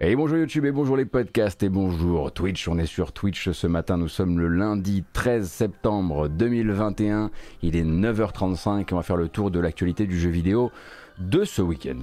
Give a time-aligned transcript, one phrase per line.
[0.00, 2.66] Et bonjour YouTube et bonjour les podcasts et bonjour Twitch.
[2.66, 3.96] On est sur Twitch ce matin.
[3.96, 7.30] Nous sommes le lundi 13 septembre 2021.
[7.62, 8.88] Il est 9h35.
[8.90, 10.72] On va faire le tour de l'actualité du jeu vidéo
[11.20, 12.00] de ce week-end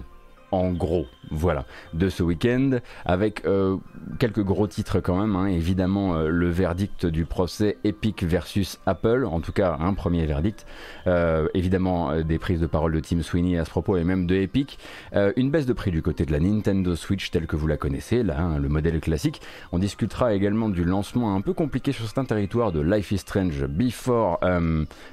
[0.52, 3.78] en gros, voilà, de ce week-end, avec euh,
[4.20, 5.48] quelques gros titres quand même, hein.
[5.48, 10.66] évidemment euh, le verdict du procès Epic versus Apple, en tout cas un premier verdict,
[11.08, 14.36] euh, évidemment des prises de parole de Tim Sweeney à ce propos et même de
[14.36, 14.78] Epic,
[15.14, 18.24] une baisse de prix du côté de la Nintendo Switch telle que vous la connaissez,
[18.24, 19.42] là, hein, le modèle classique,
[19.72, 23.66] on discutera également du lancement un peu compliqué sur certains territoires de Life is Strange
[23.68, 24.40] Before,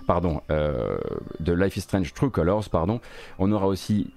[0.07, 3.01] pardon, de Life is Strange True Colors, pardon,
[3.39, 4.11] on aura aussi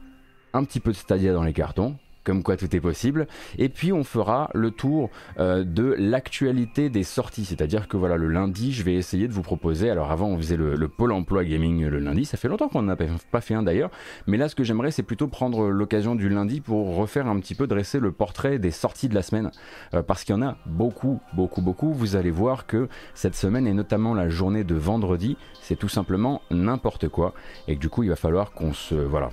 [0.54, 3.28] un petit peu de Stadia dans les cartons, comme quoi tout est possible.
[3.58, 5.10] Et puis on fera le tour
[5.40, 9.42] euh, de l'actualité des sorties, c'est-à-dire que voilà le lundi, je vais essayer de vous
[9.42, 9.90] proposer.
[9.90, 12.96] Alors avant, on faisait le, pôle emploi gaming le lundi, ça fait longtemps qu'on n'a
[12.96, 13.92] pas fait un d'ailleurs,
[14.28, 17.56] mais là ce que j'aimerais, c'est plutôt prendre l'occasion du lundi pour refaire un petit
[17.56, 19.52] peu dresser le portrait des sorties de la semaine,
[19.94, 21.94] euh, parce qu'il y en a beaucoup, beaucoup, beaucoup.
[21.94, 26.42] Vous allez voir que cette semaine et notamment la journée de vendredi, c'est tout simplement
[26.52, 27.34] n'importe quoi,
[27.68, 29.30] et que du coup il va falloir qu'on se voilà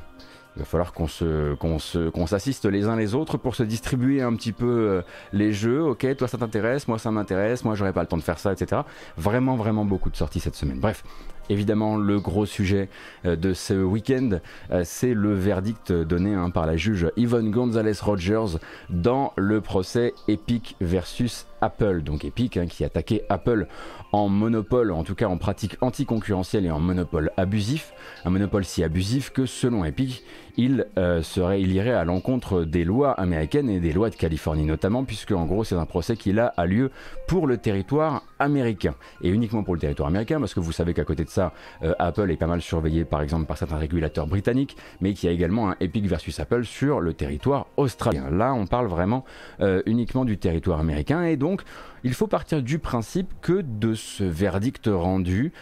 [0.59, 4.67] il va falloir qu'on s'assiste les uns les autres pour se distribuer un petit peu
[4.67, 5.83] euh, les jeux.
[5.83, 8.53] Ok, toi ça t'intéresse, moi ça m'intéresse, moi j'aurais pas le temps de faire ça,
[8.53, 8.83] etc.
[9.17, 10.81] Vraiment, vraiment beaucoup de sorties cette semaine.
[10.81, 11.05] Bref,
[11.49, 12.89] évidemment, le gros sujet
[13.25, 14.41] euh, de ce week-end,
[14.73, 18.59] euh, c'est le verdict donné hein, par la juge Yvonne Gonzalez Rogers
[18.91, 22.03] dans le procès Epic versus Apple.
[22.03, 23.69] Donc Epic hein, qui attaquait Apple
[24.13, 27.93] en monopole, en tout cas en pratique anticoncurrentielle et en monopole abusif.
[28.25, 30.25] Un monopole si abusif que selon Epic,
[30.57, 34.65] il, euh, serait, il irait à l'encontre des lois américaines et des lois de Californie
[34.65, 36.91] notamment, puisque en gros c'est un procès qui là a lieu
[37.29, 41.05] pour le territoire américain et uniquement pour le territoire américain, parce que vous savez qu'à
[41.05, 44.77] côté de ça, euh, Apple est pas mal surveillé par exemple par certains régulateurs britanniques,
[45.01, 48.29] mais qu'il y a également un Epic versus Apple sur le territoire australien.
[48.31, 49.25] Là, on parle vraiment
[49.61, 51.63] euh, uniquement du territoire américain et donc
[52.05, 55.53] il faut partir du principe que de ce verdict rendu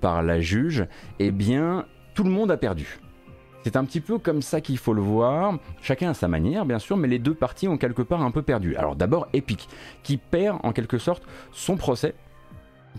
[0.00, 0.86] par la juge,
[1.18, 2.98] eh bien, tout le monde a perdu.
[3.64, 6.78] C'est un petit peu comme ça qu'il faut le voir, chacun à sa manière bien
[6.78, 8.76] sûr, mais les deux parties ont quelque part un peu perdu.
[8.76, 9.68] Alors d'abord Epic,
[10.02, 12.14] qui perd en quelque sorte son procès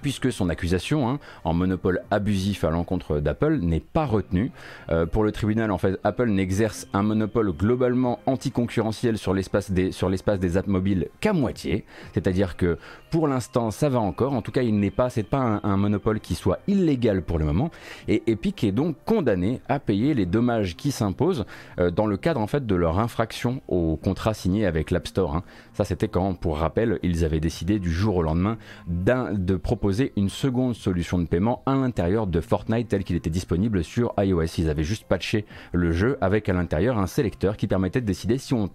[0.01, 4.51] puisque son accusation hein, en monopole abusif à l'encontre d'Apple n'est pas retenue.
[4.89, 10.57] Euh, pour le tribunal, en fait, Apple n'exerce un monopole globalement anticoncurrentiel sur l'espace des,
[10.57, 12.78] apps mobiles qu'à moitié, c'est-à-dire que
[13.09, 16.59] pour l'instant ça va encore, en tout cas il n'est pas un, monopole qui soit
[16.67, 17.72] illégal pour le moment,
[18.07, 21.45] et Epic est donc condamné à payer les dommages qui s'imposent
[21.79, 25.35] euh, dans le cadre en fait de leur infraction au contrat signé avec l'App Store.
[25.35, 25.44] Hein.
[25.75, 30.30] Ça c'était quand, pour rappel, ils avaient décidé du jour au lendemain de proposer une
[30.30, 34.46] seconde solution de paiement à l'intérieur de Fortnite tel qu'il était disponible sur iOS.
[34.58, 38.38] Ils avaient juste patché le jeu avec à l'intérieur un sélecteur qui permettait de décider
[38.38, 38.69] si on,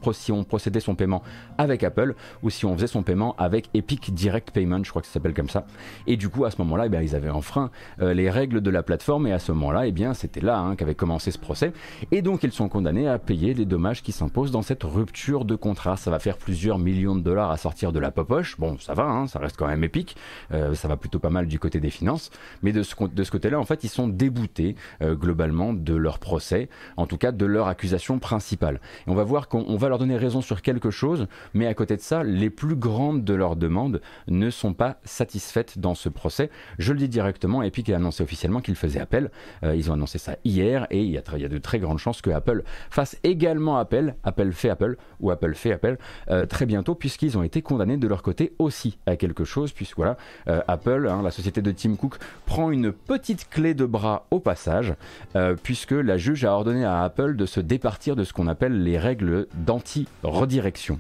[0.45, 1.23] procédait son paiement
[1.57, 5.09] avec Apple ou si on faisait son paiement avec Epic Direct Payment, je crois que
[5.09, 5.67] ça s'appelle comme ça.
[6.07, 7.71] Et du coup, à ce moment-là, eh ils avaient enfreint
[8.03, 10.77] euh, les règles de la plateforme et à ce moment-là, eh bien, c'était là hein,
[10.77, 11.73] qu'avait commencé ce procès.
[12.13, 15.55] Et donc, ils sont condamnés à payer les dommages qui s'imposent dans cette rupture de
[15.55, 15.97] contrat.
[15.97, 18.59] Ça va faire plusieurs millions de dollars à sortir de la popoche.
[18.59, 20.17] Bon, ça va, hein, ça reste quand même épique.
[20.53, 22.31] Euh, ça va plutôt pas mal du côté des finances,
[22.63, 27.07] mais de ce, côté-là, en fait, ils sont déboutés euh, globalement de leur procès, en
[27.07, 28.81] tout cas de leur accusation principale.
[29.07, 32.01] On va voir qu'on va leur donner raison sur quelque chose, mais à côté de
[32.01, 36.51] ça, les plus grandes de leurs demandes ne sont pas satisfaites dans ce procès.
[36.79, 39.31] Je le dis directement, Epic a annoncé officiellement qu'il faisait appel.
[39.65, 41.99] Euh, ils ont annoncé ça hier, et il y, a, y, a, de très grandes
[41.99, 45.99] chances que Apple fasse également appel, Apple fait appel, ou Apple fait appel,
[46.31, 49.97] euh, très bientôt, puisqu'ils ont été condamnés de leur côté aussi à quelque chose, puisque
[49.97, 54.41] voilà, Apple Hein, la société de Tim Cook, prend une petite clé de bras au
[54.41, 54.95] passage,
[55.37, 58.83] euh, puisque la juge a ordonné à Apple de se départir de ce qu'on appelle
[58.83, 60.99] les règles d'anti-redirection.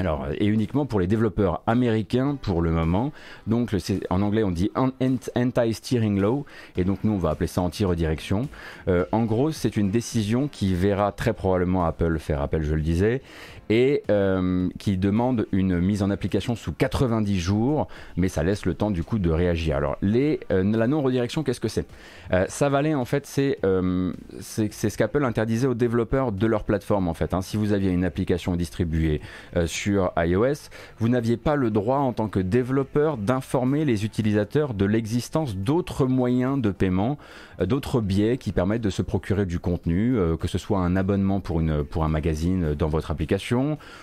[0.00, 3.10] Alors, et uniquement pour les développeurs américains pour le moment.
[3.48, 3.74] Donc,
[4.10, 6.46] en anglais, on dit anti-steering law,
[6.76, 8.48] et donc nous, on va appeler ça anti-redirection.
[8.86, 12.82] Euh, en gros, c'est une décision qui verra très probablement Apple faire appel, je le
[12.82, 13.22] disais,
[13.70, 18.74] et euh, qui demande une mise en application sous 90 jours, mais ça laisse le
[18.74, 19.76] temps du coup de réagir.
[19.76, 21.86] Alors euh, la non-redirection, qu'est-ce que c'est?
[22.32, 27.14] Euh, Ça valait en fait, c'est ce qu'Apple interdisait aux développeurs de leur plateforme en
[27.14, 27.34] fait.
[27.34, 27.42] Hein.
[27.42, 29.20] Si vous aviez une application distribuée
[29.66, 34.84] sur iOS, vous n'aviez pas le droit en tant que développeur d'informer les utilisateurs de
[34.84, 37.18] l'existence d'autres moyens de paiement,
[37.60, 41.60] d'autres biais qui permettent de se procurer du contenu, que ce soit un abonnement pour,
[41.60, 43.57] une, pour un magazine dans votre application,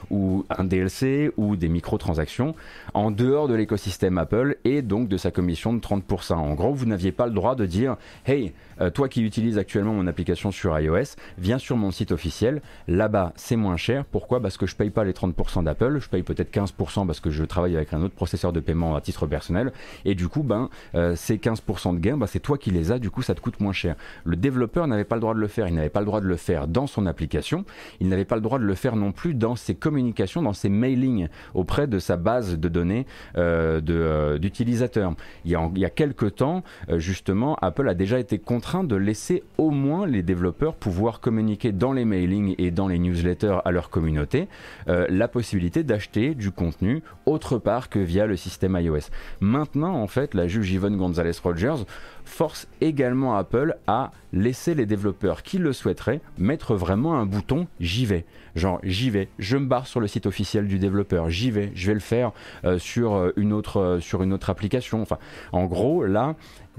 [0.10, 2.56] ou un DLC, ou des microtransactions,
[2.94, 6.34] en dehors de l'écosystème Apple et donc de sa commission de 30%.
[6.34, 9.94] En gros, vous n'aviez pas le droit de dire, hey, euh, toi qui utilises actuellement
[9.94, 12.62] mon application sur iOS, viens sur mon site officiel.
[12.88, 14.06] Là-bas, c'est moins cher.
[14.06, 14.42] Pourquoi?
[14.42, 17.44] Parce que je paye pas les 30% d'Apple, je paye peut-être 15% parce que je
[17.44, 19.72] travaille avec un autre processeur de paiement à titre personnel.
[20.04, 23.00] Et du coup, ben, euh, ces 15% de gains, ben, c'est toi qui les as.
[23.00, 23.95] Du coup, ça te coûte moins cher.
[24.24, 25.68] Le développeur n'avait pas le droit de le faire.
[25.68, 27.66] Il n'avait pas le droit de le faire dans son application.
[28.00, 30.69] Il n'avait pas le droit de le faire non plus dans ses communications, dans ses
[30.69, 33.06] mailings auprès de sa base de données
[33.38, 35.13] euh, d'utilisateurs.
[35.45, 36.63] il, il y a quelques temps,
[36.98, 41.94] justement, Apple a déjà été contraint de laisser au moins les développeurs pouvoir communiquer dans
[41.94, 44.47] les mailings et dans les newsletters à leur communauté
[44.88, 49.12] euh, la possibilité d'acheter du contenu autre part que via le système iOS.
[49.39, 51.85] Maintenant, en fait, la juge Yvonne Gonzalez Rogers
[52.25, 58.06] force également Apple à laisser les développeurs qui le souhaiteraient mettre vraiment un bouton j'y
[58.06, 58.25] vais.
[58.56, 61.88] Genre j'y vais, je me barre sur le site officiel du développeur, j'y vais, je
[61.88, 62.31] vais le faire
[62.63, 65.01] euh, sur, euh, une autre, sur une autre application.
[65.01, 65.18] Enfin,
[65.51, 66.36] en gros, là,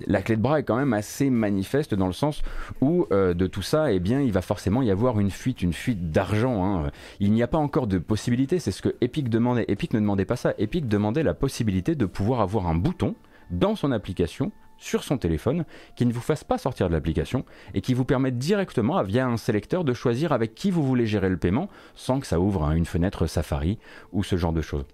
[0.06, 2.42] la clé de bras est quand même assez manifeste dans le sens
[2.80, 5.72] où euh, de tout ça, eh bien, il va forcément y avoir une fuite, une
[5.72, 6.64] fuite d'argent.
[6.64, 6.90] Hein.
[7.20, 9.64] Il n'y a pas encore de possibilité, c'est ce que Epic demandait.
[9.68, 13.14] Epic ne demandait pas ça, Epic demandait la possibilité de pouvoir avoir un bouton
[13.50, 15.64] dans son application sur son téléphone
[15.94, 17.44] qui ne vous fasse pas sortir de l'application
[17.74, 21.28] et qui vous permette directement via un sélecteur de choisir avec qui vous voulez gérer
[21.28, 23.78] le paiement sans que ça ouvre hein, une fenêtre Safari
[24.12, 24.84] ou ce genre de choses.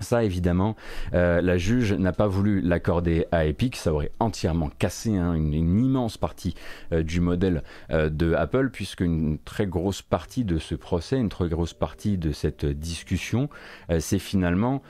[0.00, 0.76] Ça, évidemment,
[1.12, 3.76] euh, la juge n'a pas voulu l'accorder à Epic.
[3.76, 6.54] Ça aurait entièrement cassé hein, une, immense partie
[6.92, 11.28] euh, du modèle euh, de Apple, puisque une très grosse partie de ce procès, une
[11.28, 13.48] très grosse partie de cette discussion,
[13.98, 14.82] c'est finalement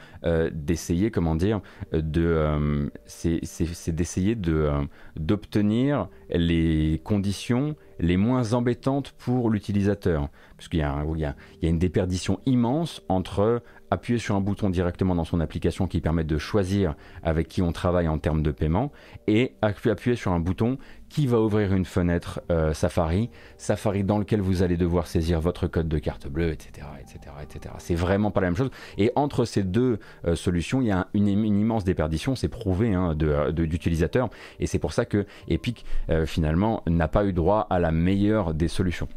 [0.53, 1.61] d'essayer, comment dire,
[1.93, 4.71] de, c'est d'essayer de
[5.17, 10.29] d'obtenir les conditions les moins embêtantes pour l'utilisateur.
[10.57, 15.25] Parce qu'il y, y, a une déperdition immense entre appuyer sur un bouton directement dans
[15.25, 18.93] son application qui permet de choisir avec qui on travaille en termes de paiement
[19.27, 20.79] et appuyer sur un bouton
[21.09, 25.67] qui va ouvrir une fenêtre euh, Safari, Safari dans lequel vous allez devoir saisir votre
[25.67, 26.87] code de carte bleue, etc.
[27.01, 27.75] etc., etc.
[27.79, 28.71] C'est vraiment pas la même chose.
[28.97, 33.15] Et entre ces deux euh, solutions, il y a une, immense déperdition, c'est prouvé hein,
[33.15, 34.31] d'utilisateurs.
[34.61, 38.55] Et c'est pour ça que Epic, euh, finalement, n'a pas eu droit à la meilleure
[38.55, 39.09] des solutions.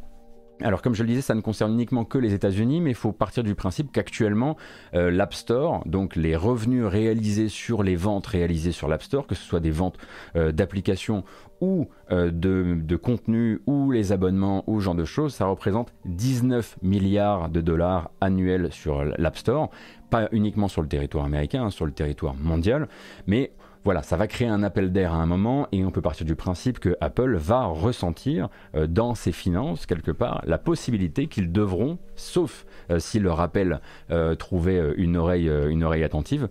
[0.61, 3.11] Alors comme je le disais, ça ne concerne uniquement que les États-Unis, mais il faut
[3.11, 4.55] partir du principe qu'actuellement,
[4.93, 9.35] euh, l'App Store, donc les revenus réalisés sur les ventes réalisées sur l'App Store, que
[9.35, 9.97] ce soit des ventes
[10.35, 11.23] euh, d'applications
[11.59, 15.93] ou euh, de, de, contenu ou les abonnements ou ce genre de choses, ça représente
[16.05, 19.69] 19 milliards de dollars annuels sur l'App Store,
[20.09, 22.87] pas uniquement sur le territoire américain, hein, sur le territoire mondial,
[23.27, 23.51] mais
[23.83, 26.35] voilà, ça va créer un appel d'air à un moment et on peut partir du
[26.35, 31.97] principe que Apple va ressentir euh, dans ses finances quelque part la possibilité qu'ils devront,
[32.15, 36.47] sauf euh, si le rappel euh, trouvait une oreille, une oreille attentive,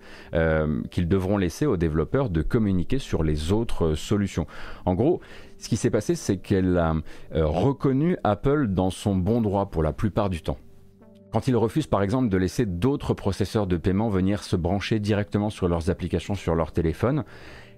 [0.91, 4.47] qu'ils devront laisser aux développeurs de communiquer sur les autres solutions.
[4.85, 5.21] En gros,
[5.59, 6.95] ce qui s'est passé, c'est qu'elle a
[7.33, 10.59] reconnu Apple dans son bon droit pour la plupart du temps.
[11.33, 15.49] Quand ils refusent par exemple de laisser d'autres processeurs de paiement venir se brancher directement
[15.49, 17.25] sur leurs applications sur leur téléphone,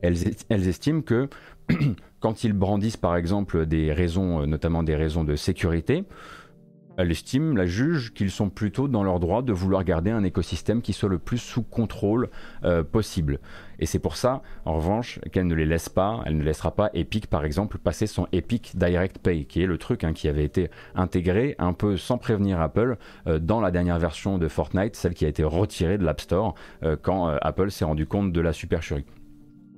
[0.03, 1.29] elles, estiment que
[2.21, 6.05] quand ils brandissent par exemple des raisons, euh, notamment des raisons de sécurité,
[6.97, 10.83] elle estime, la juge, qu'ils sont plutôt dans leur droit de vouloir garder un écosystème
[10.83, 12.31] qui soit le plus sous contrôle
[12.65, 13.41] euh, possible.
[13.79, 16.91] Et c'est pour ça, en revanche, qu'elle ne les laisse pas, elle ne laissera pas
[16.95, 20.45] Epic, par exemple, passer son Epic Direct Pay, qui est le truc hein, qui avait
[20.45, 22.97] été intégré un peu sans prévenir Apple
[23.27, 26.55] euh, dans la dernière version de Fortnite, celle qui a été retirée de l'App Store
[26.83, 29.05] euh, quand Apple s'est rendu compte de la supercherie.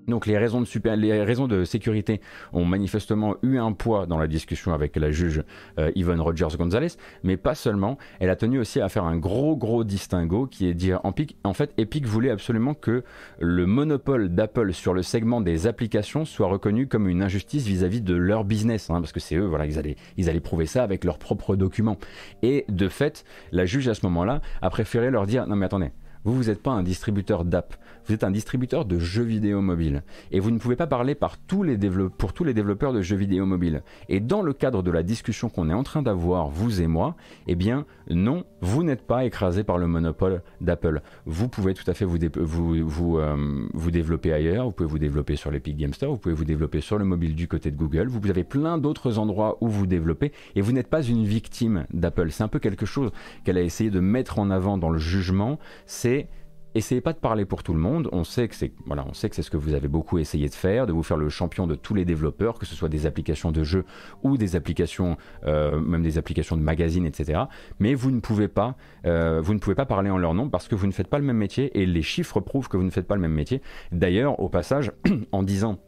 [0.09, 2.21] Donc les raisons, de sécurité
[2.53, 5.43] ont manifestement eu un poids dans la discussion avec la juge
[5.79, 7.99] euh, Rogers Gonzalez, mais pas seulement.
[8.21, 11.13] Elle a tenu aussi à faire un gros gros distinguo qui est dire en,
[11.45, 13.05] en fait Epic voulait absolument que
[13.41, 18.15] le monopole d'Apple sur le segment des applications soit reconnu comme une injustice vis-à-vis de
[18.15, 21.05] leur business, hein, parce que c'est eux, voilà, ils allaient, ils allaient prouver ça avec
[21.05, 21.99] leurs propres documents.
[22.43, 25.91] Et de fait, la juge à ce moment-là a préféré leur dire non mais attendez,
[26.25, 30.03] Vous, vous n'êtes pas un distributeur d'app, vous êtes un distributeur de jeux vidéo mobile.
[30.31, 31.77] Et vous ne pouvez pas parler par tous les
[32.19, 33.83] pour tous les développeurs de jeux vidéo mobile.
[34.09, 37.17] Et dans le cadre de la discussion qu'on est en train d'avoir, vous et moi,
[37.47, 41.03] eh bien non, vous n'êtes pas écrasé par le monopole d'Apple.
[41.25, 44.99] Vous pouvez tout à fait vous, vous, vous, euh, vous développer ailleurs, vous pouvez vous
[44.99, 47.77] développer sur l'Epic Game Store, vous pouvez vous développer sur le mobile du côté de
[47.77, 51.87] Google, vous avez plein d'autres endroits où vous développez et vous n'êtes pas une victime
[51.93, 52.31] d'Apple.
[52.31, 53.11] C'est un peu quelque chose
[53.45, 56.29] qu'elle a essayé de mettre en avant dans le jugement, c'est
[56.77, 58.09] essayez pas de parler pour tout le monde.
[58.13, 60.49] On sait que c'est voilà, on sait que c'est ce que vous avez beaucoup essayé
[60.49, 63.07] de faire, de vous faire le champion de tous les développeurs, que ce soit des
[63.07, 63.85] applications de jeux
[64.23, 65.17] ou des applications,
[65.47, 67.45] euh, même des applications de magazines, etc.
[67.79, 70.69] Mais vous ne pouvez pas, euh, vous ne pouvez pas parler en leur nom parce
[70.69, 72.91] que vous ne faites pas le même métier et les chiffres prouvent que vous ne
[72.91, 73.63] faites pas le même métier.
[73.93, 74.93] D'ailleurs, au passage,
[75.33, 75.79] en disant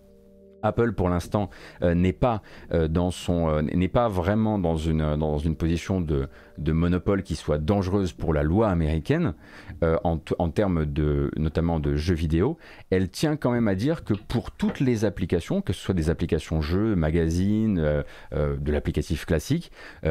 [0.60, 1.50] Apple pour l'instant
[1.82, 2.42] euh, n'est pas
[2.90, 6.28] dans son n'est pas vraiment dans une dans une position de
[6.58, 9.34] de monopole qui soit dangereuse pour la loi américaine,
[9.82, 10.18] euh, en,
[10.50, 12.58] termes de, notamment de jeux vidéo,
[12.90, 16.10] elle tient quand même à dire que pour toutes les applications, que ce soit des
[16.10, 19.70] applications jeux, magazines, euh, euh, de l'applicatif classique,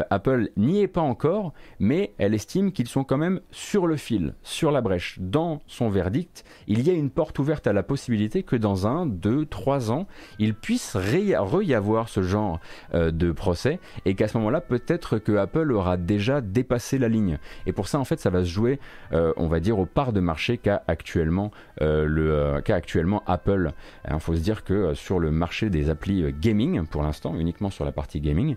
[0.10, 4.36] Apple n'y est pas encore, mais elle estime qu'ils sont quand même sur le fil,
[4.44, 5.18] sur la brèche.
[5.20, 9.06] Dans son verdict, il y a une porte ouverte à la possibilité que dans un,
[9.06, 10.08] deux, trois ans,
[10.40, 12.60] il puisse re-y avoir ce genre
[12.94, 17.38] de procès, et qu'à ce moment-là, peut-être que Apple aura déjà dépasser la ligne.
[17.66, 18.80] Et pour ça, en fait, ça va se jouer,
[19.14, 21.52] euh, on va dire, au part de marché qu'a actuellement,
[21.82, 23.72] euh, le, euh, actuellement Apple.
[24.10, 27.86] Il faut se dire que sur le marché des applis gaming, pour l'instant, uniquement sur
[27.86, 28.56] la partie gaming,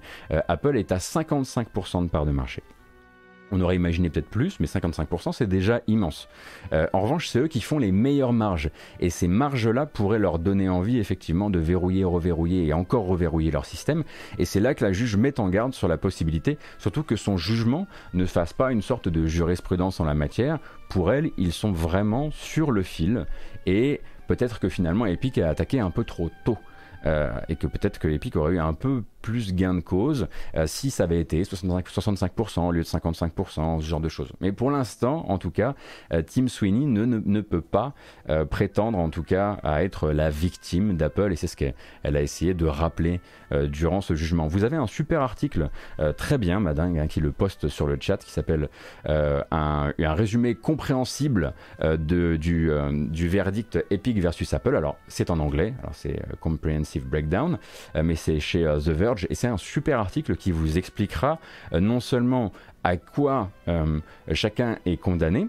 [0.49, 2.63] Apple est à 55% de part de marché.
[3.53, 6.29] On aurait imaginé peut-être plus, mais 55% c'est déjà immense.
[6.73, 8.71] Euh, en revanche, c'est eux qui font les meilleures marges.
[9.01, 13.67] Et ces marges-là pourraient leur donner envie effectivement de verrouiller, reverrouiller et encore reverrouiller leur
[13.67, 14.05] système.
[14.39, 17.37] Et c'est là que la juge met en garde sur la possibilité, surtout que son
[17.37, 20.59] jugement ne fasse pas une sorte de jurisprudence en la matière.
[20.89, 23.27] Pour elle, ils sont vraiment sur le fil.
[23.67, 26.59] Et peut-être que finalement Epic a attaqué un peu trop tôt.
[27.07, 30.67] Euh, et que peut-être que Epic aurait eu un peu plus gain de cause euh,
[30.67, 34.33] si ça avait été 65%, 65% au lieu de 55%, ce genre de choses.
[34.41, 35.75] Mais pour l'instant, en tout cas,
[36.13, 37.95] euh, Tim Sweeney ne, ne, peut pas
[38.29, 42.23] euh, prétendre en tout cas à être la victime d'Apple et c'est ce qu'elle a
[42.23, 43.21] essayé de rappeler
[43.69, 44.47] durant ce jugement.
[44.47, 45.71] Vous avez un super article
[46.17, 48.69] très bien, madame, hein, qui le poste sur le chat qui s'appelle
[49.05, 54.77] un, un, résumé compréhensible de, du, du verdict Epic versus Apple.
[54.77, 57.59] Alors c'est en anglais, alors c'est Comprehensive Breakdown,
[58.01, 61.39] mais c'est chez The Verge et c'est un super article qui vous expliquera
[61.73, 62.53] euh, non seulement
[62.85, 64.01] à quoi euh,
[64.33, 65.49] chacun est condamné,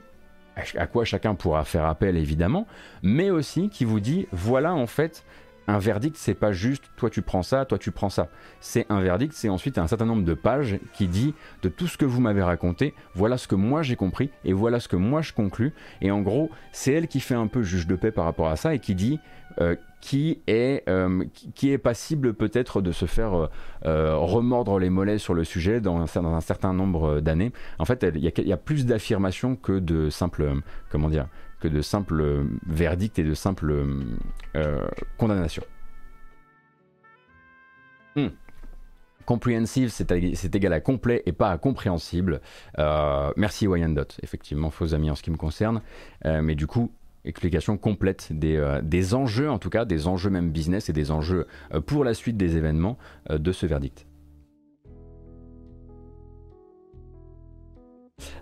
[0.76, 2.68] à quoi chacun pourra faire appel évidemment,
[3.04, 5.24] mais aussi qui vous dit voilà en fait
[5.68, 8.30] un verdict, c'est pas juste toi tu prends ça, toi tu prends ça.
[8.60, 11.98] C'est un verdict, c'est ensuite un certain nombre de pages qui dit de tout ce
[11.98, 15.22] que vous m'avez raconté, voilà ce que moi j'ai compris et voilà ce que moi
[15.22, 15.74] je conclus.
[16.02, 18.56] Et en gros, c'est elle qui fait un peu juge de paix par rapport à
[18.56, 19.20] ça et qui dit
[19.60, 23.50] euh, qui est, euh, qui est passible peut-être de se faire
[23.86, 27.52] euh, remordre les mollets sur le sujet dans un, dans un certain nombre d'années.
[27.78, 30.54] En fait, il y, y, a plus d'affirmations que de simples,
[30.90, 31.28] comment dire,
[31.62, 33.86] que de simples verdicts et de simples
[34.56, 34.88] euh,
[35.18, 35.64] condamnations.
[38.16, 38.28] Hmm.
[39.26, 42.42] Comprehensive, c'est égal à complet et pas à compréhensible.
[42.80, 45.82] Euh, merci Wyandotte, effectivement, faux amis en ce qui me concerne.
[46.26, 46.92] Euh, mais du coup,
[47.24, 51.46] explication complète des, enjeux, en tout cas, des enjeux même business et des enjeux
[51.86, 52.98] pour la suite des événements
[53.30, 54.08] de ce verdict.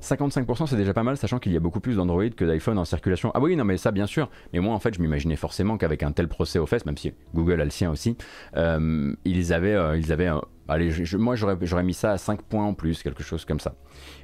[0.01, 2.85] 55% c'est déjà pas mal, sachant qu'il y a beaucoup plus d'Android que d'iPhone en
[2.85, 3.31] circulation.
[3.33, 6.03] Ah oui, non mais ça bien sûr, mais moi en fait je m'imaginais forcément qu'avec
[6.03, 8.17] un tel procès aux fesses, même si Google a le sien aussi,
[8.55, 10.29] euh, ils avaient, euh, ils avaient
[10.67, 13.75] allez, moi j'aurais mis ça à 5 points en plus, quelque chose comme ça.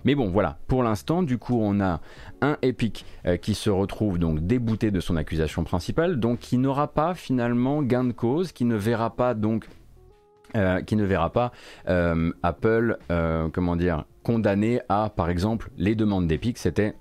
[0.03, 2.01] Mais bon voilà, pour l'instant du coup on a
[2.41, 6.88] un Epic euh, qui se retrouve donc débouté de son accusation principale, donc qui n'aura
[6.88, 9.67] pas finalement gain de cause, qui ne verra pas donc
[10.55, 10.81] euh,
[11.88, 16.96] euh, Apple, euh, comment dire, condamné à, par exemple, les demandes d'Epic, c'était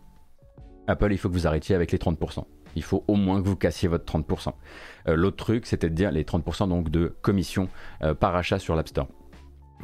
[0.86, 2.44] Apple, il faut que vous arrêtiez avec les 30%.
[2.76, 4.52] Il faut au moins que vous cassiez votre 30%.
[5.06, 7.68] L'autre truc, c'était de dire les 30% donc de commission
[8.20, 9.08] par achat sur l'App Store.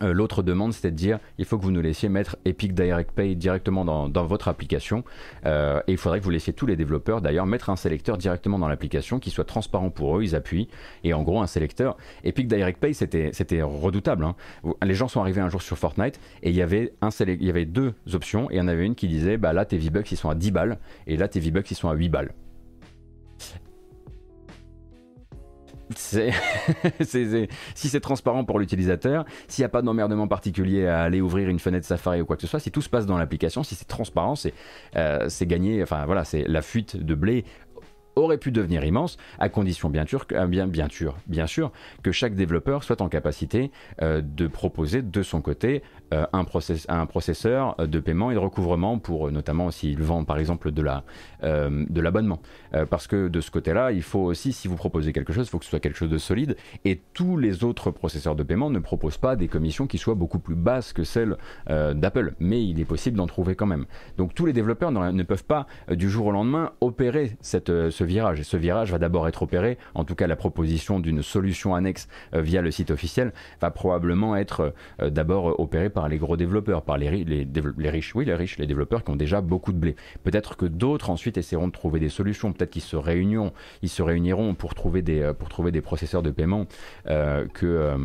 [0.03, 3.13] Euh, l'autre demande, c'est de dire il faut que vous nous laissiez mettre Epic Direct
[3.13, 5.05] Pay directement dans, votre application.
[5.47, 8.59] Euh, et il faudrait que vous laissiez tous les développeurs d'ailleurs mettre un sélecteur directement
[8.59, 10.23] dans l'application qui soit transparent pour eux.
[10.23, 10.69] Ils appuient.
[11.05, 11.97] Et en gros, un sélecteur.
[12.25, 14.25] Epic Direct Pay, c'était redoutable.
[14.25, 14.35] Hein.
[14.83, 17.65] Les gens sont arrivés un jour sur Fortnite et il y avait, il y avait
[17.65, 18.51] deux options.
[18.51, 20.35] Et il y en avait une qui disait bah là, tes V-Bucks ils sont à
[20.35, 20.79] 10 balles.
[21.07, 22.33] Et là, tes V-Bucks ils sont à 8 balles.
[25.97, 31.59] si c'est transparent pour l'utilisateur, s'il n'y a pas d'emmerdement particulier à aller ouvrir une
[31.59, 33.89] fenêtre Safari ou quoi que ce soit, si tout se passe dans l'application, si c'est
[33.89, 34.55] transparent, c'est
[34.97, 35.83] euh, gagné.
[35.83, 37.45] Enfin voilà, c'est la fuite de blé
[38.17, 42.13] aurait pu devenir immense, à condition bien sûr, euh, bien, bien, sûr, bien sûr que
[42.13, 43.71] chaque développeur soit en capacité
[44.03, 46.45] euh, de proposer de son côté euh, un,
[46.89, 51.05] un, processeur de paiement et de recouvrement pour notamment s'il vend par exemple de la
[51.43, 52.41] de l'abonnement.
[52.91, 55.59] parce que de ce côté-là, il faut aussi, si vous proposez quelque chose, il faut
[55.59, 56.57] que ce soit quelque chose de solide.
[56.85, 60.39] Et tous les autres processeurs de paiement ne proposent pas des commissions qui soient beaucoup
[60.39, 61.37] plus basses que celles
[61.67, 62.35] d'Apple.
[62.41, 63.87] Mais il est possible d'en trouver quand même.
[64.19, 68.41] Donc tous les développeurs ne peuvent pas du jour au lendemain opérer cette, ce virage.
[68.41, 72.09] Et ce virage va d'abord être opéré, en tout cas la proposition d'une solution annexe
[72.35, 76.83] euh, via le site officiel va probablement être euh, d'abord opérée par les gros développeurs,
[76.83, 79.79] par les, les, les, riches, oui les riches, les développeurs qui ont déjà beaucoup de
[79.79, 79.97] blé.
[80.23, 83.53] Peut-être que d'autres ensuite essaieront de trouver des solutions, peut-être qu'ils se réuniront,
[83.83, 86.67] ils se réuniront pour trouver des, euh, pour trouver des processeurs de paiement
[87.55, 87.97] que,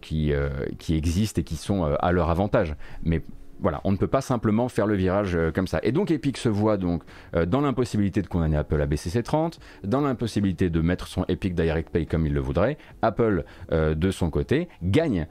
[0.00, 0.32] qui,
[0.78, 2.74] qui existent et qui sont à leur avantage.
[3.04, 3.22] Mais
[3.62, 5.78] voilà, on ne peut pas simplement faire le virage euh, comme ça.
[5.82, 7.02] Et donc Epic se voit donc
[7.34, 11.54] euh, dans l'impossibilité de condamner Apple à BCC 30, dans l'impossibilité de mettre son Epic
[11.54, 12.76] Direct Pay comme il le voudrait.
[13.00, 15.26] Apple, euh, de son côté, gagne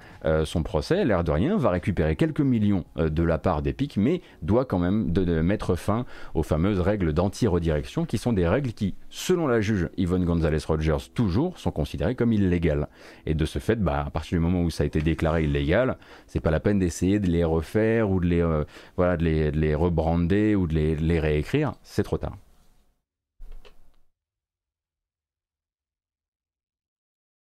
[0.45, 4.63] son procès, l'air de rien, va récupérer quelques millions de la part d'Epic, mais doit
[4.65, 5.11] quand même
[5.43, 10.25] mettre fin aux fameuses règles d'anti-redirection, qui sont des règles qui, selon la juge Yvonne
[10.25, 12.87] Gonzalez-Rogers, toujours sont considérées comme illégales.
[13.27, 15.97] Et de ce fait, bah, à partir du moment où ça a été déclaré illégal,
[16.25, 18.63] c'est pas la peine d'essayer de les refaire ou de les, euh,
[18.95, 22.37] voilà, de les, les, rebrander ou de les, les réécrire, c'est trop tard.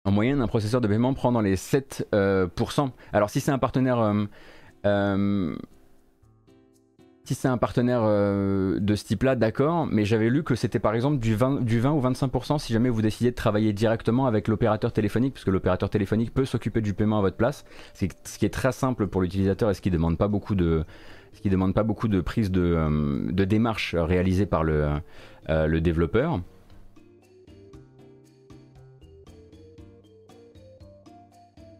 [0.04, 2.04] En moyenne, un processeur de paiement prend dans les 7%.
[2.14, 2.48] Euh,
[3.12, 4.14] Alors si c'est un partenaire...
[4.86, 5.56] Euh,
[7.26, 11.18] si c'est un partenaire de ce type-là, d'accord, mais j'avais lu que c'était par exemple
[11.18, 14.94] du 20, du 20 ou 25% si jamais vous décidez de travailler directement avec l'opérateur
[14.94, 17.66] téléphonique, puisque l'opérateur téléphonique peut s'occuper du paiement à votre place.
[17.94, 20.86] C'est ce qui est très simple pour l'utilisateur et ce qui demande pas beaucoup de,
[21.44, 24.90] demande pas beaucoup de prise de, euh, de démarche réalisée par le,
[25.50, 26.40] euh, le développeur.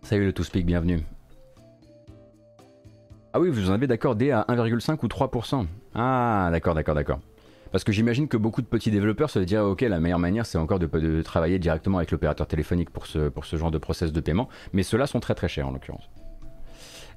[0.04, 1.02] Salut le To Speak, bienvenue.
[3.36, 5.66] Ah oui, vous en avez d'accordé à 1,5 ou 3%.
[5.94, 7.20] Ah, d'accord, d'accord, d'accord.
[7.74, 10.58] Parce que j'imagine que beaucoup de petits développeurs se disent ok, la meilleure manière c'est
[10.58, 14.84] encore de, travailler directement avec l'opérateur téléphonique pour ce, genre de process de paiement, mais
[14.84, 16.10] ceux-là sont très très chers en l'occurrence.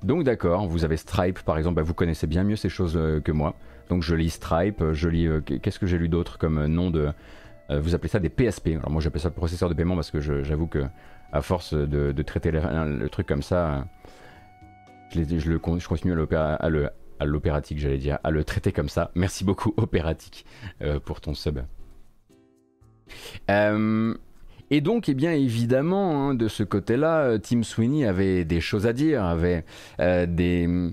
[0.03, 3.21] Donc d'accord, vous avez Stripe par exemple, bah, vous connaissez bien mieux ces choses euh,
[3.21, 3.55] que moi.
[3.89, 7.13] Donc je lis Stripe, je lis euh, qu'est-ce que j'ai lu d'autre comme nom de
[7.71, 8.71] vous appelez ça des PSP.
[8.71, 10.85] Alors moi j'appelle ça processeur de paiement parce que j'avoue que
[11.31, 13.85] à force de, traiter le truc comme ça,
[15.15, 19.11] je, continue à, l'opératique, j'allais dire, à le traiter comme ça.
[19.15, 20.45] Merci beaucoup, opératique,
[20.83, 21.61] euh, pour ton sub.
[23.51, 24.15] Euh,
[24.71, 28.87] et donc, eh bien évidemment, hein, de ce côté-là, euh, Tim Sweeney avait des choses
[28.87, 29.65] à dire, avait
[29.99, 30.93] des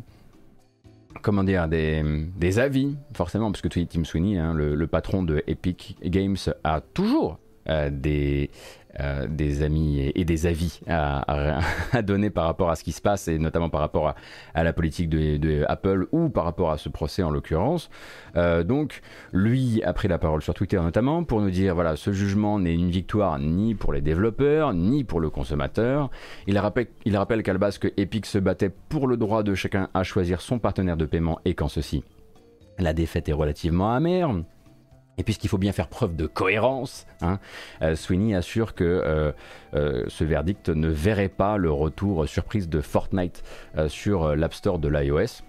[1.21, 6.37] comment dire, des, avis, forcément, parce que Tim Sweeney, hein, le, patron de Epic Games,
[6.63, 8.51] a toujours des,
[8.99, 13.27] euh, des amis et, des avis à, donner par rapport à ce qui se passe
[13.27, 14.15] et notamment par rapport
[14.53, 17.89] à, la politique de, Apple ou par rapport à ce procès en l'occurrence.
[18.35, 19.01] Euh, donc
[19.33, 22.73] lui a pris la parole sur Twitter notamment pour nous dire voilà ce jugement n'est
[22.73, 26.09] une victoire ni pour les développeurs ni pour le consommateur.
[26.47, 27.43] Il rappelle, il rappelle
[27.97, 31.53] Epic se battait pour le droit de chacun à choisir son partenaire de paiement et
[31.53, 32.03] qu'en ceci
[32.79, 34.33] la défaite est relativement amère.
[35.17, 37.39] Et puisqu'il faut bien faire preuve de cohérence, hein,
[37.81, 39.31] euh, Sweeney assure que euh,
[39.73, 43.43] euh, ce verdict ne verrait pas le retour surprise de Fortnite
[43.87, 45.43] sur l'App Store de l'iOS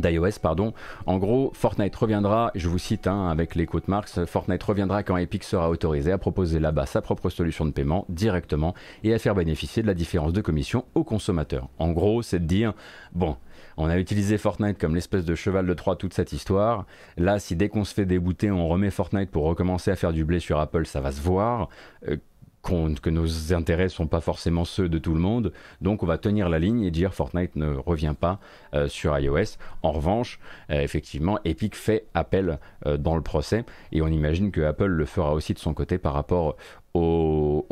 [0.00, 0.72] d'iOS pardon.
[1.06, 5.16] En gros, Fortnite reviendra, je vous cite hein, avec les quotes marks, Fortnite reviendra quand
[5.16, 9.34] Epic sera autorisé à proposer là-bas sa propre solution de paiement directement et à faire
[9.34, 11.68] bénéficier de la différence de commission aux consommateurs.
[11.78, 12.72] En gros, c'est de dire
[13.12, 13.36] bon,
[13.76, 16.86] on a utilisé Fortnite comme l'espèce de cheval de Troie toute cette histoire.
[17.16, 20.24] Là, si dès qu'on se fait débouter, on remet Fortnite pour recommencer à faire du
[20.24, 21.68] blé sur Apple, ça va se voir.
[22.08, 22.16] Euh,
[22.62, 25.52] que nos intérêts sont pas forcément ceux de tout le monde.
[25.80, 28.38] Donc on va tenir la ligne et dire Fortnite ne revient pas
[28.74, 29.56] euh, sur iOS.
[29.82, 30.38] En revanche,
[30.70, 32.58] euh, effectivement, Epic fait appel
[32.98, 36.14] dans le procès et on imagine que Apple le fera aussi de son côté par
[36.14, 36.56] rapport
[36.94, 37.64] aux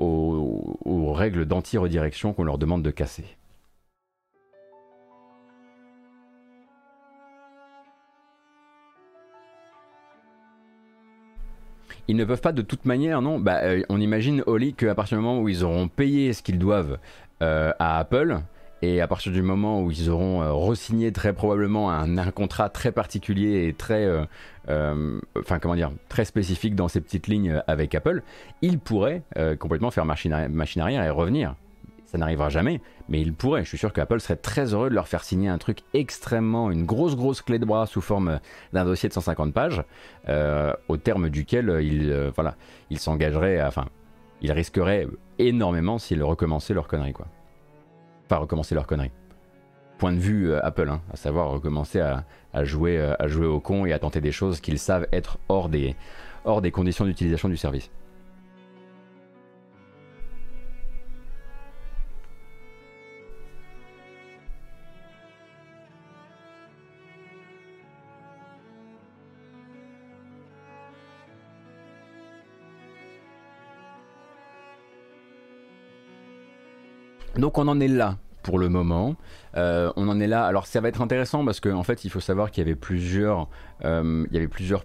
[1.14, 3.37] règles d'anti-redirection qu'on leur demande de casser.
[12.08, 15.18] Ils ne peuvent pas de toute manière, non bah, euh, On imagine, Oli, qu'à partir
[15.18, 16.98] du moment où ils auront payé ce qu'ils doivent
[17.42, 18.40] euh, à Apple,
[18.80, 22.92] Et à partir du moment où ils auront euh, re-signé très probablement un, contrat très
[22.92, 24.08] particulier et très,
[24.68, 25.20] euh,
[25.60, 28.22] comment dire, très spécifique dans ces petites lignes avec Apple,
[28.62, 29.22] ils pourraient
[29.58, 31.54] complètement faire machine, arrière et revenir.
[32.10, 33.64] Ça n'arrivera jamais, mais ils pourraient.
[33.64, 36.86] Je suis sûr qu'Apple serait très heureux de leur faire signer un truc extrêmement, une
[36.86, 38.40] grosse grosse clé de bras sous forme
[38.72, 39.84] d'un dossier de 150 pages,
[40.88, 42.54] au terme duquel ils, voilà,
[42.88, 43.88] ils s'engageraient, enfin,
[44.40, 45.06] ils risqueraient
[45.38, 47.26] énormément s'ils recommençaient leur connerie quoi
[48.28, 49.10] pas recommencer leur connerie.
[49.96, 52.24] Point de vue euh, Apple, hein, à savoir recommencer à,
[52.64, 55.68] jouer, euh, à jouer au con et à tenter des choses qu'ils savent être hors
[55.68, 55.96] des,
[56.44, 57.90] hors des conditions d'utilisation du service.
[77.38, 79.14] Donc on en est là pour le moment.
[79.56, 80.44] Euh, on en est là.
[80.44, 83.48] Alors ça va être intéressant parce qu'en fait il faut savoir qu'il y avait plusieurs,
[83.84, 84.26] euh,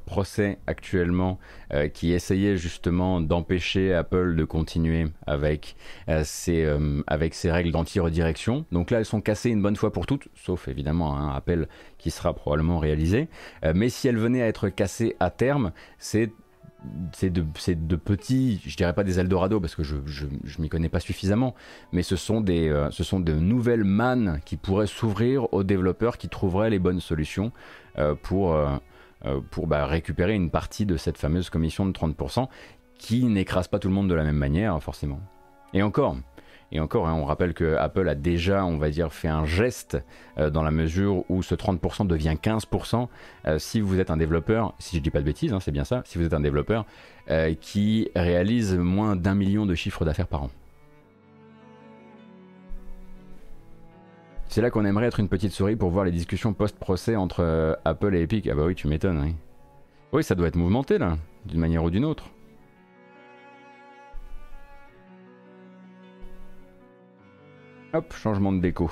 [0.06, 1.40] procès actuellement
[1.74, 5.76] euh, qui essayaient justement d'empêcher Apple de continuer avec
[6.24, 6.68] ses,
[7.08, 8.66] avec ses règles d'anti-redirection.
[8.72, 12.12] Donc là elles sont cassées une bonne fois pour toutes, sauf évidemment un appel qui
[12.12, 13.30] sera probablement réalisé.
[13.74, 16.32] mais si elles venaient à être cassées à terme, c'est
[17.14, 20.26] c'est de, petits, je dirais pas des Eldorado parce que je, je,
[20.60, 21.56] m'y connais pas suffisamment,
[21.92, 26.18] mais ce sont, des, euh, ce sont de nouvelles mannes qui pourraient s'ouvrir aux développeurs
[26.18, 27.52] qui trouveraient les bonnes solutions
[27.98, 28.78] euh, pour, euh,
[29.52, 32.48] pour bah, récupérer une partie de cette fameuse commission de 30%
[32.98, 35.20] qui n'écrase pas tout le monde de la même manière, forcément.
[35.74, 36.18] Et encore,
[36.72, 39.98] et encore, hein, on rappelle que Apple a déjà, on va dire, fait un geste
[40.40, 43.08] euh, dans la mesure où ce 30% devient 15%
[43.46, 45.84] euh, si vous êtes un développeur, si je dis pas de bêtises, hein, c'est bien
[45.84, 46.86] ça, si vous êtes un développeur
[47.30, 50.50] euh, qui réalise moins d'un million de chiffres d'affaires par an.
[54.48, 58.16] C'est là qu'on aimerait être une petite souris pour voir les discussions post-procès entre Apple
[58.16, 58.48] et Epic.
[58.48, 59.34] Ah bah oui, tu m'étonnes.
[60.12, 62.33] Oui, ça doit être mouvementé là, d'une manière ou d'une autre.
[67.96, 68.90] Hop, changement de déco.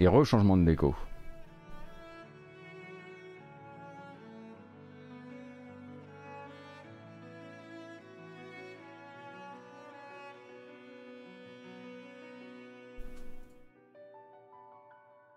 [0.00, 0.94] Et re-changement de déco.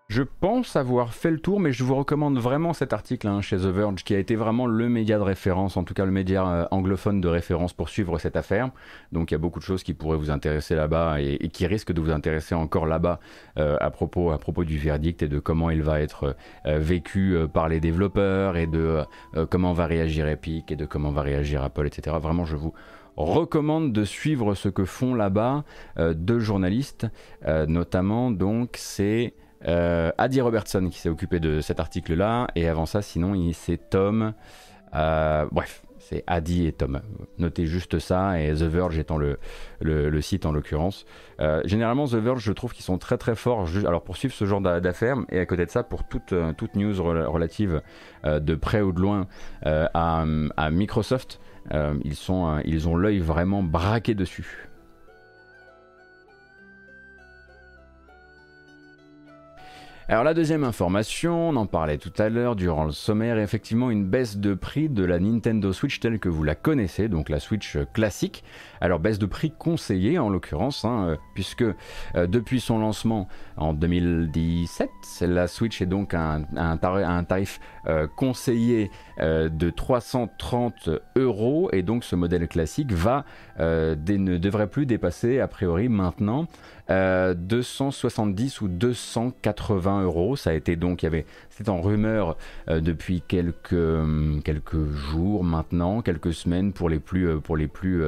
[0.08, 3.58] Je pense avoir fait le tour, mais je vous recommande vraiment cet article hein, chez
[3.58, 6.48] The Verge, qui a été vraiment le média de référence, en tout cas le média
[6.48, 8.70] euh, anglophone de référence pour suivre cette affaire.
[9.12, 11.92] Donc il y a beaucoup de choses qui pourraient vous intéresser là-bas et, qui risquent
[11.92, 13.20] de vous intéresser encore là-bas
[13.58, 17.36] euh, à, propos, à propos du verdict et de comment il va être euh, vécu
[17.52, 19.04] par les développeurs et de
[19.50, 22.16] comment va réagir Epic et de comment va réagir Apple, etc.
[22.18, 22.72] Vraiment, je vous
[23.18, 25.64] recommande de suivre ce que font là-bas
[25.98, 27.06] deux journalistes,
[27.66, 29.34] notamment donc c'est
[29.66, 34.32] euh, Adi Robertson qui s'est occupé de cet article-là, et avant ça, sinon, c'est Tom.
[34.94, 37.00] Euh, bref, c'est Adi et Tom.
[37.38, 41.04] Notez juste ça, et The Verge étant le, site en l'occurrence.
[41.40, 44.44] Euh, généralement, The Verge, je trouve qu'ils sont très très forts alors pour suivre ce
[44.44, 47.82] genre d'affaires, et à côté de ça, pour toute, toute news relative
[48.24, 49.26] de près ou de loin
[49.64, 50.24] à,
[50.56, 51.40] à, Microsoft,
[52.04, 54.68] ils, sont, ils ont l'œil vraiment braqué dessus.
[60.10, 64.06] Alors la deuxième information, on en parlait tout à l'heure durant le sommaire, effectivement une
[64.06, 67.76] baisse de prix de la Nintendo Switch telle que vous la connaissez, donc la Switch
[67.92, 68.42] classique.
[68.80, 73.74] Alors baisse de prix conseillée en l'occurrence, hein, euh, puisque euh, depuis son lancement en
[73.74, 74.88] 2017,
[75.20, 77.77] la Switch est donc un, un, tarif, euh,
[78.16, 83.24] conseillé de 330 euros et donc ce modèle classique va
[83.58, 86.46] ne devrait plus dépasser a priori maintenant
[86.88, 90.36] 270 ou 280 euros.
[90.36, 92.36] Ça a été donc, il y avait, c'est en rumeur
[92.68, 93.76] depuis quelques,
[94.44, 98.02] quelques jours maintenant, quelques semaines pour les plus, pour les plus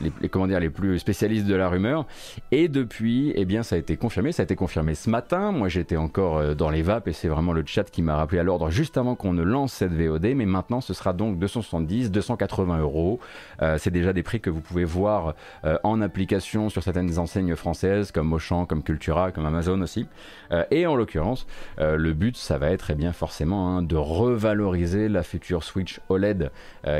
[0.00, 2.06] les, les, les plus spécialistes de la rumeur.
[2.50, 4.32] Et depuis, eh bien, ça a été confirmé.
[4.32, 5.52] Ça a été confirmé ce matin.
[5.52, 8.40] Moi, j'étais encore euh, dans les vapes et c'est vraiment le chat qui m'a rappelé
[8.40, 10.34] à l'ordre juste avant qu'on ne lance cette VOD.
[10.34, 13.20] Mais maintenant, ce sera donc 270, 280 euros.
[13.62, 17.54] Euh, c'est déjà des prix que vous pouvez voir euh, en application sur certaines enseignes
[17.54, 20.06] françaises comme Auchan, comme Cultura, comme Amazon aussi.
[20.70, 21.46] et en l'occurrence,
[21.78, 26.50] le but, ça va être eh bien forcément hein, de revaloriser la future Switch OLED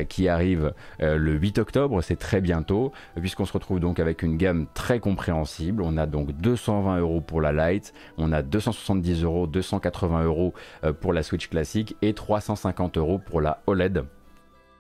[0.09, 2.03] qui arrive le 8 octobre.
[2.03, 2.84] C'est très bientôt
[3.21, 5.83] puisqu'on se retrouve donc avec une gamme très compréhensible.
[5.83, 10.93] On a donc 220 euros pour la Lite, on a 270 euros, 280 euros euh,
[10.93, 14.05] pour la Switch classique et 350 euros pour la OLED.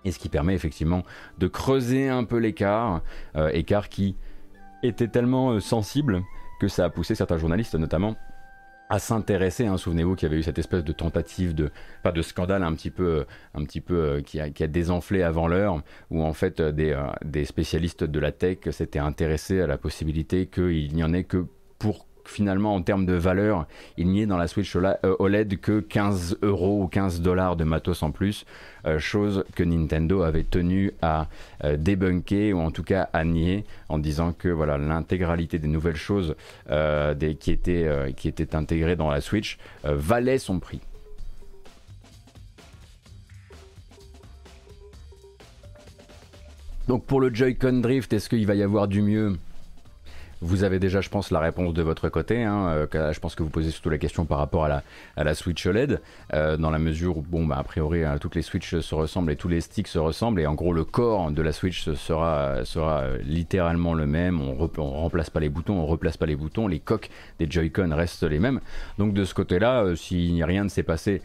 [0.04, 1.02] Et ce qui permet effectivement
[1.38, 3.02] de creuser un peu l'écart,
[3.36, 4.16] euh, écart qui
[4.82, 6.22] était tellement sensible
[6.60, 8.16] que ça a poussé certains journalistes notamment
[8.88, 9.66] à s'intéresser.
[9.66, 9.76] Hein.
[9.76, 11.70] Souvenez-vous qu'il y avait eu cette espèce de tentative de,
[12.02, 15.48] pas de scandale un petit peu, un petit peu euh, qui, a, qui, désenflé avant
[15.48, 19.66] l'heure, où en fait euh, des, euh, des spécialistes de la tech s'étaient intéressés à
[19.66, 21.46] la possibilité qu'il n'y en ait que
[21.78, 26.38] pour finalement en termes de valeur, il n'y ait dans la Switch OLED que 15
[26.42, 28.44] euros ou 15 dollars de matos en plus,
[28.86, 31.28] euh, chose que Nintendo avait tenu à
[31.64, 35.96] euh, débunker ou en tout cas à nier en disant que voilà l'intégralité des nouvelles
[35.96, 36.34] choses
[36.70, 40.80] euh, des, qui, étaient, qui étaient intégrées dans la Switch valait son prix.
[46.88, 49.36] Donc pour le Joy-Con Drift, est-ce qu'il va y avoir du mieux?
[50.44, 52.44] Vous avez déjà, je pense, la réponse de votre côté.
[52.44, 54.82] Hein, euh, je pense que vous posez surtout la question par rapport à
[55.16, 56.00] la, Switch OLED,
[56.34, 59.32] euh, dans la mesure où, bon, bah, a priori, hein, toutes les Switch se ressemblent
[59.32, 62.64] et tous les sticks se ressemblent, et en gros, le corps de la Switch sera,
[62.64, 64.40] sera littéralement le même.
[64.40, 67.90] On, ne remplace pas les boutons, on replace pas les boutons, les coques des Joy-Con
[67.94, 68.60] restent les mêmes.
[68.98, 71.22] Donc de ce côté-là, euh, si rien ne s'est passé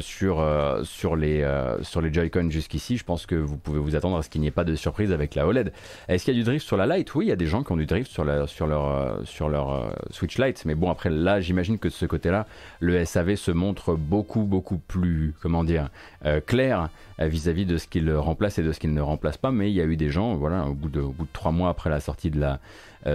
[0.00, 0.44] sur,
[0.84, 1.46] sur les,
[1.82, 4.46] sur les Joy-Con jusqu'ici, je pense que vous pouvez vous attendre à ce qu'il n'y
[4.46, 5.72] ait pas de surprise avec la OLED.
[6.08, 7.14] Est-ce qu'il y a du drift sur la Lite?
[7.14, 9.24] Oui, il y a des gens qui ont du drift sur la sur leur, euh,
[9.24, 10.64] sur leur euh, Switch Lite.
[10.64, 12.46] Mais bon, après, là, j'imagine que de ce côté-là,
[12.80, 15.88] le SAV se montre beaucoup, beaucoup plus, comment dire,
[16.24, 19.50] euh, clair vis-à-vis de ce qu'il remplace et de ce qu'il ne remplace pas.
[19.50, 21.52] Mais il y a eu des gens, voilà, au bout de, au bout de trois
[21.52, 22.60] mois après la sortie de la,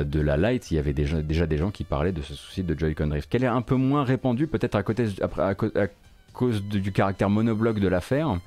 [0.03, 2.63] de la Lite, il y avait déjà, déjà des gens qui parlaient de ce souci
[2.63, 5.87] de Joy-Con Drift, qu'elle est un peu moins répandue, peut-être à, côté, à, à,
[6.33, 8.39] cause du caractère monobloc de l'affaire.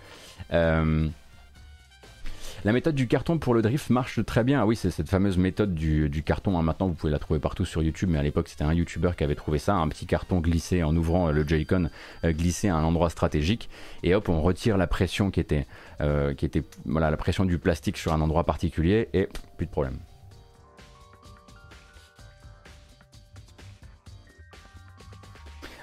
[2.67, 4.61] La méthode du carton pour le drift marche très bien.
[4.61, 6.59] Ah oui, c'est cette fameuse méthode du, carton.
[6.59, 6.63] Hein.
[6.63, 9.23] Maintenant, vous pouvez la trouver partout sur YouTube, mais à l'époque, c'était un YouTuber qui
[9.23, 11.91] avait trouvé ça, un petit carton glissé en ouvrant euh, le Joy-Con,
[12.25, 13.71] euh, glissé à un endroit stratégique,
[14.03, 15.65] et hop, on retire la pression qui était,
[16.01, 19.71] euh, qui était, voilà, la pression du plastique sur un endroit particulier, et plus de
[19.71, 19.99] problème.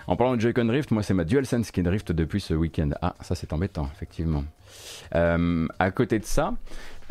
[0.06, 2.90] En parlant de Joy-Con Drift, moi c'est ma DualSense qui drift depuis ce week-end.
[3.02, 4.44] Ah, ça c'est embêtant, effectivement.
[5.16, 6.54] Euh, à côté de ça,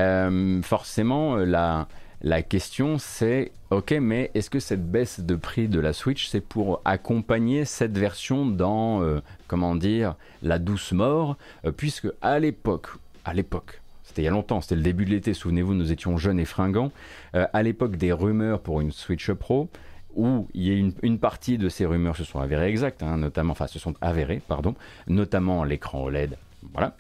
[0.01, 1.88] euh, forcément, euh, la,
[2.23, 6.41] la question c'est, ok, mais est-ce que cette baisse de prix de la Switch, c'est
[6.41, 9.03] pour accompagner cette version dans,
[9.49, 11.37] comment dire, la douce mort,
[11.77, 12.88] puisque à l'époque,
[13.25, 16.17] à l'époque, c'était il y a longtemps, c'était le début de l'été, souvenez-vous, nous étions
[16.17, 16.93] jeunes et fringants,
[17.33, 19.69] à l'époque des rumeurs pour une Switch Pro,
[20.15, 23.53] où il y a une, partie de ces rumeurs se sont avérées exactes, hein, notamment,
[23.53, 24.75] enfin se sont avérées, pardon,
[25.09, 26.37] notamment l'écran OLED
[26.72, 26.96] voilà.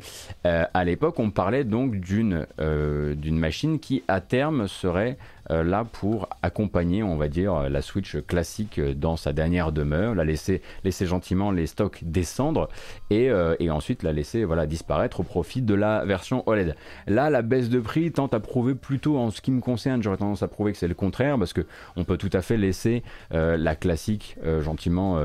[0.46, 5.16] Euh, à l'époque, on parlait donc d'une euh, d'une machine qui, à terme, serait
[5.52, 10.24] euh, là pour accompagner, on va dire, la Switch classique dans sa dernière demeure, la
[10.24, 12.68] laisser, laisser gentiment les stocks descendre
[13.10, 16.74] et, et, ensuite la laisser voilà, disparaître au profit de la version OLED.
[17.06, 20.16] Là, la baisse de prix tente à prouver plutôt, en ce qui me concerne, j'aurais
[20.16, 21.62] tendance à prouver que c'est le contraire parce que
[21.96, 25.22] on peut tout à fait laisser la classique gentiment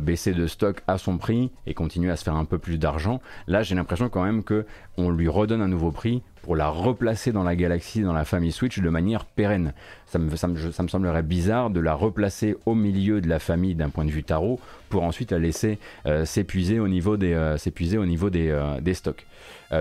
[0.00, 3.20] baisser de stock à son prix et continuer à se faire un peu plus d'argent.
[3.46, 4.66] Là, j'ai l'impression quand même que
[4.96, 8.52] on lui redonne un nouveau prix pour la replacer dans la galaxie, dans la famille
[8.52, 9.72] Switch de manière pérenne.
[10.06, 13.38] Ça me, ça me, ça me semblerait bizarre de la replacer au milieu de la
[13.38, 17.32] famille d'un point de vue tarot pour ensuite la laisser euh, s'épuiser au niveau des,
[17.32, 17.56] euh,
[17.98, 19.26] au niveau des, euh, des stocks.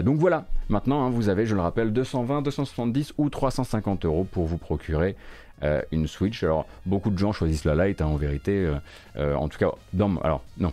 [0.04, 4.46] donc voilà, maintenant hein, vous avez, je le rappelle, 220, 270 ou 350 euros pour
[4.46, 5.16] vous procurer
[5.92, 6.42] une Switch.
[6.44, 8.72] Alors beaucoup de gens choisissent la Lite hein, en vérité.
[9.18, 9.72] en tout cas,
[10.24, 10.72] alors non,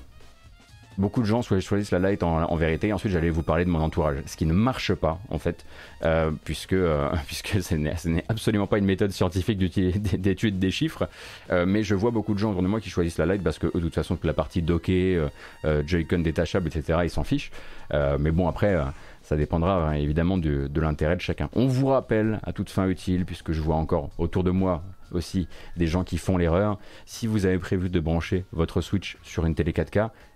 [0.98, 2.92] beaucoup de gens choisissent la light en, vérité.
[2.92, 5.64] Ensuite, j'allais vous parler de mon entourage, ce qui ne marche pas en fait,
[6.04, 7.08] euh, puisque euh,
[7.60, 7.74] ce
[8.08, 11.08] n'est absolument pas une méthode scientifique d'étude des chiffres.
[11.50, 13.58] Euh, mais je vois beaucoup de gens autour de moi qui choisissent la light parce
[13.58, 15.22] que de toute façon, que la partie dockée,
[15.64, 17.50] Joy-Con détachable, etc., ils s'en fichent.
[17.92, 18.76] mais bon, après.
[19.22, 21.48] ça dépendra hein, évidemment de, de l'intérêt de chacun.
[21.54, 24.82] On vous rappelle à toute fin utile, puisque je vois encore autour de moi
[25.12, 26.78] aussi des gens qui font l'erreur.
[27.04, 30.10] Si vous avez prévu de brancher votre Switch sur une télé 4K,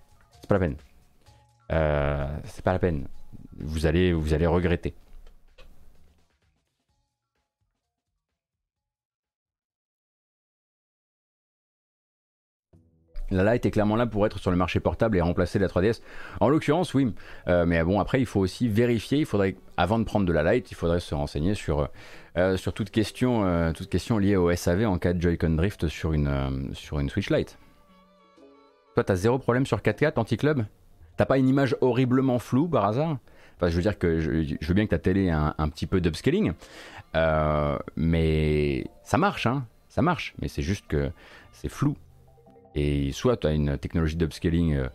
[0.53, 0.75] la peine.
[1.71, 3.07] Euh, c'est pas la peine.
[3.57, 4.93] Vous allez, vous allez regretter.
[13.33, 16.01] La Lite est clairement là pour être sur le marché portable et remplacer la 3DS.
[16.41, 17.13] En l'occurrence, oui.
[17.47, 19.19] Euh, mais bon, après, il faut aussi vérifier.
[19.19, 21.87] Il faudrait, avant de prendre de la Lite, il faudrait se renseigner sur,
[22.37, 26.11] euh, sur toute, question, toute question liée au SAV en cas de Joy-Con Drift sur
[26.11, 27.57] une, sur une Switch Lite.
[28.95, 30.65] Toi, t'as zéro problème sur 4K, anti-club?
[31.15, 33.17] T'as pas une image horriblement floue par hasard?
[33.55, 36.01] Enfin, je veux dire que je, veux bien que ta télé ait un, petit peu
[36.01, 36.53] d'upscaling,
[37.15, 41.11] euh, mais ça marche, hein Ça marche, mais c'est juste que
[41.53, 41.95] c'est flou.
[42.75, 44.89] Et soit tu as une technologie d'upscaling, euh,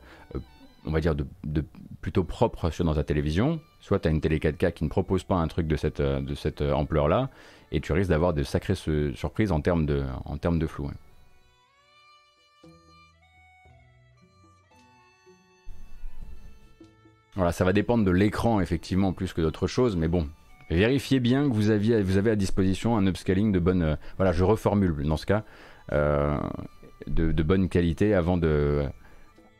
[0.84, 1.64] on va dire, de,
[2.00, 5.24] plutôt propre sur, dans ta télévision, soit tu as une télé 4K qui ne propose
[5.24, 7.30] pas un truc de cette, ampleur-là,
[7.72, 10.90] et tu risques d'avoir de sacrées surprises en termes de flou.
[17.36, 20.28] Voilà, ça va dépendre de l'écran effectivement plus que d'autres choses, mais bon,
[20.70, 24.32] vérifiez bien que vous, aviez, vous avez à disposition un upscaling de bonne, euh, voilà,
[24.32, 25.44] je reformule dans ce cas,
[25.92, 26.38] euh,
[27.06, 28.86] de, bonne qualité avant de,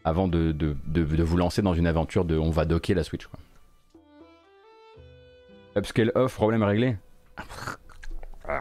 [0.04, 3.26] avant de, de, vous lancer dans une aventure de, on va docker la Switch.
[3.26, 3.38] Quoi.
[5.76, 6.96] Upscale off, problème réglé?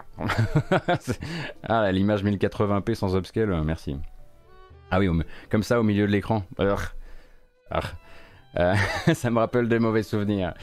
[1.64, 3.96] ah, l'image 1080p sans upscale, euh, merci.
[4.92, 5.08] Ah oui,
[5.50, 6.44] comme ça au milieu de l'écran.
[8.58, 8.76] Euh,
[9.14, 10.54] ça me rappelle des mauvais souvenirs.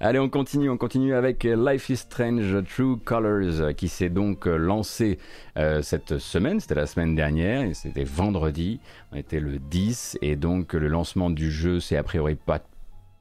[0.00, 5.18] Allez, on continue, on continue avec Life is Strange True Colors qui s'est donc lancé
[5.56, 8.80] euh, cette semaine, c'était la semaine dernière, c'était vendredi,
[9.12, 12.60] on était le 10, et donc le lancement du jeu s'est a priori pas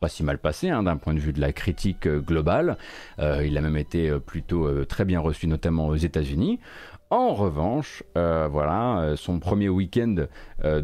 [0.02, 2.78] pas si mal passé hein, d'un point de vue de la critique euh, globale.
[3.18, 6.60] il a même été plutôt très bien reçu, notamment aux États-Unis.
[7.12, 10.26] En revanche, euh, voilà, euh, son premier week-end
[10.64, 10.82] euh,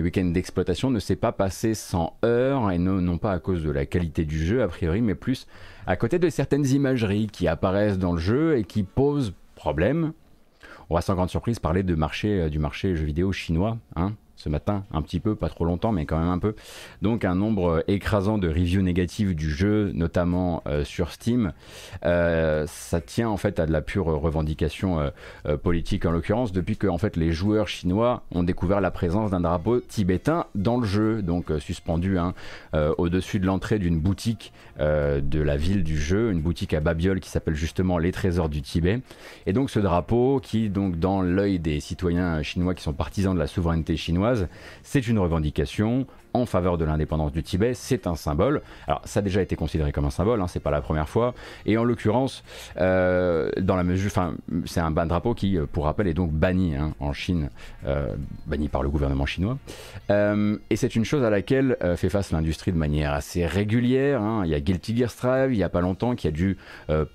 [0.00, 3.70] week-end d'exploitation ne s'est pas passé sans heurts et non, non, pas à cause de
[3.70, 5.48] la qualité du jeu a priori, mais plus
[5.86, 10.12] à côté de certaines imageries qui apparaissent dans le jeu et qui posent problème.
[10.90, 14.12] On va sans grande surprise parler de marché, du marché jeux vidéo chinois, hein,
[14.42, 16.54] ce matin, un petit peu, pas trop longtemps, mais quand même un peu.
[17.00, 21.52] Donc un nombre écrasant de reviews négatives du jeu, notamment euh, sur Steam.
[22.04, 24.98] Euh, ça tient en fait à de la pure revendication
[25.46, 29.30] euh, politique en l'occurrence, depuis que en fait les joueurs chinois ont découvert la présence
[29.30, 32.34] d'un drapeau tibétain dans le jeu, donc suspendu hein,
[32.98, 37.28] au-dessus de l'entrée d'une boutique de la ville du jeu, une boutique à Babiole qui
[37.28, 39.00] s'appelle justement les Trésors du Tibet.
[39.46, 43.38] Et donc ce drapeau qui, donc dans l'œil des citoyens chinois qui sont partisans de
[43.38, 44.31] la souveraineté chinoise,
[44.82, 48.62] c'est une revendication en faveur de l'indépendance du Tibet, c'est un symbole.
[48.86, 51.34] Alors ça a déjà été considéré comme un symbole, hein, c'est pas la première fois.
[51.66, 52.42] Et en l'occurrence,
[52.78, 56.74] euh, dans la mesure, enfin, c'est un, drapeau qui, euh, pour rappel, est donc banni
[56.76, 57.50] hein, en Chine,
[57.86, 58.14] euh,
[58.46, 59.58] banni par le gouvernement chinois.
[60.10, 64.20] et c'est une chose à laquelle fait face l'industrie de manière assez régulière.
[64.20, 64.42] Hein.
[64.44, 66.56] Il y a Guilty Gear Strive, il y a pas longtemps, qui a dû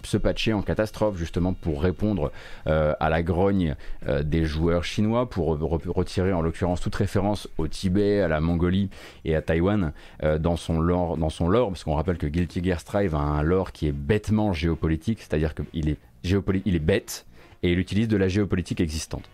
[0.04, 2.32] se patcher en catastrophe justement pour répondre
[2.66, 3.76] à la grogne
[4.24, 8.90] des joueurs chinois, pour retirer en l'occurrence toute référence au Tibet, à la Mongolie
[9.26, 9.94] et à Taïwan
[10.24, 13.44] euh, dans son lore, dans son parce qu'on rappelle que Guilty Gear Strive a un
[13.44, 17.26] lore qui est bêtement géopolitique, c'est-à-dire qu'il est, il est bête
[17.64, 19.30] et il utilise de la géopolitique existante.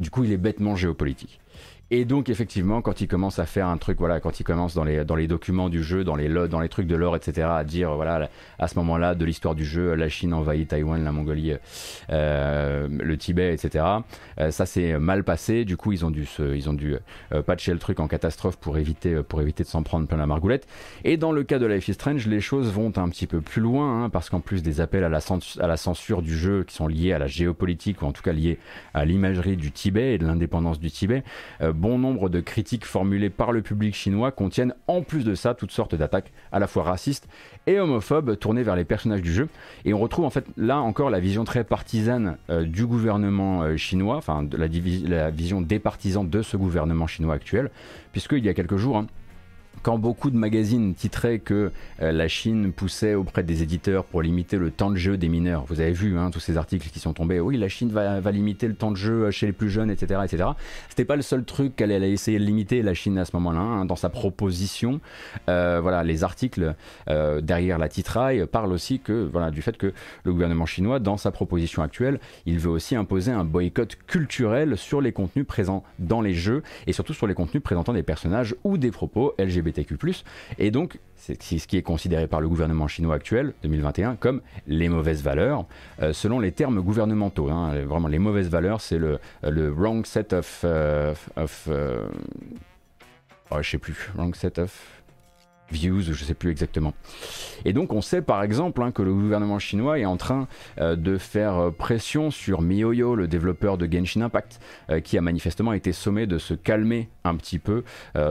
[0.00, 1.40] Du coup, il est bêtement géopolitique.
[1.92, 4.84] Et donc effectivement, quand il commence à faire un truc, voilà, quand il commence dans
[4.84, 7.64] les, dans les documents du jeu, dans les, dans les trucs de l'or, etc., à
[7.64, 11.54] dire, voilà, à ce moment-là de l'histoire du jeu, la Chine envahit Taïwan, la Mongolie,
[12.10, 13.84] euh, le Tibet, etc.,
[14.38, 15.64] euh, ça s'est mal passé.
[15.64, 16.94] Du coup, ils ont dû, se, ils ont dû
[17.32, 20.26] euh, patcher le truc en catastrophe pour éviter, pour éviter de s'en prendre plein la
[20.26, 20.68] margoulette.
[21.02, 23.60] Et dans le cas de Life is Strange, les choses vont un petit peu plus
[23.60, 25.18] loin, hein, parce qu'en plus des appels à la,
[25.58, 28.32] à la censure du jeu qui sont liés à la géopolitique, ou en tout cas
[28.32, 28.58] liés
[28.94, 31.24] à l'imagerie du Tibet et de l'indépendance du Tibet,
[31.80, 35.72] bon nombre de critiques formulées par le public chinois contiennent en plus de ça toutes
[35.72, 37.26] sortes d'attaques à la fois racistes
[37.66, 39.48] et homophobes tournées vers les personnages du jeu.
[39.86, 43.76] Et on retrouve en fait là encore la vision très partisane euh, du gouvernement euh,
[43.78, 47.70] chinois, enfin la, la, vision des de ce gouvernement chinois actuel,
[48.12, 49.06] puisqu'il y a quelques jours, hein,
[49.82, 54.56] quand beaucoup de magazines titraient que euh, la Chine poussait auprès des éditeurs pour limiter
[54.56, 57.12] le temps de jeu des mineurs, vous avez vu hein, tous ces articles qui sont
[57.12, 60.20] tombés, oui la Chine va, limiter le temps de jeu chez les plus jeunes, etc.
[60.24, 60.50] etc.
[60.88, 63.60] C'était pas le seul truc qu'elle allait essayer de limiter la Chine à ce moment-là,
[63.60, 65.00] hein, dans sa proposition.
[65.48, 66.74] Euh, voilà, les articles
[67.08, 69.92] euh, derrière la titraille parlent aussi que, voilà, du fait que
[70.24, 75.00] le gouvernement chinois, dans sa proposition actuelle, il veut aussi imposer un boycott culturel sur
[75.00, 78.78] les contenus présents dans les jeux et surtout sur les contenus présentant des personnages ou
[78.78, 79.69] des propos LGBT
[80.58, 84.88] et donc, c'est ce qui est considéré par le gouvernement chinois actuel, 2021, comme les
[84.88, 85.66] mauvaises valeurs,
[86.00, 87.50] euh, selon les termes gouvernementaux.
[87.50, 87.84] Hein.
[87.84, 90.62] Vraiment, les mauvaises valeurs, c'est le, le wrong set of...
[90.64, 92.08] Euh, of euh,
[93.50, 94.99] oh, je sais plus, wrong set of
[95.72, 96.94] views, je ne sais plus exactement.
[97.64, 100.96] Et donc on sait par exemple hein, que le gouvernement chinois est en train euh,
[100.96, 105.72] de faire euh, pression sur MiHoYo, le développeur de Genshin Impact, euh, qui a manifestement
[105.72, 107.84] été sommé de se calmer un petit peu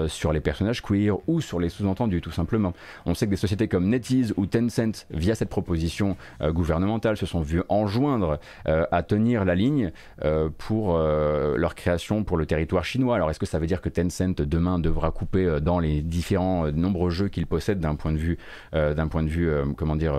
[0.07, 2.73] sur les personnages queer ou sur les sous-entendus tout simplement.
[3.05, 7.41] On sait que des sociétés comme NetEase ou Tencent, via cette proposition gouvernementale, se sont
[7.41, 9.91] vues enjoindre à tenir la ligne
[10.57, 13.15] pour leur création pour le territoire chinois.
[13.15, 17.11] Alors est-ce que ça veut dire que Tencent demain devra couper dans les différents nombreux
[17.11, 18.37] jeux qu'il possède d'un point de vue,
[18.73, 19.65] euh, d'un point de vue, euh,
[19.95, 20.15] dire,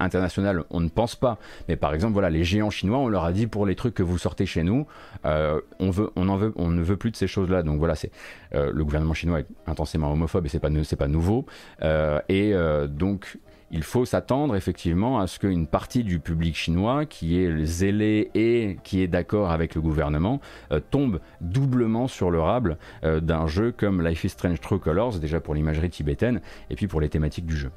[0.00, 1.38] international, on ne pense pas.
[1.68, 4.02] Mais par exemple, voilà, les géants chinois, on leur a dit pour les trucs que
[4.02, 4.86] vous sortez chez nous,
[5.24, 7.62] on ne veut plus de ces choses-là.
[7.62, 8.10] Donc voilà, c'est
[8.52, 11.46] le gouvernement chinois est intensément homophobe et c'est pas, c'est pas nouveau.
[12.28, 12.54] et
[12.88, 13.38] donc
[13.72, 18.76] il faut s'attendre effectivement à ce qu'une partie du public chinois qui est zélé et
[18.84, 23.72] qui est d'accord avec le gouvernement euh, tombe doublement sur le rable euh, d'un jeu
[23.72, 27.46] comme Life is Strange True Colors, déjà pour l'imagerie tibétaine et puis pour les thématiques
[27.46, 27.70] du jeu.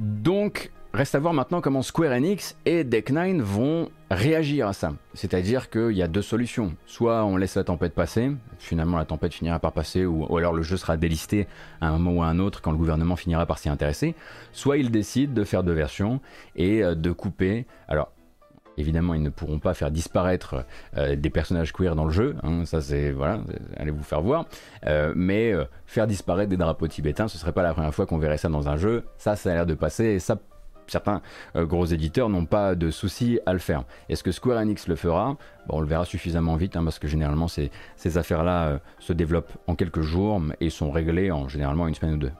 [0.00, 4.94] Donc, reste à voir maintenant comment Square Enix et Deck9 vont réagir à ça.
[5.14, 6.74] C'est-à-dire qu'il y a deux solutions.
[6.86, 10.62] Soit on laisse la tempête passer, finalement la tempête finira par passer, ou, alors le
[10.62, 11.46] jeu sera délisté
[11.80, 14.14] à un moment ou à un autre quand le gouvernement finira par s'y intéresser.
[14.52, 16.20] Soit ils décident de faire deux versions
[16.56, 17.66] et euh, de couper.
[17.88, 18.10] Alors,
[18.78, 20.64] Évidemment, ils ne pourront pas faire disparaître
[20.96, 22.36] euh, des personnages queer dans le jeu.
[22.44, 23.40] Hein, ça, c'est voilà,
[23.76, 24.46] allez vous faire voir.
[24.86, 28.18] Euh, mais euh, faire disparaître des drapeaux tibétains, ce serait pas la première fois qu'on
[28.18, 29.04] verrait ça dans un jeu.
[29.18, 30.04] Ça, ça a l'air de passer.
[30.04, 30.38] Et ça,
[30.86, 31.22] certains
[31.56, 33.82] gros éditeurs n'ont pas de souci à le faire.
[34.08, 35.36] Est-ce que Square Enix le fera?
[35.68, 39.74] On le verra suffisamment vite hein, parce que généralement ces, ces affaires-là se développent en
[39.74, 42.32] quelques jours et sont réglées en généralement une semaine ou deux.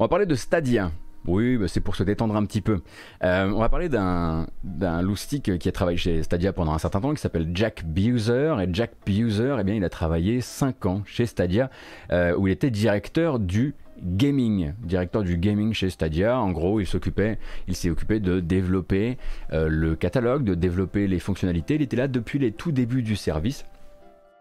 [0.00, 0.92] On va parler de Stadia.
[1.26, 2.82] Oui, bah, c'est pour se détendre un petit peu.
[3.24, 7.12] Euh, on va parler d'un, d'un qui a travaillé chez Stadia pendant un certain temps,
[7.12, 8.54] qui s'appelle Jack Buser.
[8.62, 11.68] Et Jack Buser, eh bien, il a travaillé 5 ans chez Stadia,
[12.12, 16.38] euh, où il était directeur du gaming, directeur du gaming chez Stadia.
[16.38, 19.18] En gros, il s'occupait, il s'est occupé de développer
[19.52, 21.74] euh, le catalogue, de développer les fonctionnalités.
[21.74, 23.64] Il était là depuis les tout débuts du service.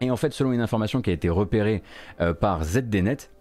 [0.01, 1.81] Et en fait, selon une information qui a été repérée
[2.39, 3.31] par ZDNet,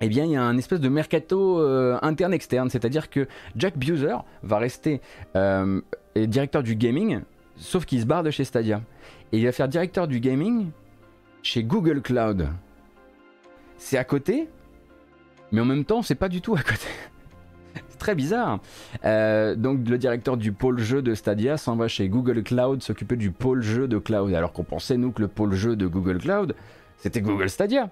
[0.00, 4.16] eh bien, il y a un espèce de mercato euh, interne-externe, c'est-à-dire que Jack Buser
[4.42, 5.00] va rester
[5.36, 5.80] euh,
[6.16, 7.20] directeur du gaming,
[7.56, 8.80] sauf qu'il se barre de chez Stadia.
[9.32, 10.70] Et il va faire directeur du gaming
[11.42, 12.48] chez Google Cloud.
[13.76, 14.48] C'est à côté,
[15.52, 16.88] mais en même temps, c'est pas du tout à côté.
[17.88, 18.60] c'est très bizarre.
[19.04, 23.16] Euh, donc, le directeur du pôle jeu de Stadia s'en va chez Google Cloud s'occuper
[23.16, 26.18] du pôle jeu de Cloud, alors qu'on pensait, nous, que le pôle jeu de Google
[26.18, 26.54] Cloud,
[26.96, 27.90] c'était Google Stadia.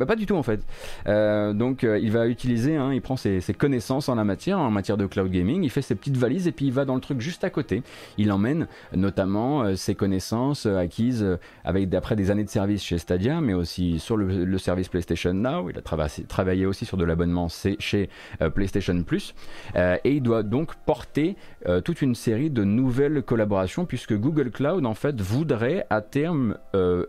[0.00, 0.60] Bah, pas du tout en fait.
[1.06, 4.70] Euh, donc euh, il va utiliser, hein, il prend ses, connaissances en la matière, en
[4.70, 7.00] matière de cloud gaming, il fait ses petites valises et puis il va dans le
[7.00, 7.82] truc juste à côté.
[8.18, 11.24] Il emmène notamment euh, ses connaissances acquises
[11.64, 15.70] avec d'après des années de service chez Stadia, mais aussi sur le, service PlayStation Now.
[15.70, 15.82] Il a
[16.26, 18.08] travaillé, aussi sur de l'abonnement chez
[18.54, 19.34] PlayStation Plus
[19.76, 21.36] et il doit donc porter
[21.84, 26.56] toute une série de nouvelles collaborations puisque Google Cloud en fait voudrait à terme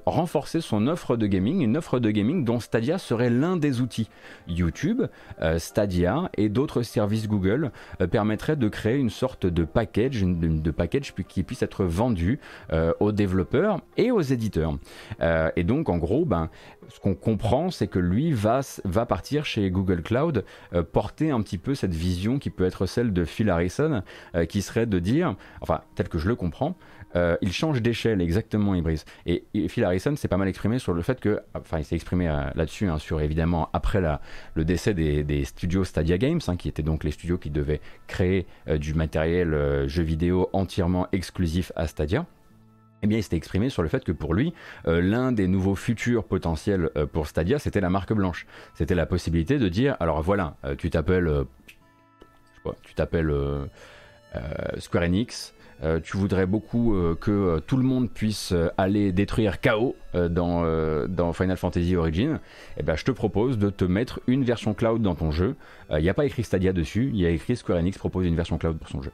[0.05, 4.09] renforcer son offre de gaming, une offre de gaming dont Stadia serait l'un des outils.
[4.47, 5.03] YouTube,
[5.41, 7.71] euh, Stadia et d'autres services Google
[8.01, 12.39] euh, permettraient de créer une sorte de package, de package qui puisse être vendu
[12.71, 14.77] euh, aux développeurs et aux éditeurs.
[15.55, 16.49] et donc en gros, ben,
[16.89, 20.45] ce qu'on comprend, c'est que lui va, va partir chez Google Cloud
[20.91, 24.03] porter un petit peu cette vision qui peut être celle de Phil Harrison,
[24.49, 26.75] qui serait de dire, enfin tel que je le comprends,
[27.15, 29.03] euh, il change d'échelle exactement Ibris.
[29.25, 32.27] Et, Phil Harrison s'est pas mal exprimé sur le fait que, enfin il s'est exprimé
[32.27, 34.01] euh, là-dessus, hein, sur évidemment après
[34.53, 38.45] le décès des, studios Stadia Games, hein, qui étaient donc les studios qui devaient créer
[38.67, 42.25] euh, du matériel jeu vidéo entièrement exclusif à Stadia.
[43.03, 44.53] Eh bien, il s'était exprimé sur le fait que pour lui,
[44.85, 48.47] l'un des nouveaux futurs potentiels pour Stadia, c'était la marque blanche.
[48.73, 51.29] C'était la possibilité de dire, alors voilà, tu t'appelles,
[52.83, 53.31] tu t'appelles
[54.79, 55.53] Square Enix,
[55.83, 61.33] euh, tu voudrais beaucoup euh, que euh, tout le monde puisse aller détruire KO dans,
[61.33, 62.39] Final Fantasy Origin,
[62.77, 65.55] eh ben, je te propose de te mettre une version cloud dans ton jeu.
[65.91, 68.35] Il n'y a pas écrit Stadia dessus, il y a écrit Square Enix propose une
[68.35, 69.11] version cloud pour son jeu.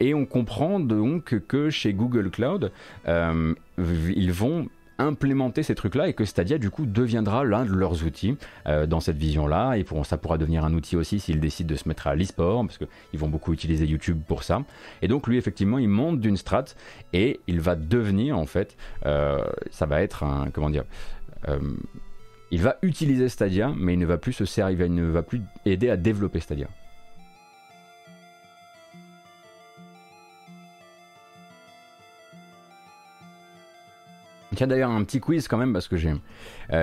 [0.00, 2.72] et on comprend donc que chez Google Cloud,
[3.06, 4.66] ils vont
[4.98, 8.36] implémenter ces trucs-là et que Stadia du coup deviendra l'un de leurs outils
[8.66, 11.76] euh, dans cette vision-là et pour, ça pourra devenir un outil aussi s'ils décident de
[11.76, 14.62] se mettre à l'e-sport parce qu'ils vont beaucoup utiliser YouTube pour ça.
[15.02, 16.76] Et donc lui effectivement il monte d'une strate
[17.12, 18.76] et il va devenir en fait,
[19.06, 20.84] euh, ça va être un comment dire.
[21.48, 21.58] Euh,
[22.50, 25.42] il va utiliser Stadia, mais il ne va plus se servir, il ne va plus
[25.66, 26.66] aider à développer Stadia.
[34.58, 36.12] Tiens d'ailleurs un petit quiz quand même parce que j'ai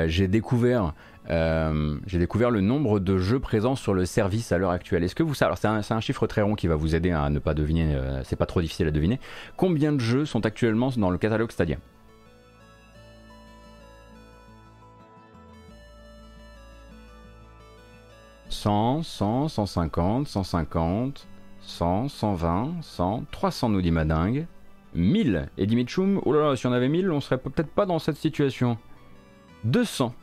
[0.07, 0.93] j'ai découvert
[1.27, 5.03] j'ai découvert le nombre de jeux présents sur le service à l'heure actuelle.
[5.03, 7.29] Est-ce que vous savez Alors c'est un, chiffre très rond qui va vous aider à
[7.29, 7.99] ne pas deviner.
[8.23, 9.19] c'est pas trop difficile à deviner.
[9.57, 11.75] Combien de jeux sont actuellement dans le catalogue Stadia?
[18.47, 21.27] 100, 100, 150, 150,
[21.59, 24.47] 100, 120, 100, 300 nous dit Madingue.
[24.95, 27.85] 1000 et dit Mitchum, oh là là, si on avait 1000, on serait peut-être pas
[27.85, 28.77] dans cette situation.
[29.65, 30.13] 200.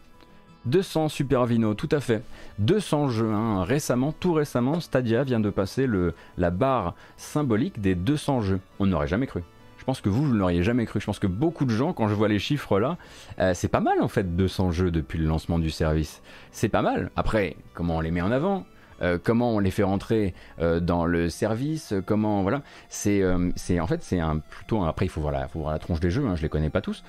[0.64, 2.22] 200 Super Vino, tout à fait.
[2.58, 3.32] 200 jeux.
[3.32, 3.64] Hein.
[3.64, 8.60] Récemment, tout récemment, Stadia vient de passer le, la barre symbolique des 200 jeux.
[8.78, 9.42] On n'aurait jamais cru.
[9.78, 11.00] Je pense que vous, vous ne l'auriez jamais cru.
[11.00, 12.98] Je pense que beaucoup de gens, quand je vois les chiffres là,
[13.40, 16.22] euh, c'est pas mal en fait 200 jeux depuis le lancement du service.
[16.52, 17.10] C'est pas mal.
[17.16, 18.64] Après, comment on les met en avant?
[19.00, 24.02] Euh, comment on les fait rentrer euh, dans le service, comment voilà, c'est en fait
[24.02, 26.48] c'est un plutôt après il faut voir la la tronche des jeux, hein, je les
[26.48, 27.04] connais pas tous,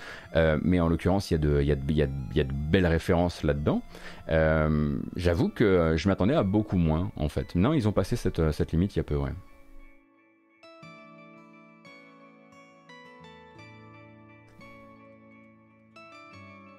[0.64, 1.72] mais en l'occurrence il y a de il y
[2.42, 3.82] a, de belles références là-dedans.
[5.16, 7.56] J'avoue que je m'attendais à beaucoup moins en fait.
[7.56, 9.32] Non, ils ont passé cette, cette limite il y a peu, ouais.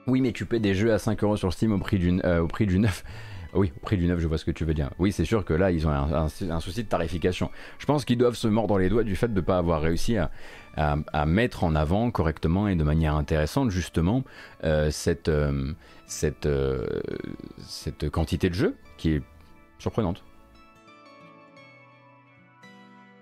[0.07, 2.79] Oui, mais tu paies des jeux à 5 euros sur Steam au prix du, euh,
[2.79, 3.05] neuf.
[3.55, 4.91] Oui, au prix du neuf, je vois ce que tu veux dire.
[4.99, 6.29] Oui, c'est sûr que là, ils ont un,
[6.61, 7.51] souci de tarification.
[7.79, 10.17] Je pense qu'ils doivent se mordre les doigts du fait de ne pas avoir réussi
[10.17, 14.25] à, mettre en avant correctement et de manière intéressante, justement,
[14.65, 15.73] euh, cette, euh,
[16.07, 16.49] cette,
[17.59, 19.23] cette quantité de jeux qui est
[19.79, 20.25] surprenante.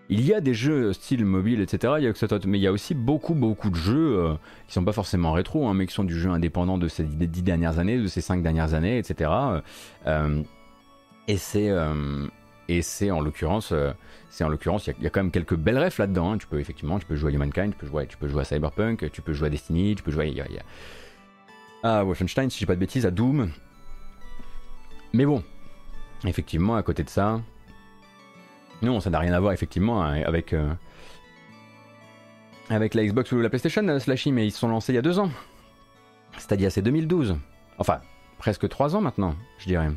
[0.08, 1.94] Il y a des jeux style mobile, etc.
[1.98, 4.34] Il y a mais il y a aussi beaucoup, beaucoup de jeux euh,
[4.66, 7.42] qui sont pas forcément rétro, hein, mais qui sont du jeu indépendant de ces dix
[7.42, 9.30] dernières années, de ces cinq dernières années, etc.
[10.06, 10.42] Euh,
[11.28, 11.70] et c'est
[12.68, 13.72] et c'est en l'occurrence,
[14.30, 16.32] c'est en l'occurrence, il y, a quand même quelques belles refs là-dedans.
[16.32, 16.38] Hein.
[16.38, 18.44] Tu peux effectivement, tu peux jouer à Humankind, tu peux jouer, tu peux jouer à
[18.44, 20.34] Cyberpunk, tu peux jouer à Destiny, tu peux jouer,
[21.82, 23.50] à Wolfenstein, si j'ai pas de bêtises, à Doom.
[25.12, 25.42] Mais bon,
[26.24, 27.40] effectivement, à côté de ça,
[28.82, 30.72] non, ça n'a rien à voir effectivement hein, avec, euh,
[32.68, 34.98] avec la Xbox ou la PlayStation, euh, Slashy, mais ils se sont lancés il y
[34.98, 35.30] a deux ans.
[36.36, 37.36] C'est-à-dire c'est 2012.
[37.78, 38.00] Enfin,
[38.38, 39.88] presque trois ans maintenant, je dirais.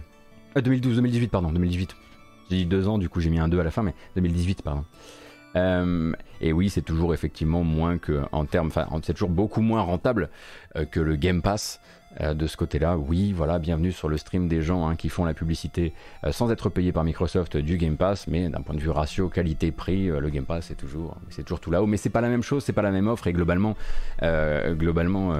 [0.55, 1.95] 2012, euh, 2018, pardon, 2018.
[2.51, 4.61] J'ai dit deux ans, du coup j'ai mis un 2 à la fin, mais 2018,
[4.61, 4.85] pardon.
[6.41, 10.29] et oui, c'est toujours effectivement moins que en termes, enfin, c'est toujours beaucoup moins rentable
[10.91, 11.79] que le Game Pass.
[12.21, 15.25] Euh, de ce côté-là, oui, voilà, bienvenue sur le stream des gens hein, qui font
[15.25, 15.93] la publicité
[16.23, 19.27] euh, sans être payés par Microsoft du Game Pass, mais d'un point de vue ratio
[19.27, 21.87] qualité-prix, euh, le Game Pass c'est toujours, c'est toujours tout là-haut.
[21.87, 23.75] Mais c'est pas la même chose, c'est pas la même offre et globalement,
[24.21, 25.35] globalement,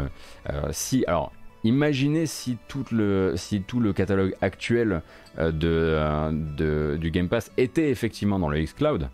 [0.71, 1.32] si alors.
[1.63, 5.01] Imaginez si tout le, si tout le catalogue actuel
[5.39, 9.09] de, du Game Pass était effectivement dans le xCloud.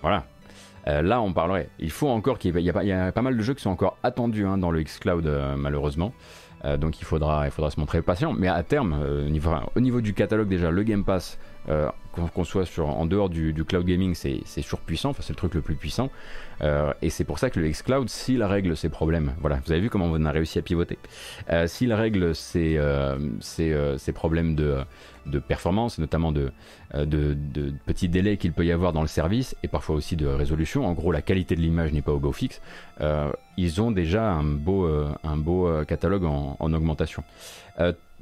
[0.00, 0.24] Voilà,
[0.86, 1.70] là, on parlerait.
[1.80, 4.46] Il faut encore qu'il y, y, a pas mal de jeux qui sont encore attendus
[4.46, 5.26] hein, dans le xCloud,
[5.56, 6.12] malheureusement.
[6.64, 8.32] Euh, donc il faudra, il faudra se montrer patient.
[8.32, 9.26] Mais à terme, euh,
[9.74, 11.38] au, niveau, du catalogue déjà, le Game Pass,
[11.68, 11.88] euh,
[12.34, 15.62] qu'on soit sur, en dehors du, cloud gaming, c'est surpuissant, enfin, c'est le truc le
[15.62, 16.10] plus puissant.
[17.00, 19.88] et c'est pour ça que le xCloud, s'il règle ses problèmes, voilà, vous avez vu
[19.88, 20.98] comment on a réussi à pivoter,
[21.66, 22.78] s'il règle ses,
[23.40, 24.78] ses, problèmes de,
[25.26, 26.52] de performance, notamment de,
[26.94, 30.26] de, de petits délais qu'il peut y avoir dans le service, et parfois aussi de
[30.26, 32.60] résolution, en gros la qualité de l'image n'est pas au beau fixe,
[33.56, 34.86] ils ont déjà un beau,
[35.24, 37.22] un beau catalogue en, en augmentation.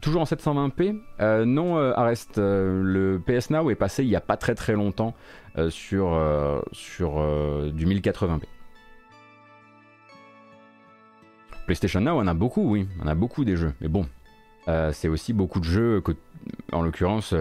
[0.00, 2.38] Toujours en 720p euh, Non, euh, Arrest.
[2.38, 5.14] Euh, le PS Now est passé il n'y a pas très très longtemps
[5.68, 6.16] sur,
[6.72, 8.42] sur du 1080p.
[11.66, 12.88] PlayStation Now, on a beaucoup, oui.
[13.02, 13.74] On a beaucoup des jeux.
[13.80, 14.06] Mais bon,
[14.66, 16.12] c'est aussi beaucoup de jeux que,
[16.72, 17.34] en l'occurrence,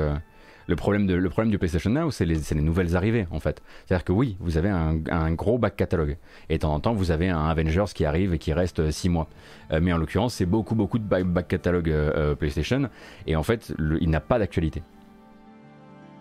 [0.69, 3.59] le problème, de, du PlayStation Now, c'est les, les, nouvelles arrivées, en fait.
[3.85, 6.17] C'est-à-dire que oui, vous avez un, gros back catalogue.
[6.47, 9.09] Et de temps en temps, vous avez un Avengers qui arrive et qui reste 6
[9.09, 9.27] mois.
[9.71, 12.87] Euh, mais en l'occurrence, c'est beaucoup, beaucoup de back, catalogue euh, euh, PlayStation.
[13.25, 14.83] Et en fait, il n'a pas d'actualité.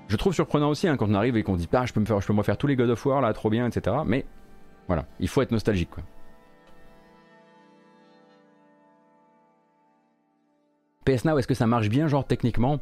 [0.09, 2.07] Je trouve surprenant aussi hein, quand on arrive et qu'on dit ah, je peux me
[2.07, 3.96] faire, je peux me faire tous les God of War là, trop bien, etc.
[4.07, 4.24] Mais
[4.86, 5.90] voilà, il faut être nostalgique.
[5.90, 6.05] Quoi.
[11.09, 12.80] PS Now, est-ce que ça marche bien, genre techniquement?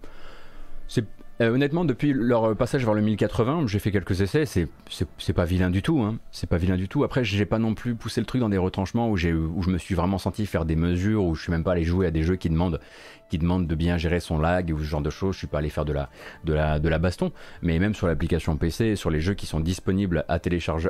[1.43, 5.71] Euh, honnêtement, depuis leur passage vers le 1080, j'ai fait quelques essais, c'est pas vilain
[5.71, 6.01] du tout.
[6.01, 6.17] Hein.
[6.33, 7.05] C'est pas vilain du tout.
[7.05, 9.17] Après, j'ai pas non plus poussé le truc dans des retranchements où, où
[9.63, 12.07] je me suis vraiment senti faire des mesures, où je suis même pas allé jouer
[12.07, 12.81] à des jeux qui demandent
[13.29, 15.35] qui demande de bien gérer son lag ou ce genre de choses.
[15.35, 16.09] Je suis pas allé faire de la,
[16.45, 19.61] de la, de la baston, mais même sur l'application PC, sur les jeux qui sont
[19.61, 20.89] disponibles à télécharger,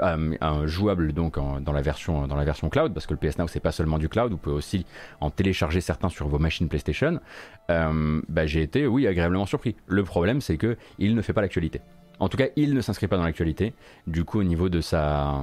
[0.65, 3.61] jouables donc dans la version, dans la version cloud, parce que le PS Now c'est
[3.61, 4.87] pas seulement du cloud, vous pouvez aussi
[5.21, 7.21] en télécharger certains sur vos machines PlayStation.
[7.71, 9.77] Euh, bah, j'ai été, oui, agréablement surpris.
[9.87, 11.81] Le problème c'est que il ne fait pas l'actualité.
[12.19, 13.75] En tout cas, il ne s'inscrit pas dans l'actualité.
[14.07, 15.43] Du coup, au niveau de sa,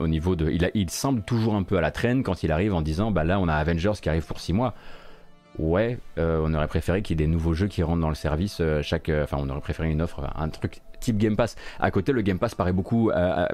[0.00, 2.74] au, niveau de, il, il, semble toujours un peu à la traîne quand il arrive
[2.74, 4.74] en disant, bah là, on a Avengers qui arrive pour 6 mois.
[5.58, 8.14] Ouais, euh, on aurait préféré qu'il y ait des nouveaux jeux qui rentrent dans le
[8.14, 11.56] service euh, chaque, euh, enfin, on aurait préféré une offre, un truc type Game Pass.
[11.80, 12.72] À côté, le Game Pass paraît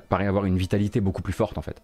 [0.09, 1.83] paraît avoir une vitalité beaucoup plus forte en fait.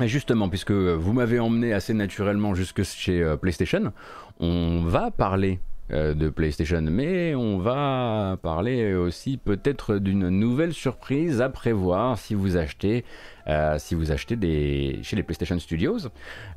[0.00, 3.92] Mais justement, puisque vous m'avez emmené assez naturellement jusque chez PlayStation,
[4.40, 5.60] on va parler
[5.90, 12.56] de PlayStation, mais on va parler aussi peut-être d'une nouvelle surprise à prévoir si vous
[12.56, 13.04] achetez,
[13.46, 16.08] euh, chez les PlayStation Studios.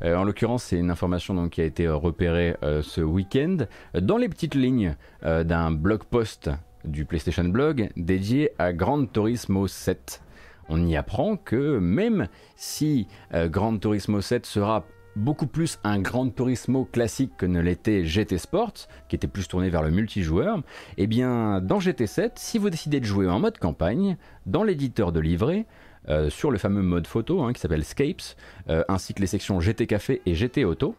[0.04, 3.58] en l'occurrence, c'est une information donc, qui a été repérée ce week-end
[3.94, 6.50] dans les petites lignes d'un blog post
[6.86, 10.22] du PlayStation Blog dédié à Gran Turismo 7
[10.70, 14.86] on y apprend que même si euh, Gran Turismo 7 sera
[15.18, 19.70] beaucoup plus un Gran Turismo classique que ne l'était GT Sports, qui était plus tourné
[19.70, 20.62] vers le multijoueur,
[20.98, 25.20] eh bien dans GT7, si vous décidez de jouer en mode campagne, dans l'éditeur de
[25.20, 25.66] livret,
[26.10, 28.36] euh, sur le fameux mode photo hein, qui s'appelle Scapes,
[28.70, 30.96] euh, ainsi que les sections GT Café et GT Auto,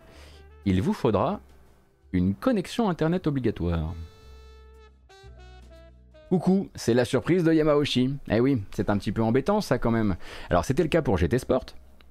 [0.67, 1.41] il vous faudra
[2.13, 3.95] une connexion Internet obligatoire.
[6.29, 8.15] Coucou, c'est la surprise de Yamaoshi.
[8.31, 10.17] Eh oui, c'est un petit peu embêtant ça quand même.
[10.51, 11.65] Alors c'était le cas pour GT Sport,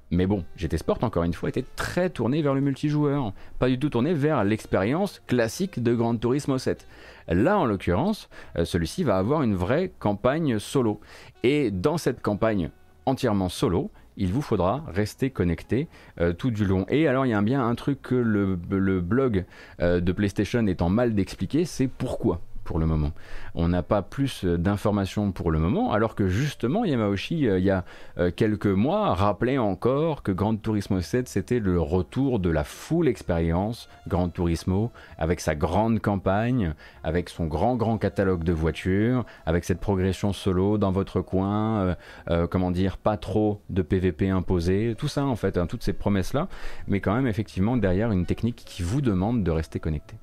[0.10, 3.78] mais bon, GT Sport encore une fois était très tourné vers le multijoueur, pas du
[3.78, 6.88] tout tourné vers l'expérience classique de Gran Turismo 7.
[7.28, 11.02] Là en l'occurrence, euh, celui-ci va avoir une vraie campagne solo.
[11.44, 12.70] Et dans cette campagne
[13.06, 15.88] entièrement solo, il vous faudra rester connecté
[16.22, 16.86] euh, tout du long.
[16.90, 19.46] Et alors il y a bien un truc que le, blog
[19.82, 23.14] euh, de PlayStation étant mal d'expliquer, c'est pourquoi pour le moment.
[23.56, 27.66] On n'a pas plus euh, d'informations pour le moment, alors que justement Yamaoshi, euh, il
[27.66, 27.86] y a
[28.20, 33.08] euh, quelques mois, rappelait encore que Gran Turismo 7, c'était le retour de la full
[33.08, 36.74] expérience Gran Turismo, avec sa grande campagne,
[37.06, 41.96] avec son grand grand catalogue de voitures, avec cette progression solo dans votre coin,
[42.50, 46.50] comment dire, pas trop de PVP imposé, tout ça en fait, hein, toutes ces promesses-là,
[46.88, 50.18] mais quand même effectivement derrière une technique qui vous demande de rester connecté.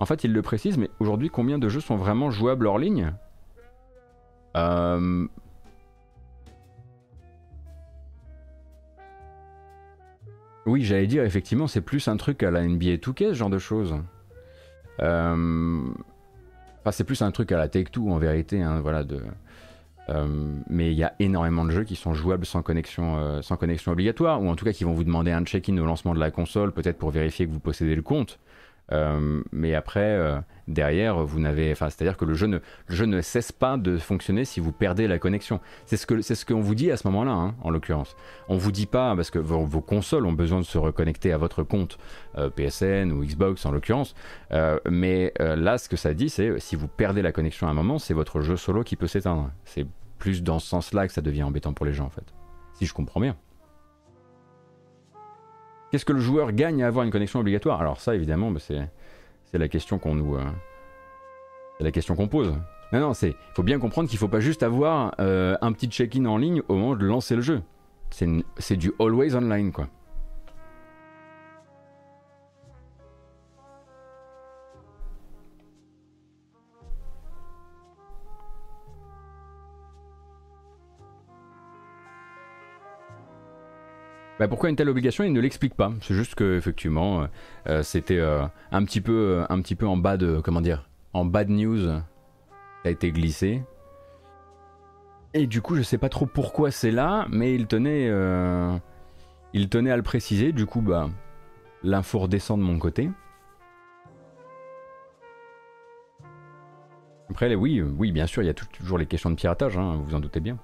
[0.00, 3.12] En fait, il le précise, mais aujourd'hui, combien de jeux sont vraiment jouables hors ligne?
[4.56, 5.26] Euh,
[10.66, 13.58] Oui, j'allais dire, effectivement, c'est plus un truc à la NBA 2K, ce genre de
[13.58, 13.96] choses.
[15.00, 15.80] Euh,
[16.80, 19.02] enfin, c'est plus un truc à la Take-Two, en vérité, hein, voilà.
[20.10, 20.26] Euh,
[20.68, 24.42] mais il y a énormément de jeux qui sont jouables sans connexion, sans connexion obligatoire,
[24.42, 26.72] ou en tout cas qui vont vous demander un check-in au lancement de la console,
[26.72, 28.38] peut-être pour vérifier que vous possédez le compte.
[28.92, 33.06] Euh, mais après, euh, derrière, vous n'avez, enfin, c'est-à-dire que le jeu, ne, le jeu
[33.06, 35.60] ne cesse pas de fonctionner si vous perdez la connexion.
[35.86, 38.16] C'est ce que, c'est ce qu'on vous dit à ce moment-là, hein, en l'occurrence.
[38.48, 41.62] On vous dit pas parce que vos, consoles ont besoin de se reconnecter à votre
[41.62, 41.98] compte
[42.36, 44.14] euh, PSN ou Xbox en l'occurrence.
[44.88, 47.98] mais là, ce que ça dit, c'est si vous perdez la connexion à un moment,
[47.98, 49.50] c'est votre jeu solo qui peut s'éteindre.
[49.64, 49.86] C'est
[50.18, 52.34] plus dans ce sens-là que ça devient embêtant pour les gens, en fait.
[52.74, 53.36] Si je comprends bien.
[55.90, 57.80] Qu'est-ce que le joueur gagne à avoir une connexion obligatoire?
[57.80, 58.88] Alors ça, évidemment, bah, c'est,
[59.58, 60.36] la question qu'on nous...
[60.36, 60.44] Euh,
[62.30, 62.54] pose.
[62.92, 63.30] Non, non, c'est...
[63.30, 66.36] Il faut bien comprendre qu'il ne faut pas juste avoir euh, un petit check-in en
[66.36, 67.62] ligne au moment de lancer le jeu.
[68.10, 69.88] C'est du always online, quoi.
[84.48, 85.24] Pourquoi une telle obligation?
[85.24, 85.92] Il ne l'explique pas.
[86.02, 87.26] C'est juste que effectivement, euh,
[87.68, 91.24] euh, c'était euh, un petit peu, un petit peu en bas de, comment dire, en
[91.24, 91.88] bad news,
[92.84, 93.62] a été glissé.
[95.34, 98.10] Et du coup, je sais pas trop pourquoi c'est là, mais il tenait,
[99.52, 100.52] il tenait à le préciser.
[100.52, 101.10] Du coup, bah,
[101.82, 103.10] l'info redescend de mon côté.
[107.30, 110.14] Après, oui, oui, bien sûr, il y a toujours les questions de piratage, hein, vous
[110.14, 110.58] en doutez bien.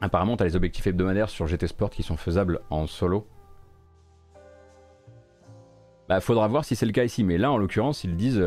[0.00, 3.26] Apparemment, tu as les objectifs hebdomadaires sur GT Sport qui sont faisables en solo.
[6.08, 8.42] Bah, faudra voir si c'est le cas ici, mais là, en l'occurrence, ils disent,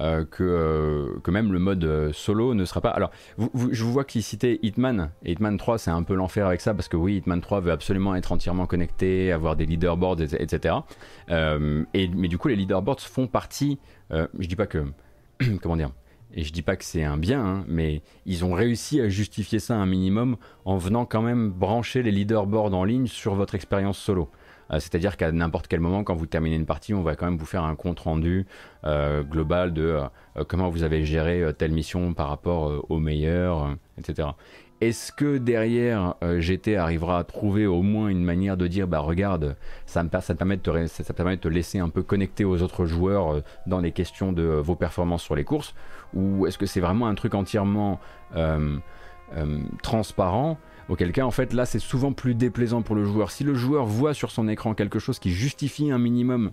[0.00, 2.90] euh, que, euh, que, même le mode euh, solo ne sera pas.
[2.90, 6.62] Alors, je vous vois qu'ils citaient Hitman, et Hitman 3, c'est un peu l'enfer avec
[6.62, 10.76] ça, parce que oui, Hitman 3 veut absolument être entièrement connecté, avoir des leaderboards, etc.
[11.28, 13.78] et, mais du coup, les leaderboards font partie.
[14.10, 14.84] je dis pas que.
[15.62, 15.90] comment dire
[16.34, 19.58] et je dis pas que c'est un bien, hein, mais ils ont réussi à justifier
[19.58, 23.98] ça un minimum en venant quand même brancher les leaderboards en ligne sur votre expérience
[23.98, 24.30] solo.
[24.70, 27.44] C'est-à-dire qu'à n'importe quel moment, quand vous terminez une partie, on va quand même vous
[27.44, 28.46] faire un compte rendu
[28.82, 30.00] global de
[30.48, 34.28] comment vous avez géré telle mission par rapport au meilleur, etc.
[34.82, 39.56] Est-ce que derrière GT arrivera à trouver au moins une manière de dire bah regarde
[39.86, 43.42] ça me permet de te, permet de te laisser un peu connecté aux autres joueurs
[43.68, 45.74] dans les questions de vos performances sur les courses
[46.14, 48.00] ou est-ce que c'est vraiment un truc entièrement
[49.82, 50.58] transparent
[50.88, 53.30] Auquel cas, en fait, là, c'est souvent plus déplaisant pour le joueur.
[53.30, 56.50] Si le joueur voit sur son écran quelque chose qui justifie un minimum,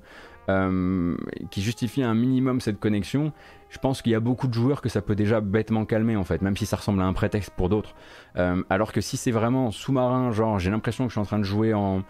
[0.50, 1.16] euh,
[1.50, 3.34] qui justifie un minimum cette connexion,
[3.70, 6.24] je pense qu'il y a beaucoup de joueurs que ça peut déjà bêtement calmer, en
[6.24, 7.96] fait, même si ça ressemble à un prétexte pour d'autres.
[8.38, 11.40] Euh, alors que si c'est vraiment sous-marin, genre, j'ai l'impression que je suis en train
[11.40, 12.04] de jouer en,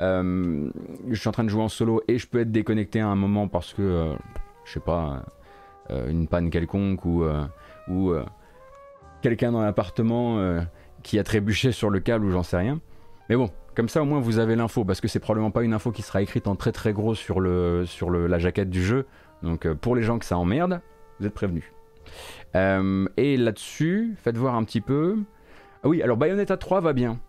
[0.00, 0.68] euh,
[1.08, 3.16] je suis en train de jouer en solo et je peux être déconnecté à un
[3.16, 4.14] moment parce que,
[4.64, 5.24] je sais pas,
[5.90, 7.24] une panne quelconque ou,
[7.88, 8.14] ou
[9.22, 10.60] quelqu'un dans l'appartement
[11.02, 12.80] qui a trébuché sur le câble ou j'en sais rien.
[13.28, 15.74] Mais bon, comme ça au moins vous avez l'info, parce que c'est probablement pas une
[15.74, 18.82] info qui sera écrite en très très gros sur, le, sur le, la jaquette du
[18.82, 19.06] jeu.
[19.42, 20.80] Donc euh, pour les gens que ça emmerde,
[21.20, 21.64] vous êtes prévenus.
[22.54, 25.18] Euh, et là-dessus, faites voir un petit peu.
[25.82, 27.20] Ah oui, alors Bayonetta 3 va bien.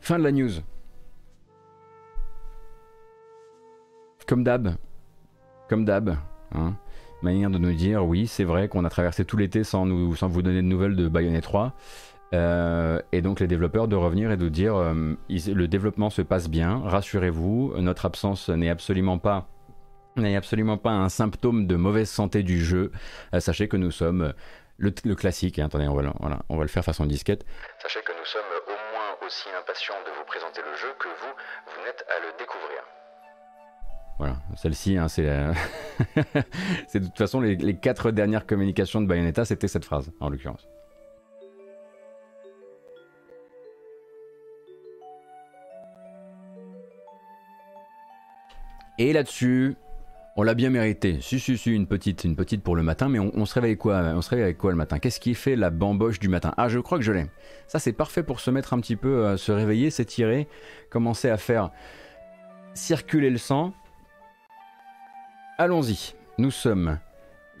[0.00, 0.50] Fin de la news.
[4.32, 4.76] Comme d'hab.
[5.68, 6.16] Comme d'hab.
[6.54, 6.72] Hein
[7.20, 10.40] manière de nous dire oui, c'est vrai qu'on a traversé tout l'été sans, sans vous
[10.40, 11.72] donner de nouvelles de Bayonetta 3.
[12.32, 14.94] Euh, et donc les développeurs de revenir et de dire euh,
[15.28, 19.48] le développement se passe bien, rassurez-vous, notre absence n'est absolument pas
[20.16, 22.90] n'est absolument pas un symptôme de mauvaise santé du jeu.
[23.34, 24.32] Euh, sachez que nous sommes
[24.78, 25.58] le, classique.
[25.58, 26.10] Hein, attendez, on va,
[26.48, 27.44] on va le faire façon disquette.
[27.82, 31.34] Sachez que nous sommes au moins aussi impatients de vous présenter le jeu que vous,
[31.66, 32.80] vous n'êtes à le découvrir.
[34.22, 35.24] Voilà, celle-ci, hein, c'est,
[36.94, 40.68] de toute façon les, quatre dernières communications de Bayonetta, c'était cette phrase, en l'occurrence.
[48.96, 49.74] Et là-dessus,
[50.36, 51.18] on l'a bien mérité.
[51.20, 54.02] Si, si, si, une petite, une petite pour le matin, mais on, se réveille quoi
[54.14, 55.00] On se réveille avec quoi le matin?
[55.00, 56.54] Qu'est-ce qui fait la bamboche du matin?
[56.56, 57.26] Ah, je crois que je l'ai.
[57.66, 60.46] Ça, c'est parfait pour se mettre un petit peu, à se réveiller, s'étirer,
[60.90, 61.72] commencer à faire
[62.74, 63.74] circuler le sang
[65.58, 66.98] Allons-y, nous sommes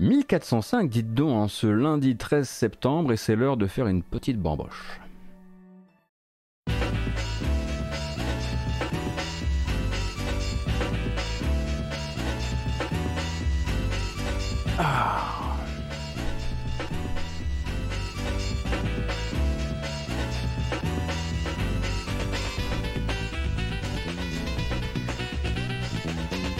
[0.00, 4.38] 1405, dites donc, en ce lundi 13 septembre, et c'est l'heure de faire une petite
[4.38, 4.98] bamboche.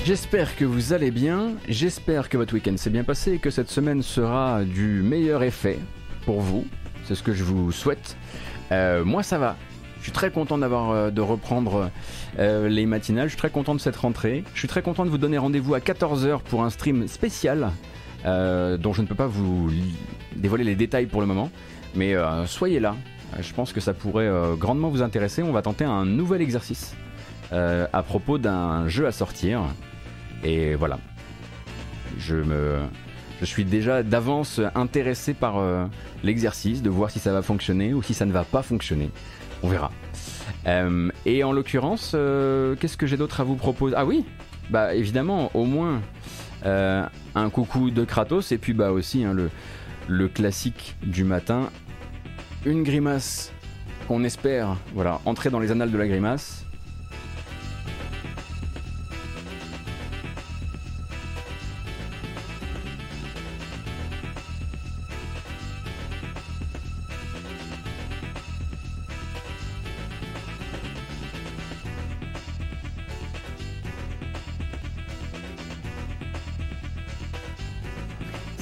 [0.04, 3.70] J'espère que vous allez bien, j'espère que votre week-end s'est bien passé et que cette
[3.70, 5.78] semaine sera du meilleur effet
[6.24, 6.66] pour vous.
[7.04, 8.16] C'est ce que je vous souhaite.
[8.72, 9.56] Euh, moi ça va.
[9.98, 11.88] Je suis très content d'avoir euh, de reprendre
[12.40, 13.26] euh, les matinales.
[13.28, 14.42] Je suis très content de cette rentrée.
[14.54, 17.70] Je suis très content de vous donner rendez-vous à 14h pour un stream spécial
[18.24, 19.70] dont je ne peux pas vous
[20.34, 21.48] dévoiler les détails pour le moment.
[21.94, 22.14] Mais
[22.46, 22.96] soyez là.
[23.40, 25.44] Je pense que ça pourrait grandement vous intéresser.
[25.44, 26.94] On va tenter un nouvel exercice
[27.52, 29.62] à propos d'un jeu à sortir.
[30.44, 30.98] Et voilà.
[32.18, 32.78] Je me.
[33.44, 35.84] Suis déjà d'avance intéressé par euh,
[36.22, 39.10] l'exercice, de voir si ça va fonctionner ou si ça ne va pas fonctionner.
[39.64, 39.90] On verra.
[40.68, 43.96] Euh, et en l'occurrence, euh, qu'est-ce que j'ai d'autre à vous proposer?
[43.98, 44.24] Ah oui
[44.70, 46.00] Bah évidemment, au moins
[46.64, 49.50] un coucou de Kratos et puis bah aussi hein, le,
[50.06, 51.68] le classique du matin.
[52.64, 53.52] Une grimace
[54.06, 56.61] qu'on espère voilà, entrer dans les annales de la grimace.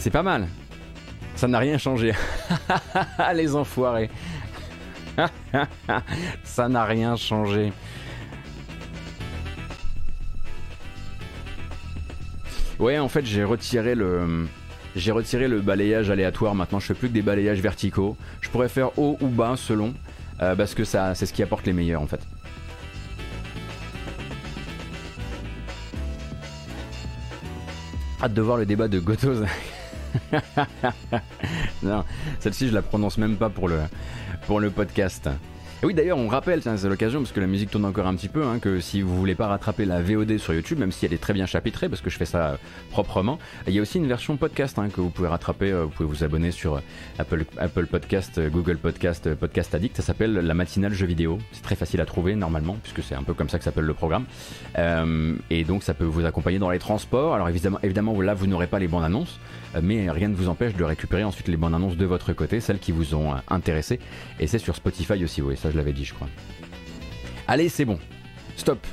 [0.01, 0.49] C'est pas mal.
[1.37, 2.15] Ça n'a rien changé.
[3.35, 4.09] Les enfoirés.
[6.43, 7.71] Ça n'a rien changé.
[12.79, 14.49] Ouais, en fait, j'ai retiré le
[14.97, 16.55] j'ai retiré le balayage aléatoire.
[16.55, 18.17] Maintenant, je fais plus que des balayages verticaux.
[18.41, 19.93] Je pourrais faire haut ou bas selon,
[20.41, 22.21] euh, parce que ça, c'est ce qui apporte les meilleurs en fait.
[28.23, 29.45] Hâte de voir le débat de Gotos
[31.83, 32.05] non,
[32.39, 33.81] celle-ci je la prononce même pas pour le,
[34.47, 35.29] pour le podcast.
[35.83, 38.29] Et oui, d'ailleurs, on rappelle, c'est l'occasion, parce que la musique tourne encore un petit
[38.29, 41.15] peu, hein, que si vous voulez pas rattraper la VOD sur YouTube, même si elle
[41.15, 42.59] est très bien chapitrée, parce que je fais ça
[42.91, 45.73] proprement, il y a aussi une version podcast hein, que vous pouvez rattraper.
[45.73, 46.83] vous pouvez vous abonner sur
[47.19, 49.97] Apple, Apple Podcast, Google Podcast, Podcast Addict.
[49.97, 51.39] Ça s'appelle La matinale jeux vidéo.
[51.53, 53.95] C'est très facile à trouver normalement, puisque c'est un peu comme ça que s'appelle le
[53.95, 54.27] programme.
[54.77, 57.33] et donc, ça peut vous accompagner dans les transports.
[57.33, 59.41] Alors évidemment, évidemment là, vous n'aurez pas les bandes annonces,
[59.83, 62.79] mais rien ne vous empêche de récupérer ensuite les bandes annonces de votre côté, celles
[62.79, 64.01] qui vous ont intéressé.
[64.39, 66.29] Et c'est sur Spotify aussi, oui, ça je l'avais dit, je crois.
[67.47, 67.99] Allez, c'est bon.
[68.57, 68.87] Stop.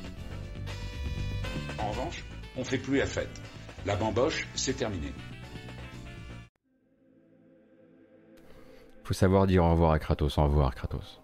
[1.80, 2.24] En revanche,
[2.56, 3.42] on fait plus la fête.
[3.86, 5.14] La bamboche, c'est terminé.
[9.04, 10.38] Faut savoir dire au revoir à Kratos.
[10.38, 11.22] Au revoir, Kratos.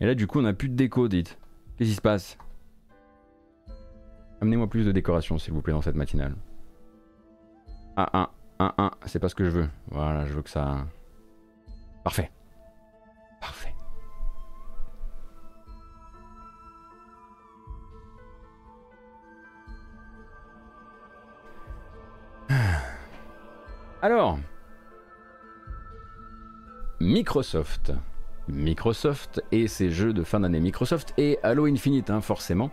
[0.00, 1.38] Et là, du coup, on n'a plus de déco, dites.
[1.78, 2.36] Qu'est-ce qui se passe?
[4.40, 6.34] Amenez-moi plus de décoration, s'il vous plaît, dans cette matinale.
[7.96, 8.10] Ah,
[8.58, 9.68] un, un, un, c'est pas ce que je veux.
[9.86, 10.86] Voilà, je veux que ça...
[12.02, 12.32] Parfait.
[13.40, 13.74] Parfait.
[24.02, 24.38] Alors,
[27.00, 27.92] Microsoft.
[28.48, 32.70] Microsoft et ses jeux de fin d'année Microsoft et Halo Infinite, hein, forcément.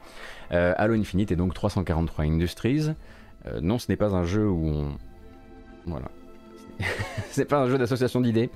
[0.51, 2.91] Euh, Halo Infinite est donc 343 Industries.
[3.47, 4.97] Euh, non, ce n'est pas un jeu où on.
[5.85, 6.07] Voilà.
[7.29, 8.49] c'est pas un jeu d'association d'idées.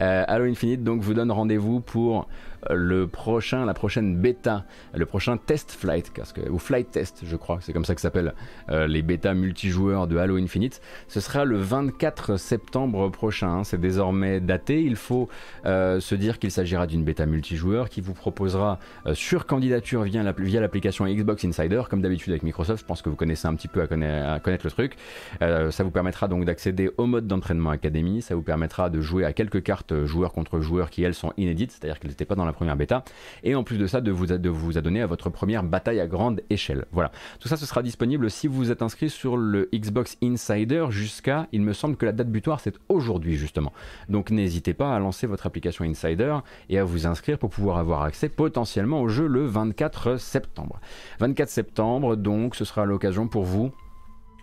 [0.00, 2.28] Euh, Halo Infinite donc vous donne rendez-vous pour
[2.70, 6.12] le prochain, la prochaine bêta, le prochain test flight,
[6.50, 8.34] ou flight test, je crois, c'est comme ça que s'appellent
[8.70, 10.80] euh, les bêtas multijoueurs de Halo Infinite.
[11.08, 13.48] Ce sera le 24 septembre prochain.
[13.48, 13.64] Hein.
[13.64, 14.82] c'est désormais daté.
[14.82, 15.28] Il faut
[15.66, 20.22] euh, se dire qu'il s'agira d'une bêta multijoueur qui vous proposera euh, sur candidature via
[20.22, 22.82] l'application Xbox Insider, comme d'habitude avec Microsoft.
[22.82, 24.96] Je pense que vous connaissez un petit peu à connaître, le truc.
[25.40, 28.22] ça vous permettra donc d'accéder au mode d'entraînement Academy.
[28.22, 31.72] Ça vous permettra de jouer à quelques cartes joueurs contre joueurs qui elles sont inédites,
[31.72, 33.04] c'est-à-dire qu'elles n'étaient pas dans la première bêta,
[33.42, 36.06] et en plus de ça, de vous, de vous adonner à votre première bataille à
[36.06, 36.86] grande échelle.
[36.92, 37.10] Voilà.
[37.40, 41.62] Tout ça, ce sera disponible si vous êtes inscrit sur le Xbox Insider jusqu'à, il
[41.62, 43.72] me semble que la date butoir, c'est aujourd'hui justement.
[44.08, 46.38] Donc n'hésitez pas à lancer votre application Insider
[46.68, 50.80] et à vous inscrire pour pouvoir avoir accès potentiellement au jeu le 24 septembre.
[51.20, 53.72] 24 septembre, donc, ce sera l'occasion pour vous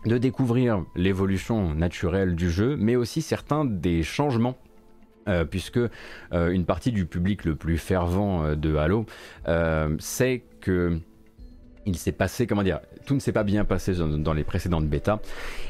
[0.06, 4.58] de découvrir l'évolution naturelle du jeu, mais aussi certains des changements
[5.30, 9.06] euh, puisque euh, une partie du public le plus fervent euh, de Halo
[10.00, 11.00] sait que
[11.86, 15.20] il s'est passé, comment dire, tout ne s'est pas bien passé dans, les précédentes bêtas.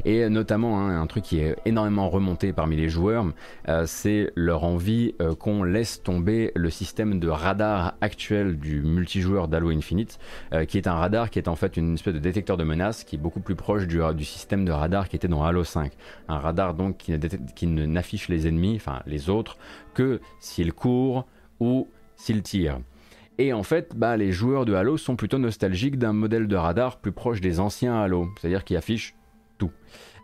[0.05, 3.26] Et notamment, hein, un truc qui est énormément remonté parmi les joueurs,
[3.68, 9.47] euh, c'est leur envie euh, qu'on laisse tomber le système de radar actuel du multijoueur
[9.47, 10.20] d'Halo Infinite,
[10.53, 13.03] euh, qui est un radar qui est en fait une espèce de détecteur de menaces
[13.03, 15.91] qui est beaucoup plus proche du, système de radar qui était dans Halo 5.
[16.28, 17.14] Un radar donc qui,
[17.55, 19.57] qui n'affiche les ennemis, enfin les autres,
[19.93, 21.26] que s'ils courent
[21.60, 22.80] ou s'ils tirent.
[23.40, 26.98] Et en fait, bah, les joueurs de Halo sont plutôt nostalgiques d'un modèle de radar
[26.98, 29.16] plus proche des anciens Halo, c'est-à-dire qui affiche
[29.58, 29.72] tout.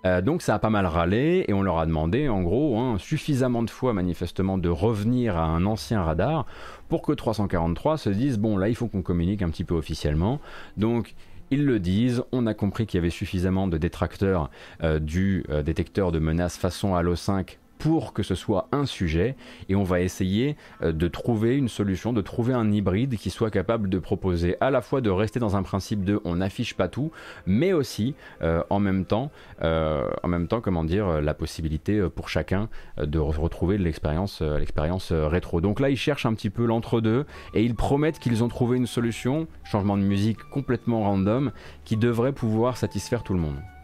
[0.06, 2.98] Euh, donc ça a pas mal râlé et on leur a demandé en gros hein,
[3.00, 6.46] suffisamment de fois manifestement de revenir à un ancien radar
[6.90, 10.42] pour que 343 se dise bon là il faut qu'on communique un petit peu officiellement.
[10.78, 11.16] Donc
[11.52, 14.50] ils le disent, on a compris qu'il y avait suffisamment de détracteurs
[14.84, 19.36] euh, du euh, détecteur de menaces façon Halo 5 pour que ce soit un sujet
[19.70, 23.52] et on va essayer euh, de trouver une solution, de trouver un hybride qui soit
[23.52, 26.88] capable de proposer à la fois de rester dans un principe de on n'affiche pas
[26.88, 27.12] tout,
[27.46, 32.30] mais aussi euh, en même temps, euh, en même temps comment dire, la possibilité pour
[32.30, 35.62] chacun de retrouver l'expérience, l'expérience rétro.
[35.62, 38.88] Donc là ils cherchent un petit peu l'entre-deux et ils promettent qu'ils ont trouvé une
[38.88, 41.52] solution, changement de musique complètement random,
[41.84, 43.75] qui devrait pouvoir satisfaire tout le monde.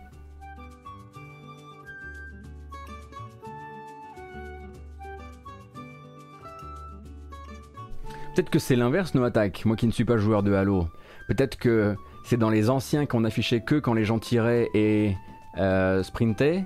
[8.33, 10.87] Peut-être que c'est l'inverse, nos attaques, moi qui ne suis pas joueur de Halo.
[11.27, 15.17] Peut-être que c'est dans les anciens qu'on affichait que quand les gens tiraient et
[15.57, 16.65] euh, sprintaient,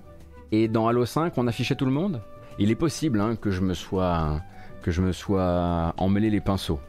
[0.52, 2.22] et dans Halo 5 on affichait tout le monde.
[2.60, 4.42] Il est possible hein, que je me sois
[4.84, 6.80] que je me sois emmêlé les pinceaux.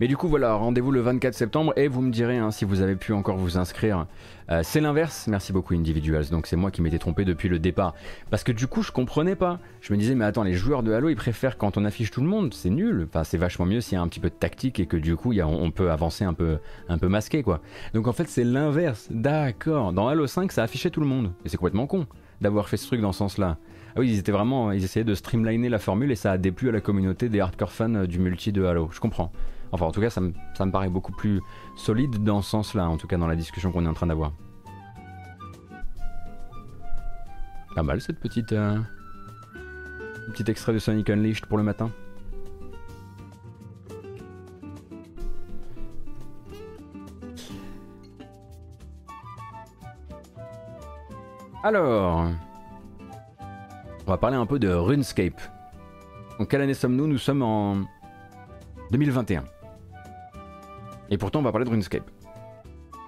[0.00, 2.80] Mais du coup, voilà, rendez-vous le 24 septembre et vous me direz hein, si vous
[2.80, 4.06] avez pu encore vous inscrire.
[4.50, 7.94] Euh, c'est l'inverse, merci beaucoup Individuals, donc c'est moi qui m'étais trompé depuis le départ.
[8.30, 9.58] Parce que du coup, je comprenais pas.
[9.80, 12.20] Je me disais, mais attends, les joueurs de Halo, ils préfèrent quand on affiche tout
[12.20, 13.06] le monde, c'est nul.
[13.08, 15.16] Enfin, c'est vachement mieux s'il y a un petit peu de tactique et que du
[15.16, 17.60] coup, on peut avancer un peu, un peu masqué, quoi.
[17.94, 19.08] Donc en fait, c'est l'inverse.
[19.10, 19.92] D'accord.
[19.92, 21.32] Dans Halo 5, ça affichait tout le monde.
[21.44, 22.06] Et c'est complètement con
[22.40, 23.58] d'avoir fait ce truc dans ce sens-là.
[23.94, 26.70] Ah oui, ils étaient vraiment, ils essayaient de streamliner la formule et ça a déplu
[26.70, 28.88] à la communauté des hardcore fans du multi de Halo.
[28.90, 29.30] Je comprends.
[29.72, 31.40] Enfin, en tout cas, ça me, paraît beaucoup plus
[31.76, 34.32] solide dans ce sens-là, en tout cas dans la discussion qu'on est en train d'avoir.
[37.74, 38.52] Pas mal cette petite.
[38.52, 38.78] Euh,
[40.32, 41.90] petit extrait de Sonic Unleashed pour le matin.
[51.64, 52.26] Alors,
[54.06, 55.40] on va parler un peu de RuneScape.
[56.38, 57.06] En quelle année sommes-nous?
[57.06, 57.84] Nous sommes en
[58.90, 59.44] 2021.
[61.12, 62.10] Et pourtant, on va parler de RuneScape.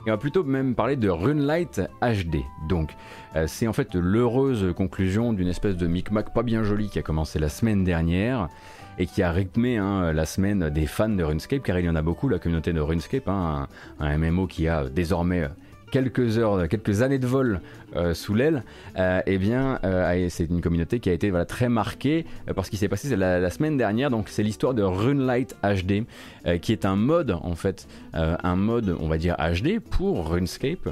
[0.06, 2.42] Et on va plutôt même parler de Runelight HD.
[2.68, 2.94] Donc,
[3.34, 7.02] euh, c'est en fait l'heureuse conclusion d'une espèce de micmac pas bien joli qui a
[7.02, 8.50] commencé la semaine dernière
[8.98, 11.96] et qui a rythmé hein, la semaine des fans de RuneScape, car il y en
[11.96, 15.48] a beaucoup, la communauté de RuneScape, hein, un, MMO qui a désormais
[15.94, 17.60] quelques heures, quelques années de vol
[17.94, 18.64] euh, sous l'aile,
[18.98, 22.76] euh, eh bien, euh, c'est une communauté qui a été très marquée par ce qui
[22.76, 24.10] s'est passé la, semaine dernière.
[24.10, 26.04] Donc, c'est l'histoire de Runelight HD,
[26.60, 30.88] qui est un mode, en fait, un mode, on va dire HD pour RuneScape,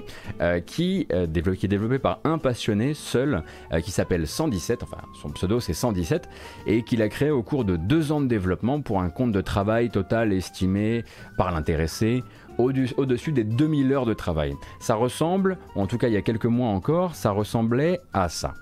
[0.67, 3.43] qui, qui, est développé par un passionné seul,
[3.83, 6.29] qui s'appelle 117, enfin, son pseudo c'est 117,
[6.67, 9.41] et qu'il a créé au cours de deux ans de développement pour un compte de
[9.41, 11.05] travail total estimé
[11.37, 12.23] par l'intéressé
[12.59, 14.55] au-dessus des 2000 heures de travail.
[14.81, 18.55] Ça ressemble, en tout cas il y a quelques mois encore, ça ressemblait à ça.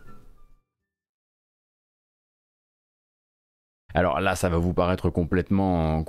[3.94, 6.04] Alors là, ça va vous paraître complètement,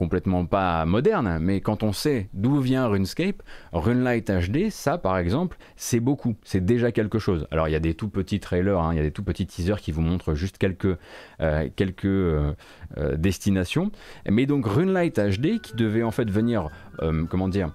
[0.50, 3.42] pas moderne, mais quand on sait d'où vient RuneScape,
[3.74, 7.48] Runelight HD, ça par exemple, c'est beaucoup, c'est déjà quelque chose.
[7.52, 9.48] Alors il y a des tout petits trailers, hein, il y a des tout petits
[9.48, 10.98] teasers qui vous montrent juste quelques,
[11.42, 12.54] euh, euh,
[12.98, 13.92] euh, destinations,
[14.30, 16.70] mais donc Runelight HD qui devait en fait venir,
[17.30, 17.72] comment dire,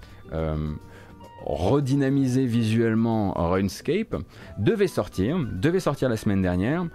[1.45, 4.17] redynamiser visuellement RuneScape,
[4.59, 6.87] devait sortir, devait sortir la semaine dernière,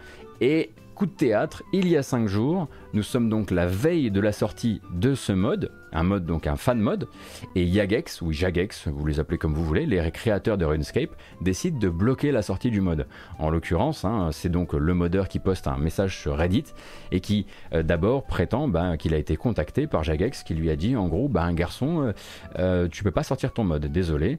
[0.42, 0.72] et
[1.02, 4.32] coup de théâtre, il y a 5 jours, nous sommes donc la veille de la
[4.32, 7.08] sortie de ce mode, un mode donc un fan mode,
[7.56, 11.10] et Yagex, ou Jagex, vous les appelez comme vous voulez, les créateurs de RuneScape,
[11.42, 13.08] décident de bloquer la sortie du mode.
[13.40, 16.66] En l'occurrence, hein, c'est donc le modeur qui poste un message sur Reddit
[17.12, 20.76] et qui euh, d'abord prétend ben, qu'il a été contacté par Jagex qui lui a
[20.76, 22.12] dit en gros, ben, un garçon, euh,
[22.60, 24.38] euh, tu peux pas sortir ton mode, désolé,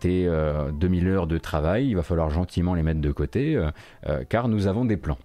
[0.00, 0.26] tes
[0.72, 3.62] 2000 heures de travail, il va falloir gentiment les mettre de côté,
[4.30, 5.18] car nous avons des plans.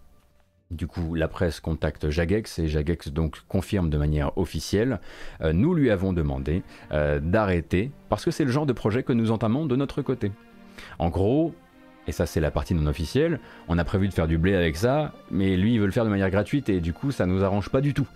[0.71, 5.01] Du coup, la presse contacte Jagex et Jagex donc confirme de manière officielle.
[5.41, 6.63] Euh, nous lui avons demandé
[6.93, 10.31] euh, d'arrêter parce que c'est le genre de projet que nous entamons de notre côté.
[10.97, 11.53] En gros,
[12.07, 14.75] et ça c'est la partie non officielle, on a prévu de faire du blé avec
[14.77, 17.43] ça, mais lui il veut le faire de manière gratuite et du coup ça nous
[17.43, 18.07] arrange pas du tout.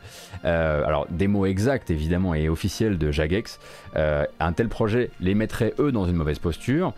[0.44, 3.60] Euh, alors des mots exacts évidemment et officiels de Jagex,
[3.96, 6.94] un tel projet les mettrait eux dans une mauvaise posture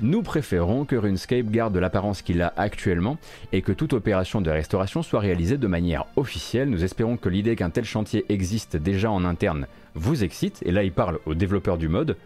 [0.00, 3.18] nous préférons que RuneScape garde l'apparence qu'il a actuellement
[3.52, 6.68] et que toute opération de restauration soit réalisée de manière officielle.
[6.68, 10.82] Nous espérons que l'idée qu'un tel chantier existe déjà en interne vous excite, et là
[10.82, 12.16] il parle aux développeurs du mode,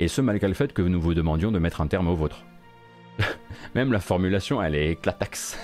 [0.00, 2.44] et ce malgré le fait que nous vous demandions de mettre un terme au vôtre.
[3.74, 5.58] Même la formulation, elle est éclataxe.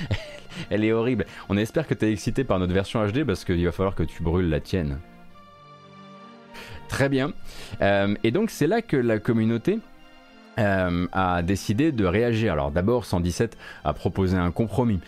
[0.70, 1.26] elle est horrible.
[1.48, 4.02] On espère que tu es excité par notre version HD parce qu'il va falloir que
[4.02, 4.98] tu brûles la tienne.
[6.88, 7.32] Très bien.
[7.82, 9.80] Euh, et donc c'est là que la communauté
[10.58, 12.52] euh, a décidé de réagir.
[12.52, 15.00] Alors d'abord, 117 a proposé un compromis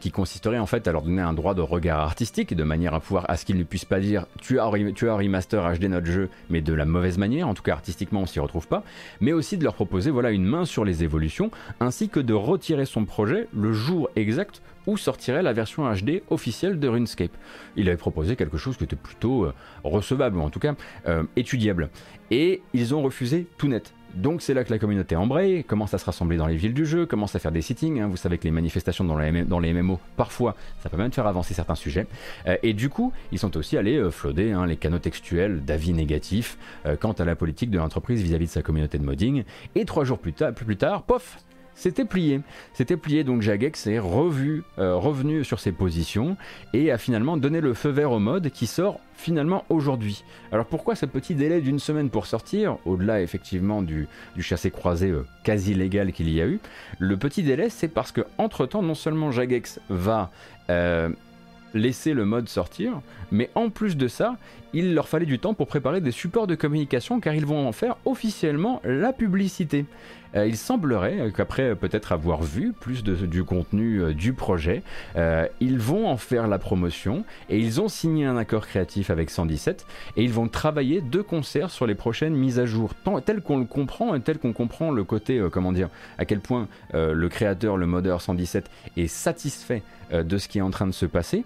[0.00, 3.00] qui consisterait en fait à leur donner un droit de regard artistique de manière à
[3.00, 6.06] pouvoir à ce qu'ils ne puissent pas dire tu as, tu as remaster HD notre
[6.06, 8.82] jeu mais de la mauvaise manière, en tout cas artistiquement on s'y retrouve pas,
[9.20, 12.86] mais aussi de leur proposer voilà une main sur les évolutions ainsi que de retirer
[12.86, 17.32] son projet le jour exact où sortirait la version HD officielle de RuneScape.
[17.76, 20.74] Il avait proposé quelque chose qui était plutôt euh, recevable, en tout cas
[21.06, 21.90] euh, étudiable.
[22.30, 23.92] Et ils ont refusé tout net.
[24.16, 26.86] Donc c'est là que la communauté embraye, commence à se rassembler dans les villes du
[26.86, 28.00] jeu, commence à faire des sittings.
[28.00, 28.08] Hein.
[28.08, 31.74] Vous savez que les manifestations dans les, MMO, parfois, ça peut même faire avancer certains
[31.74, 32.06] sujets.
[32.46, 34.10] Euh, et du coup, ils sont aussi allés euh,
[34.54, 36.56] hein, les canaux textuels d'avis négatifs
[36.86, 39.44] euh, quant à la politique de l'entreprise vis-à-vis de sa communauté de modding.
[39.74, 41.36] Et trois jours plus, tard, plus tard, pof,
[41.76, 42.40] c'était plié.
[42.72, 46.38] C'était plié, donc Jagex est revu, euh, revenu sur ses positions
[46.72, 50.24] et a finalement donné le feu vert au mode qui sort finalement aujourd'hui.
[50.52, 54.08] Alors pourquoi ce petit délai d'une semaine pour sortir, au-delà effectivement du,
[54.38, 56.60] chassé-croisé euh, quasi légal qu'il y a eu
[56.98, 60.30] Le petit délai, c'est parce que entre temps, non seulement Jagex va
[60.70, 61.10] euh,
[61.74, 64.36] laisser le mode sortir, mais en plus de ça,
[64.72, 67.72] il leur fallait du temps pour préparer des supports de communication car ils vont en
[67.72, 69.84] faire officiellement la publicité.
[70.36, 74.82] Euh, il semblerait qu'après peut-être avoir vu plus de, du contenu euh, du projet,
[75.16, 79.30] euh, ils vont en faire la promotion et ils ont signé un accord créatif avec
[79.30, 82.92] 117 et ils vont travailler de concert sur les prochaines mises à jour,
[83.24, 87.28] tel qu'on le comprend, tel qu'on comprend le côté, comment dire, à quel point le
[87.28, 89.82] créateur, le modeur 117 est satisfait
[90.12, 91.44] de ce qui est en train de se passer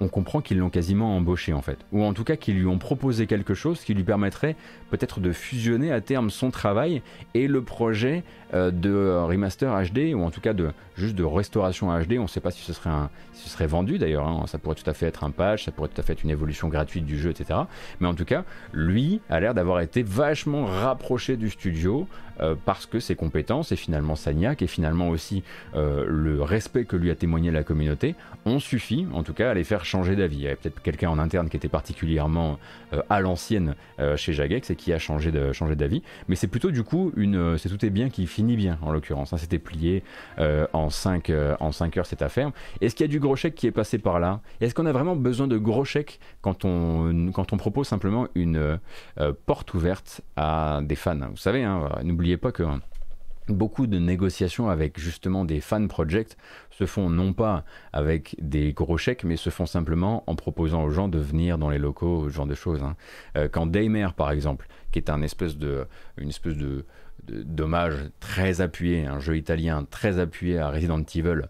[0.00, 1.78] on comprend qu'ils l'ont quasiment embauché en fait.
[1.92, 4.56] Ou en tout cas qu'ils lui ont proposé quelque chose qui lui permettrait
[4.90, 7.02] peut-être de fusionner à terme son travail
[7.34, 11.96] et le projet euh, de remaster HD, ou en tout cas de juste de restauration
[11.96, 12.14] HD.
[12.18, 14.44] On ne sait pas si ce serait, un, serait vendu d'ailleurs, hein.
[14.46, 16.30] ça pourrait tout à fait être un patch, ça pourrait tout à fait être une
[16.30, 17.60] évolution gratuite du jeu, etc.
[18.00, 22.08] Mais en tout cas, lui a l'air d'avoir été vachement rapproché du studio
[22.40, 25.44] euh, parce que ses compétences et finalement Sagnac et finalement aussi
[25.76, 28.16] euh, le respect que lui a témoigné la communauté
[28.46, 30.38] ont suffi en tout cas à les faire changer d'avis.
[30.38, 32.58] Il y avait peut-être quelqu'un en interne qui était particulièrement
[33.08, 33.76] à l'ancienne
[34.16, 35.76] chez Jagex et qui a changé d'avis, changé
[36.28, 39.32] mais c'est plutôt du coup une, c'est tout est bien qui finit bien en l'occurrence.
[39.32, 39.36] Hein.
[39.36, 40.02] C'était plié
[40.38, 42.50] en 5 en cinq heures cette affaire.
[42.80, 44.40] Est-ce qu'il y a du gros chèque qui est passé par là?
[44.60, 48.78] Est-ce qu'on a vraiment besoin de gros chèques quand on, quand on propose simplement une
[49.46, 51.28] porte ouverte à des fans?
[51.30, 52.64] Vous savez, hein, n'oubliez pas que
[53.52, 56.36] beaucoup de négociations avec justement des fan projects
[56.80, 60.90] se font non pas avec des gros chèques, mais se font simplement en proposant aux
[60.90, 62.82] gens de venir dans les locaux, ce genre de choses.
[62.82, 62.96] Hein.
[63.36, 66.86] Euh, quand Daymer, par exemple, qui est un espèce de, une espèce de,
[67.28, 71.42] dommage très appuyé, un jeu italien très appuyé à Resident Evil,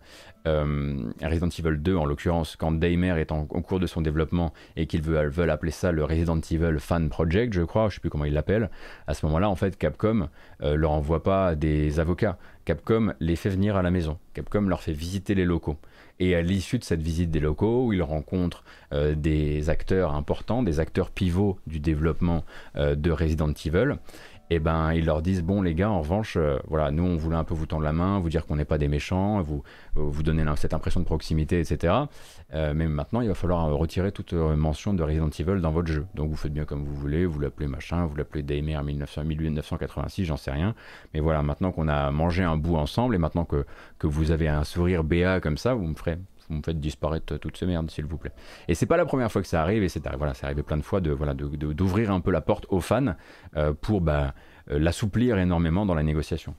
[0.47, 4.87] euh, Resident Evil 2 en l'occurrence, quand Daymer est en, cours de son développement et
[4.87, 8.25] qu'ils veulent, appeler ça le Resident Evil Fan Project, je crois, je sais plus comment
[8.25, 8.69] ils l'appellent,
[9.07, 10.29] à ce moment-là, en fait, Capcom
[10.63, 12.37] euh, leur envoie pas des avocats.
[12.71, 14.17] Capcom les fait venir à la maison.
[14.33, 15.77] Capcom leur fait visiter les locaux.
[16.21, 18.63] Et à l'issue de cette visite des locaux, où ils rencontrent
[18.93, 22.45] euh, des acteurs importants, des acteurs pivots du développement
[22.77, 23.97] euh, de Resident Evil,
[24.53, 27.17] et eh ben ils leur disent bon les gars en revanche euh, voilà nous on
[27.17, 29.63] voulait un peu vous tendre la main vous dire qu'on n'est pas des méchants vous
[29.97, 31.95] euh, vous donner cette impression de proximité etc
[32.53, 36.05] euh, mais maintenant il va falloir retirer toute mention de Resident Evil dans votre jeu.
[36.15, 40.37] Donc vous faites bien comme vous voulez vous l'appelez machin vous l'appelez Daimer 1986 j'en
[40.37, 40.75] sais rien.
[41.15, 43.65] Mais voilà maintenant qu'on a mangé un bout ensemble et maintenant que,
[44.01, 46.19] que vous avez un sourire béat comme ça vous me ferez
[46.51, 48.33] vous me faites disparaître toutes ces merdes, s'il vous plaît.
[48.69, 51.01] Et c'est pas la première fois que ça arrive, et c'est arrivé plein de fois
[51.01, 53.15] de voilà d'ouvrir un peu la porte aux fans
[53.57, 54.35] euh, pour bah,
[54.71, 56.55] euh, l'assouplir énormément dans la négociation.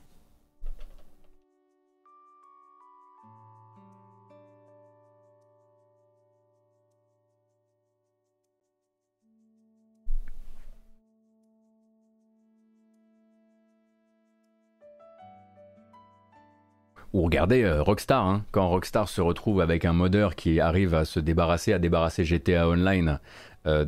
[17.12, 18.44] Ou regardez euh, Rockstar, hein.
[18.52, 22.68] quand Rockstar se retrouve avec un modeur qui arrive à se débarrasser, à débarrasser GTA
[22.68, 23.20] Online
[23.66, 23.84] euh,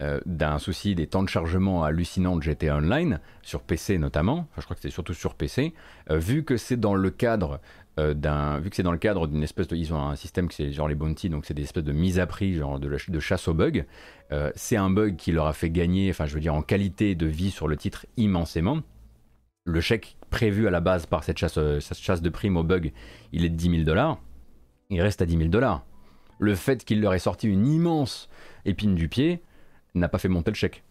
[0.00, 4.62] euh, d'un souci des temps de chargement hallucinants de GTA Online, sur PC notamment, je
[4.62, 5.74] crois que c'est surtout sur PC,
[6.10, 7.60] vu que c'est dans le cadre
[7.96, 10.56] d'un, vu que c'est dans le cadre d'une espèce de, ils ont un système qui
[10.56, 13.20] c'est genre les bounty, donc c'est des espèces de mise à prix, genre de, de
[13.20, 13.84] chasse aux bugs.
[14.56, 17.26] c'est un bug qui leur a fait gagner, enfin je veux dire en qualité de
[17.26, 18.80] vie sur le titre immensément
[19.64, 22.92] le chèque prévu à la base par cette chasse, euh, de prime au bug,
[23.32, 24.18] il est de 10 000 dollars,
[24.90, 25.84] il reste à 10 000 dollars.
[26.38, 28.28] Le fait qu'il leur ait sorti une immense
[28.64, 29.42] épine du pied
[29.94, 30.82] n'a pas fait monter le chèque.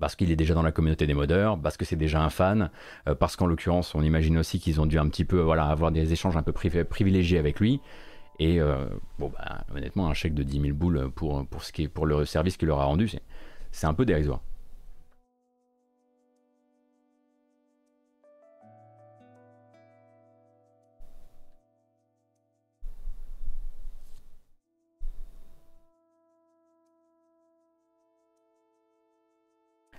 [0.00, 2.70] Parce qu'il est déjà dans la communauté des modeurs, parce que c'est déjà un fan,
[3.08, 6.12] euh, parce qu'en l'occurrence, on imagine aussi qu'ils ont dû un petit peu avoir des
[6.12, 7.80] échanges un peu privilégiés avec lui.
[8.40, 8.86] Et euh,
[9.20, 11.46] bah, honnêtement, un chèque de 10 000 boules pour
[12.06, 13.08] le service qu'il leur a rendu,
[13.70, 14.40] c'est un peu dérisoire.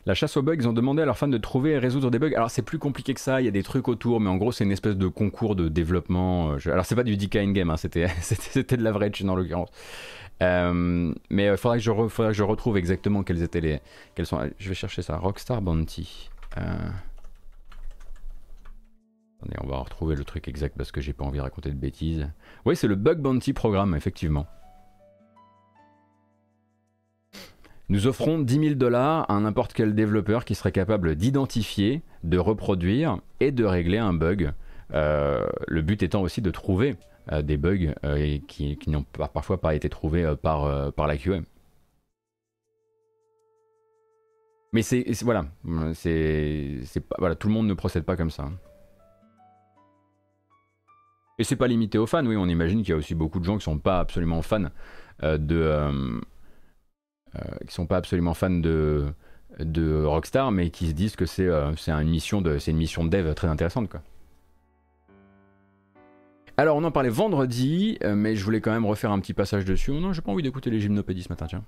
[0.07, 2.19] La chasse aux bugs, ils ont demandé à leurs fans de trouver et résoudre des
[2.19, 2.33] bugs.
[2.35, 4.51] Alors c'est plus compliqué que ça, il y a des trucs autour, mais en gros
[4.51, 6.51] c'est une espèce de concours de développement.
[6.51, 9.69] Euh, alors c'est pas du DK in-game, hein, c'était, de la vraie chaîne en l'occurrence.
[10.43, 13.79] Euh, mais il euh, faudra, que je retrouve exactement quelles étaient les...
[14.23, 14.47] Sont...
[14.59, 15.17] Je vais chercher ça.
[15.17, 16.29] Rockstar Bounty.
[16.55, 16.91] Attendez,
[19.63, 22.27] on va retrouver le truc exact parce que j'ai pas envie de raconter de bêtises.
[22.65, 24.45] Oui, c'est le Bug Bounty Programme, effectivement.
[27.87, 33.19] Nous offrons 10 000 dollars à n'importe quel développeur qui serait capable d'identifier, de reproduire
[33.39, 34.53] et de régler un bug.
[34.93, 36.95] Euh, le but étant aussi de trouver
[37.31, 41.43] euh, des bugs euh, qui, n'ont parfois pas été trouvés par, par la QM.
[44.73, 45.45] Mais c'est voilà,
[45.93, 46.81] c'est
[47.17, 48.49] voilà, tout le monde ne procède pas comme ça.
[51.37, 53.45] Et c'est pas limité aux fans, oui, on imagine qu'il y a aussi beaucoup de
[53.45, 54.69] gens qui sont pas absolument fans
[55.21, 56.19] de
[57.67, 59.05] qui sont pas absolument fans de,
[59.59, 63.09] de Rockstar, mais qui se disent que c'est euh, une, mission de, une mission de
[63.09, 63.89] dev très intéressante.
[63.89, 64.01] Quoi.
[66.57, 69.65] Alors, on en parlait vendredi, euh, mais je voulais quand même refaire un petit passage
[69.65, 69.91] dessus.
[69.91, 71.63] non, j'ai pas envie d'écouter les gymnopédies ce matin, tiens.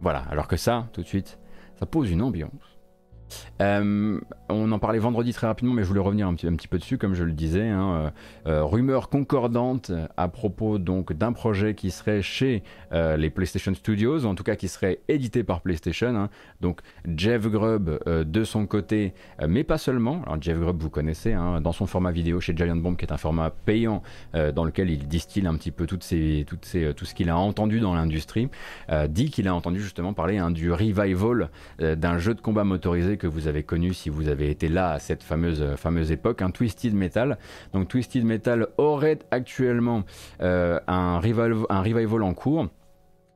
[0.00, 1.38] Voilà, alors que ça, tout de suite,
[1.78, 2.77] ça pose une ambiance.
[3.60, 6.98] Euh, on en parlait vendredi très rapidement, mais je voulais revenir un petit, peu dessus,
[6.98, 7.68] comme je le disais.
[7.68, 8.12] Hein,
[8.46, 12.62] euh, euh, rumeur concordante à propos donc d'un projet qui serait chez
[12.92, 16.08] les PlayStation Studios, en tout cas qui serait édité par PlayStation.
[16.08, 16.30] Hein.
[16.60, 16.80] donc
[17.16, 19.12] Jeff Grubb de son côté,
[19.46, 20.22] mais pas seulement.
[20.26, 23.12] Alors Jeff Grubb, vous connaissez, hein, dans son format vidéo chez Giant Bomb, qui est
[23.12, 24.02] un format payant
[24.32, 28.48] dans lequel il distille un petit peu tout ce qu'il a entendu dans l'industrie,
[29.08, 33.48] dit qu'il a entendu justement parler du revival d'un jeu de combat motorisé que vous
[33.48, 37.38] avez connu si vous avez été là à cette fameuse, fameuse époque, un Twisted Metal.
[37.72, 40.04] Donc Twisted Metal aurait actuellement
[40.40, 42.68] euh, un revival en cours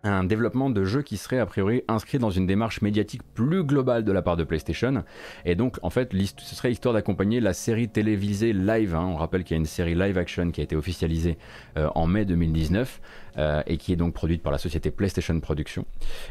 [0.04, 4.04] un développement de jeu qui serait a priori inscrit dans une démarche médiatique plus globale
[4.04, 5.04] de la part de PlayStation.
[5.44, 8.94] Et donc, en fait, ce serait histoire d'accompagner la série télévisée live.
[8.94, 9.06] Hein.
[9.06, 11.38] On rappelle qu'il y a une série live action qui a été officialisée
[11.76, 13.00] euh, en mai 2019
[13.38, 15.86] euh, et qui est donc produite par la société PlayStation Productions.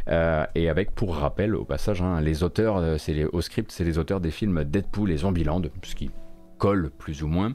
[0.08, 3.98] Euh, et avec, pour rappel, au passage, hein, les auteurs, c'est au script, c'est les
[3.98, 6.12] auteurs des films Deadpool et Zombieland, ce qui
[6.98, 7.54] plus ou moins.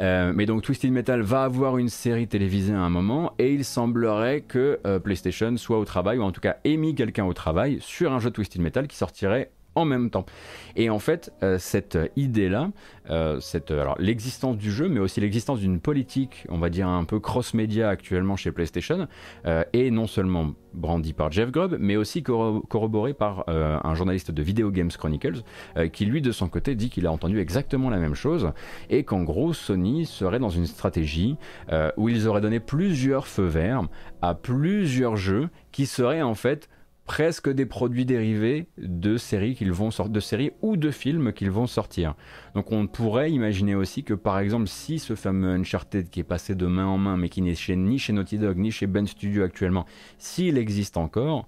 [0.00, 3.64] Euh, mais donc Twisted Metal va avoir une série télévisée à un moment et il
[3.64, 7.34] semblerait que euh, PlayStation soit au travail ou en tout cas ait mis quelqu'un au
[7.34, 10.26] travail sur un jeu Twisted Metal qui sortirait en même temps.
[10.76, 12.70] Et en fait, euh, cette idée-là,
[13.10, 13.40] euh,
[13.70, 17.88] alors l'existence du jeu, mais aussi l'existence d'une politique, on va dire un peu cross-média
[17.88, 19.08] actuellement chez PlayStation,
[19.46, 24.42] euh, est non seulement brandie par Jeff Grubb, mais aussi corroborée par un journaliste de
[24.42, 25.42] Video Games Chronicles,
[25.92, 28.50] qui lui de son côté dit qu'il a entendu exactement la même chose,
[28.90, 31.36] et qu'en gros Sony serait dans une stratégie
[31.96, 33.84] où ils auraient donné plusieurs feux verts
[34.20, 36.68] à plusieurs jeux qui seraient en fait
[37.06, 41.50] presque des produits dérivés de séries qu'ils vont sortir, de séries ou de films qu'ils
[41.50, 42.14] vont sortir.
[42.54, 46.54] Donc on pourrait imaginer aussi que par exemple si ce fameux Uncharted qui est passé
[46.54, 49.06] de main en main mais qui n'est chez, ni chez Naughty Dog ni chez Ben
[49.06, 49.84] Studio actuellement,
[50.18, 51.46] s'il existe encore,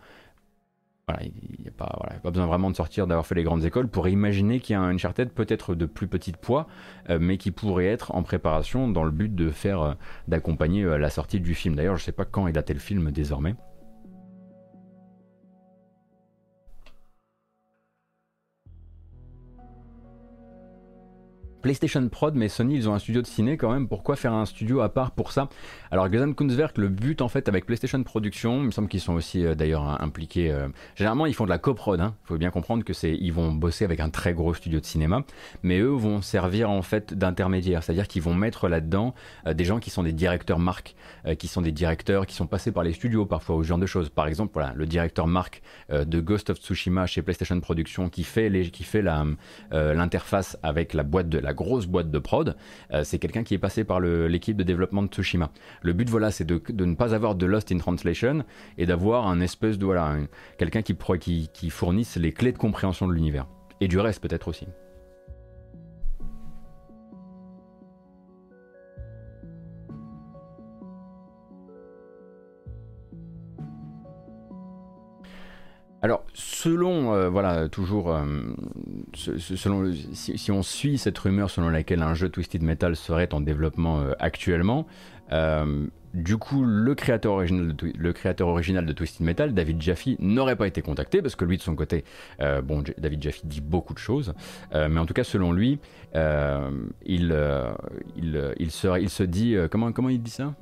[1.21, 4.59] il n'y a, pas, besoin vraiment de sortir, d'avoir fait les grandes écoles pour imaginer
[4.59, 6.67] qu'il y a un Uncharted peut-être de plus petit poids,
[7.11, 9.95] euh, mais qui pourrait être en préparation dans le but de faire, euh,
[10.27, 11.77] d'accompagner euh, la sortie du film.
[11.77, 13.55] D'ailleurs, je ne sais pas quand est daté le film désormais.
[21.67, 23.89] PlayStation Prod, mais Sony, ils ont un studio de ciné quand même.
[23.89, 25.49] Pourquoi faire un studio à part pour ça?
[25.91, 29.45] Alors, Gesamtkunstwerk, le but en fait avec PlayStation Production, il me semble qu'ils sont aussi
[29.45, 30.53] euh, d'ailleurs impliqués.
[30.53, 31.99] Euh, généralement, ils font de la coprod.
[31.99, 32.15] Il hein.
[32.23, 35.25] faut bien comprendre que c'est, ils vont bosser avec un très gros studio de cinéma,
[35.65, 39.13] mais eux vont servir en fait d'intermédiaire, c'est-à-dire qu'ils vont mettre là-dedans
[39.49, 40.95] euh, des gens qui sont des directeurs marques,
[41.37, 44.09] qui sont des directeurs qui sont passés par les studios parfois ce genre de choses.
[44.09, 48.49] Par exemple, voilà, le directeur marque de Ghost of Tsushima chez PlayStation Production qui fait
[48.49, 49.25] les, qui fait la
[49.73, 52.57] l'interface avec la boîte de la grosse boîte de prod,
[52.93, 55.51] euh, c'est quelqu'un qui est passé par l'équipe de développement de Tsushima.
[55.83, 58.45] Le but, voilà, c'est de, ne pas avoir de Lost in Translation
[58.79, 60.17] et d'avoir un espèce de, voilà,
[60.59, 63.49] quelqu'un qui, qui, qui fournisse les clés de compréhension de l'univers.
[63.81, 64.67] Et du reste, peut-être aussi.
[76.07, 78.23] Alors, selon, euh, voilà, toujours, euh,
[79.13, 83.99] selon, si, on suit cette rumeur selon laquelle un jeu Twisted Metal serait en développement
[83.99, 84.87] euh, actuellement,
[86.15, 91.35] du coup, le créateur, original de, Twisted Metal, David Jaffe, n'aurait pas été contacté parce
[91.35, 92.05] que lui, de son côté,
[92.63, 94.33] bon, David Jaffe dit beaucoup de choses,
[94.73, 95.81] mais en tout cas, selon lui,
[96.15, 97.37] il,
[98.15, 100.55] il se dit, comment, comment il dit ça?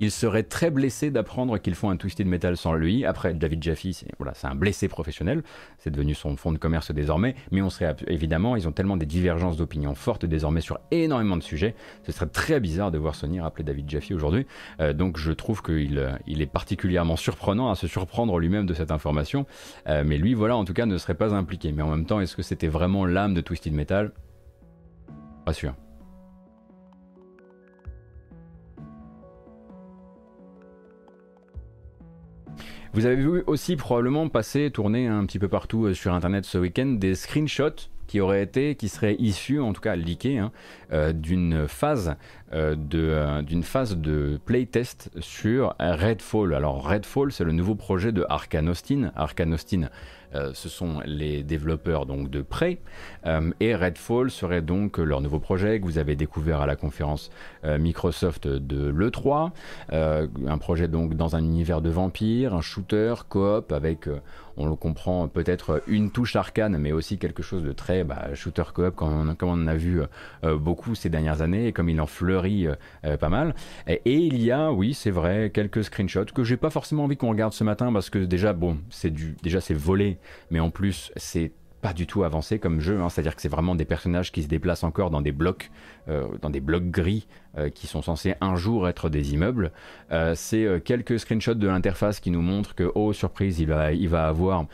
[0.00, 3.04] Il serait très blessé d'apprendre qu'ils font un Twisted Metal sans lui.
[3.04, 5.42] Après, David Jaffe, c'est voilà, un blessé professionnel.
[5.78, 7.34] C'est devenu son fonds de commerce désormais.
[7.50, 11.42] Mais on serait évidemment, ils ont tellement des divergences d'opinion fortes désormais sur énormément de
[11.42, 11.74] sujets.
[12.04, 14.46] Ce serait très bizarre de voir Sony rappeler David Jaffe aujourd'hui.
[14.80, 18.74] Euh, donc je trouve qu'il euh, il est particulièrement surprenant à se surprendre lui-même de
[18.74, 19.46] cette information.
[19.88, 21.72] Euh, mais lui, voilà, en tout cas, ne serait pas impliqué.
[21.72, 24.12] Mais en même temps, est-ce que c'était vraiment l'âme de Twisted Metal?
[25.44, 25.74] Pas sûr.
[32.98, 36.58] Vous avez vu aussi probablement passer, tourner un petit peu partout euh, sur Internet ce
[36.58, 40.50] week-end des screenshots qui auraient été, qui seraient issus, en tout cas leakés, hein,
[40.92, 42.16] euh, d'une phase
[42.52, 46.52] euh, de phase de playtest sur Redfall.
[46.52, 49.12] Alors Redfall, c'est le nouveau projet de Arkane Austin.
[49.14, 49.90] Arkane Austin,
[50.34, 52.78] euh, ce sont les développeurs donc de Prey
[53.26, 57.30] euh, et Redfall serait donc leur nouveau projet que vous avez découvert à la conférence
[57.64, 59.50] euh, Microsoft de l'E3,
[59.90, 64.08] un projet donc dans un univers de vampires, un shooter coop avec
[64.60, 68.64] on le comprend peut-être une touche arcane, mais aussi quelque chose de très bah, shooter
[68.74, 70.02] coop, comme on, en a vu
[70.42, 72.66] beaucoup ces dernières années, et comme il en fleurit
[73.20, 73.54] pas mal.
[73.86, 77.30] Et, il y a, oui, c'est vrai, quelques screenshots que j'ai pas forcément envie qu'on
[77.30, 80.17] regarde ce matin, parce que déjà, bon, c'est du, déjà c'est volé
[80.50, 83.08] mais en plus c'est pas du tout avancé comme jeu, hein.
[83.08, 85.70] c'est-à-dire que c'est vraiment des personnages qui se déplacent encore dans des blocs,
[86.08, 89.70] euh, dans des blocs gris euh, qui sont censés un jour être des immeubles.
[90.10, 94.08] Euh, c'est quelques screenshots de l'interface qui nous montrent que, oh surprise, il va, il
[94.08, 94.66] va avoir,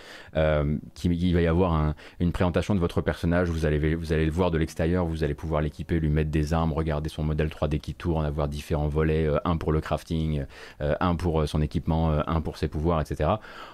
[0.95, 3.51] qu'il va y avoir une présentation de votre personnage.
[3.51, 6.55] Vous allez, vous allez le voir de l'extérieur, vous allez pouvoir l'équiper, lui mettre des
[6.55, 10.45] armes, regarder son modèle 3D qui tourne, avoir différents volets, un pour le crafting,
[10.81, 13.31] un pour son équipement, un pour ses pouvoirs, etc.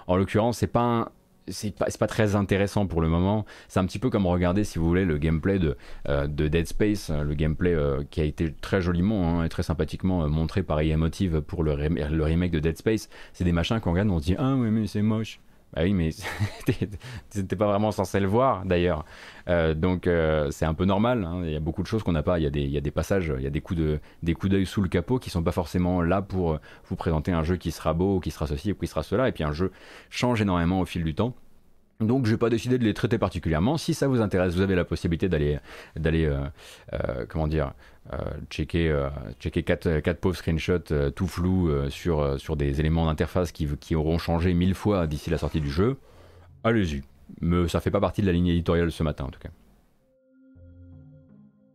[0.07, 1.09] En l'occurrence, c'est pas un
[1.51, 3.44] c'est pas, pas, très intéressant pour le moment.
[3.68, 5.77] C'est un petit peu comme regarder, si vous voulez, le gameplay de,
[6.09, 9.48] euh, de Dead Space, euh, le gameplay euh, qui a été très joliment hein, et
[9.48, 13.09] très sympathiquement montré par Emotive pour le, le, remake de Dead Space.
[13.32, 15.40] C'est des machins qu'on regarde, on se dit Ah, oui, mais c'est moche.
[15.73, 16.11] Bah oui, mais
[17.31, 19.05] c'était pas vraiment censé le voir d'ailleurs.
[19.49, 21.25] Euh, donc euh, c'est un peu normal.
[21.25, 21.43] Hein.
[21.45, 22.39] Il y a beaucoup de choses qu'on n'a pas.
[22.39, 25.19] Il y, a des, passages, il y a des coups de d'œil sous le capot
[25.19, 28.47] qui sont pas forcément là pour vous présenter un jeu qui sera beau, qui sera
[28.47, 29.29] ceci ou qui sera cela.
[29.29, 29.71] Et puis un jeu
[30.11, 31.35] change énormément au fil du temps.
[32.01, 33.77] Donc je n'ai pas décidé de les traiter particulièrement.
[33.77, 35.59] Si ça vous intéresse, vous avez la possibilité d'aller,
[35.97, 36.24] d'aller,
[36.93, 37.72] euh, comment dire,
[38.48, 39.09] checker,
[39.39, 44.18] checker quatre, quatre pauvres screenshots tout flous sur, sur des éléments d'interface qui, qui auront
[44.18, 45.98] changé mille fois d'ici la sortie du jeu.
[46.64, 47.02] Allez-y.
[47.40, 49.51] Mais ça fait pas partie de la ligne éditoriale ce matin en tout cas.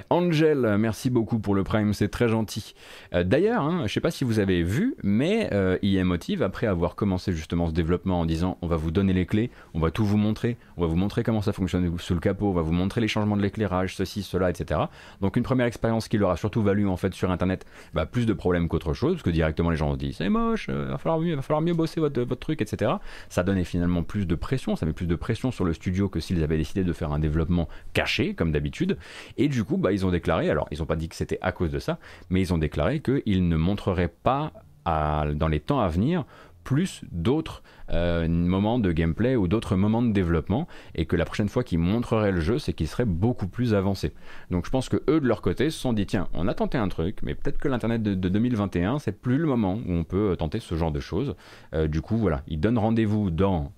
[0.09, 2.75] Angel, merci beaucoup pour le Prime, c'est très gentil.
[3.13, 6.67] Euh, d'ailleurs, hein, je ne sais pas si vous avez vu, mais euh, Motive, après
[6.67, 9.89] avoir commencé justement ce développement en disant on va vous donner les clés, on va
[9.89, 12.61] tout vous montrer, on va vous montrer comment ça fonctionne sous le capot, on va
[12.61, 14.81] vous montrer les changements de l'éclairage, ceci, cela, etc.
[15.21, 18.25] Donc une première expérience qui leur a surtout valu en fait sur Internet bah, plus
[18.25, 20.97] de problèmes qu'autre chose, parce que directement les gens ont dit c'est moche, euh, va
[20.99, 22.91] falloir mieux, va falloir mieux bosser votre, votre truc, etc.
[23.29, 26.19] Ça donnait finalement plus de pression, ça met plus de pression sur le studio que
[26.19, 28.97] s'ils avaient décidé de faire un développement caché comme d'habitude,
[29.37, 31.51] et du coup bah, ils ont déclaré, alors ils n'ont pas dit que c'était à
[31.51, 31.99] cause de ça,
[32.29, 34.53] mais ils ont déclaré qu'ils ne montreraient pas
[34.85, 36.25] dans les temps à venir
[36.63, 41.47] plus d'autres euh, moments de gameplay ou d'autres moments de développement et que la prochaine
[41.47, 44.13] fois qu'ils montreraient le jeu c'est qu'il serait beaucoup plus avancé
[44.49, 46.79] donc je pense que eux de leur côté se sont dit tiens on a tenté
[46.79, 50.35] un truc mais peut-être que l'internet de, 2021 c'est plus le moment où on peut
[50.37, 51.35] tenter ce genre de choses
[51.75, 53.71] euh, du coup voilà ils donnent rendez-vous dans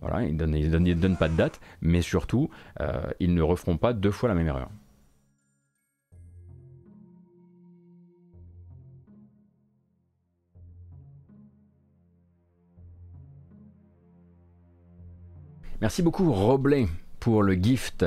[0.00, 4.10] voilà, ils ne donnent, pas de date, mais surtout, euh, ils ne referont pas deux
[4.10, 4.68] fois la même erreur.
[15.82, 16.86] Merci beaucoup Roblet
[17.18, 18.06] pour le gift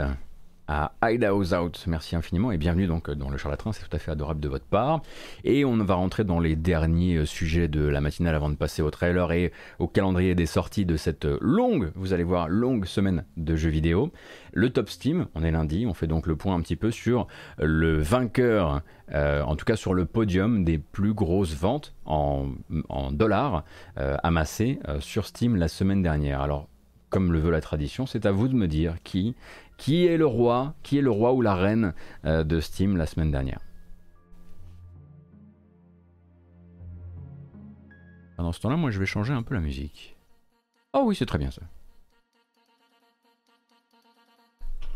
[0.69, 1.83] à Idaho's Out.
[1.87, 4.63] Merci infiniment et bienvenue donc dans le charlatran, c'est tout à fait adorable de votre
[4.63, 5.01] part.
[5.43, 8.81] Et on va rentrer dans les derniers euh, sujets de la matinale avant de passer
[8.81, 13.25] au trailer et au calendrier des sorties de cette longue, vous allez voir, longue semaine
[13.35, 14.09] de jeux vidéo.
[14.53, 17.27] Le top Steam, on est lundi, on fait donc le point un petit peu sur
[17.57, 22.47] le vainqueur, euh, en tout cas sur le podium des plus grosses ventes en,
[23.11, 23.65] dollars
[23.99, 26.39] euh, amassées sur Steam la semaine dernière.
[26.39, 26.69] Alors
[27.15, 29.37] comme le veut la tradition, c'est à vous de me dire qui,
[29.77, 31.93] qui est le roi, qui est le roi ou la reine
[32.25, 33.61] euh, de Steam la semaine dernière.
[38.35, 40.17] Pendant ce temps-là, moi je vais changer un peu la musique.
[40.91, 41.61] Oh oui, c'est très bien ça.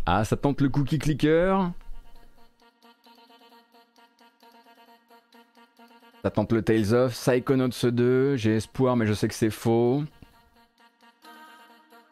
[0.05, 1.71] Ah, ça tente le cookie clicker.
[6.21, 10.03] Ça tente le Tales of, Psychonauts 2, j'ai espoir mais je sais que c'est faux.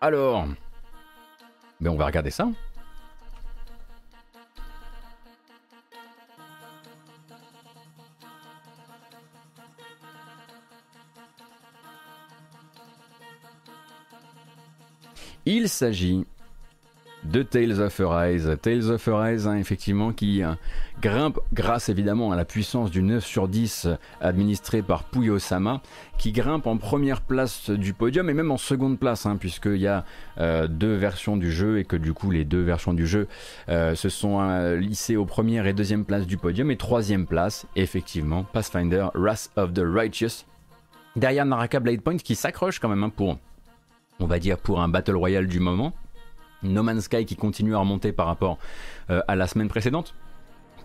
[0.08, 0.46] Alors,
[1.82, 2.48] ben on va regarder ça.
[15.46, 16.26] Il s'agit
[17.32, 18.58] de Tales of Arise.
[18.62, 20.52] Tales of Arise, hein, effectivement, qui euh,
[21.02, 23.90] grimpe grâce évidemment à la puissance du 9 sur 10
[24.22, 25.82] administré par Puyo-sama,
[26.18, 29.88] qui grimpe en première place du podium et même en seconde place, hein, puisqu'il y
[29.88, 30.06] a
[30.40, 33.28] euh, deux versions du jeu et que du coup les deux versions du jeu
[33.70, 34.38] euh, se sont
[34.78, 39.74] lissées aux première et deuxième place du podium et troisième place, effectivement, Pathfinder Wrath of
[39.74, 40.46] the Righteous.
[41.16, 43.38] Derrière Naraka Blade Point qui s'accroche quand même hein, pour,
[44.20, 45.94] on va dire, pour un Battle Royale du moment.
[46.64, 48.58] No Man's Sky qui continue à remonter par rapport
[49.10, 50.14] euh, à la semaine précédente,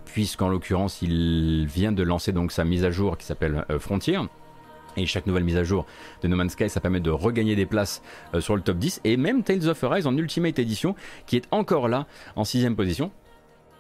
[0.05, 4.19] puisqu'en l'occurrence il vient de lancer donc sa mise à jour qui s'appelle euh, Frontier.
[4.97, 5.87] Et chaque nouvelle mise à jour
[6.23, 8.03] de No Man's Sky, ça permet de regagner des places
[8.35, 9.01] euh, sur le top 10.
[9.05, 10.95] Et même Tales of Arise en Ultimate Edition,
[11.27, 13.11] qui est encore là en sixième position.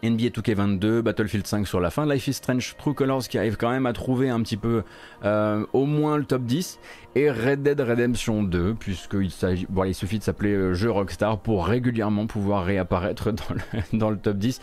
[0.02, 3.70] NBA 2K22, Battlefield 5 sur la fin, Life is Strange True Colors qui arrive quand
[3.70, 4.82] même à trouver un petit peu
[5.24, 6.80] euh, au moins le top 10,
[7.14, 9.30] et Red Dead Redemption 2, puisqu'il
[9.68, 14.10] bon, il suffit de s'appeler euh, jeu Rockstar pour régulièrement pouvoir réapparaître dans le, dans
[14.10, 14.60] le top 10,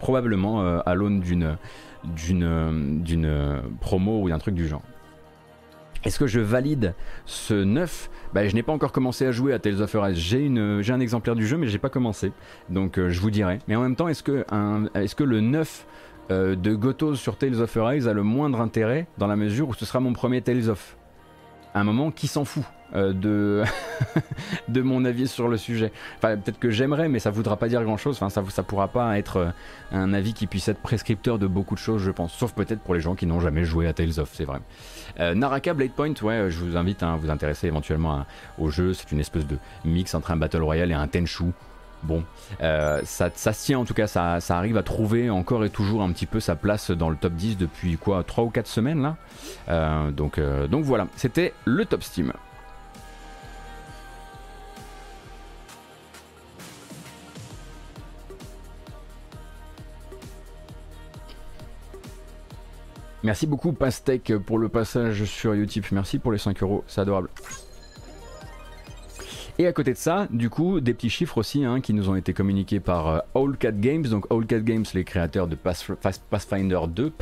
[0.00, 1.56] probablement euh, à l'aune d'une,
[2.04, 4.82] d'une, d'une promo ou d'un truc du genre.
[6.02, 6.94] Est-ce que je valide
[7.26, 10.16] ce 9 bah, Je n'ai pas encore commencé à jouer à Tales of Arise.
[10.18, 12.32] J'ai, un exemplaire du jeu, mais j'ai pas commencé.
[12.68, 13.58] Donc euh, je vous dirai.
[13.68, 14.44] Mais en même temps, est-ce que,
[14.94, 15.86] est que le 9
[16.30, 19.74] euh, de Gotos sur Tales of Arise a le moindre intérêt dans la mesure où
[19.74, 20.96] ce sera mon premier Tales of?
[21.74, 22.64] À un moment, qui s'en fout?
[22.94, 23.62] De,
[24.68, 25.92] de mon avis sur le sujet.
[26.18, 28.16] Enfin, peut-être que j'aimerais, mais ça voudra pas dire grand-chose.
[28.16, 29.50] Enfin, ça, ça pourra pas être euh,
[29.92, 32.32] un avis qui puisse être prescripteur de beaucoup de choses, je pense.
[32.32, 34.60] Sauf peut-être pour les gens qui n'ont jamais joué à Tales of, c'est vrai.
[35.18, 38.24] Euh, Naraka Blade Point, ouais, je vous invite à vous intéresser éventuellement
[38.58, 38.94] au jeu.
[38.94, 41.44] C'est une espèce de mix entre un Battle Royale et un Tenchu.
[42.02, 42.24] Bon,
[42.62, 45.68] euh, ça, ça, se tient en tout cas, ça, ça, arrive à trouver encore et
[45.68, 48.66] toujours un petit peu sa place dans le top 10 depuis quoi 3 ou 4
[48.66, 49.02] semaines
[49.68, 50.10] là.
[50.10, 50.40] donc,
[50.70, 52.32] donc voilà, c'était le top Steam.
[63.22, 65.92] Merci beaucoup Pastèque pour le passage sur Utip.
[65.92, 67.28] Merci pour les 5 euros, c'est adorable.
[69.60, 72.16] Et à côté de ça, du coup, des petits chiffres aussi hein, qui nous ont
[72.16, 74.04] été communiqués par euh, Cat Games.
[74.04, 77.12] Donc Cat Games, les créateurs de Pathfinder 2,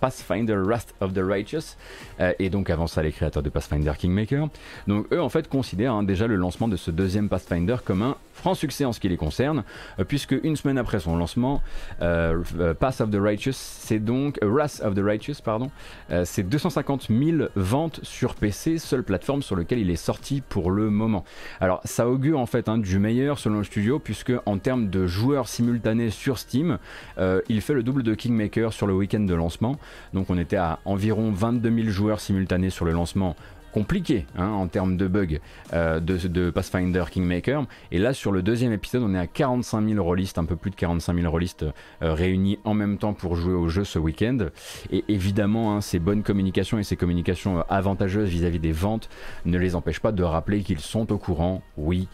[0.00, 1.76] Pathfinder Wrath of the Righteous,
[2.18, 4.48] euh, et donc avant ça les créateurs de Pathfinder Kingmaker.
[4.88, 8.16] Donc eux en fait considèrent hein, déjà le lancement de ce deuxième Pathfinder comme un
[8.38, 9.64] franc succès en ce qui les concerne,
[9.98, 11.60] euh, puisque une semaine après son lancement,
[12.00, 15.70] euh, euh, Pass of the Righteous, c'est donc Wrath of the Righteous, pardon,
[16.24, 20.90] c'est 250 000 ventes sur PC, seule plateforme sur laquelle il est sorti pour le
[20.90, 21.24] moment.
[21.60, 25.06] Alors ça augure en fait hein, du meilleur selon le studio, puisque en termes de
[25.06, 26.78] joueurs simultanés sur Steam,
[27.48, 29.76] il fait le double de Kingmaker sur le week-end de lancement.
[30.12, 33.36] Donc on était à environ 22 000 joueurs simultanés sur le lancement
[33.72, 35.38] compliqué hein, en termes de bugs
[35.72, 37.66] euh, de, Pathfinder Kingmaker.
[37.92, 40.70] Et là, sur le deuxième épisode, on est à 45 000 rôlistes, un peu plus
[40.70, 41.64] de 45 000 rôlistes
[42.02, 44.38] euh, réunis en même temps pour jouer au jeu ce week-end.
[44.90, 49.08] Et évidemment, hein, ces bonnes communications et ces communications euh, avantageuses vis-à-vis des ventes
[49.44, 52.08] ne les empêchent pas de rappeler qu'ils sont au courant, oui,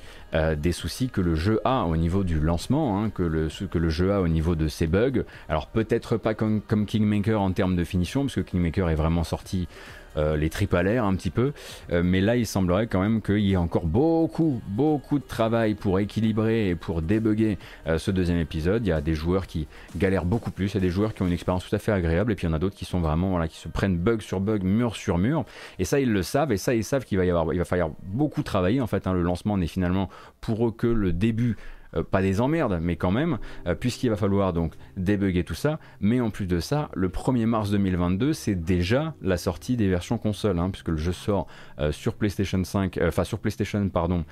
[0.59, 3.89] des soucis que le jeu a au niveau du lancement, hein, que, le, que le
[3.89, 5.23] jeu a au niveau de ses bugs.
[5.49, 9.23] Alors peut-être pas comme, comme Kingmaker en termes de finition, parce que Kingmaker est vraiment
[9.23, 9.69] sorti
[10.17, 11.53] euh, les tripes à l'air un petit peu.
[11.93, 15.75] Euh, mais là, il semblerait quand même qu'il y ait encore beaucoup, beaucoup de travail
[15.75, 18.87] pour équilibrer et pour débugger euh, ce deuxième épisode.
[18.87, 19.67] Il y a des joueurs qui
[19.97, 21.93] galèrent beaucoup plus, il y a des joueurs qui ont une expérience tout à fait
[21.93, 23.97] agréable, et puis il y en a d'autres qui sont vraiment, voilà, qui se prennent
[23.97, 25.45] bug sur bug, mur sur mur.
[25.79, 27.65] Et ça, ils le savent, et ça, ils savent qu'il va y avoir, il va
[27.65, 28.81] falloir beaucoup travailler.
[28.81, 29.13] En fait, hein.
[29.13, 30.09] le lancement n'est finalement
[30.41, 31.57] pour eux que le début
[32.03, 35.79] pas des emmerdes, mais quand même, euh, puisqu'il va falloir donc débugger tout ça.
[36.01, 40.19] Mais en plus de ça, le 1er mars 2022, c'est déjà la sortie des versions
[40.19, 41.47] console, hein, puisque le jeu sort
[41.79, 44.25] euh, sur PlayStation 5, enfin sur PlayStation pardon,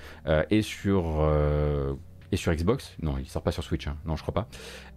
[0.51, 1.23] et sur
[2.33, 2.97] et sur Xbox.
[3.03, 3.87] Non, il sort pas sur Switch.
[3.87, 3.97] Hein.
[4.07, 4.49] Non, je crois pas.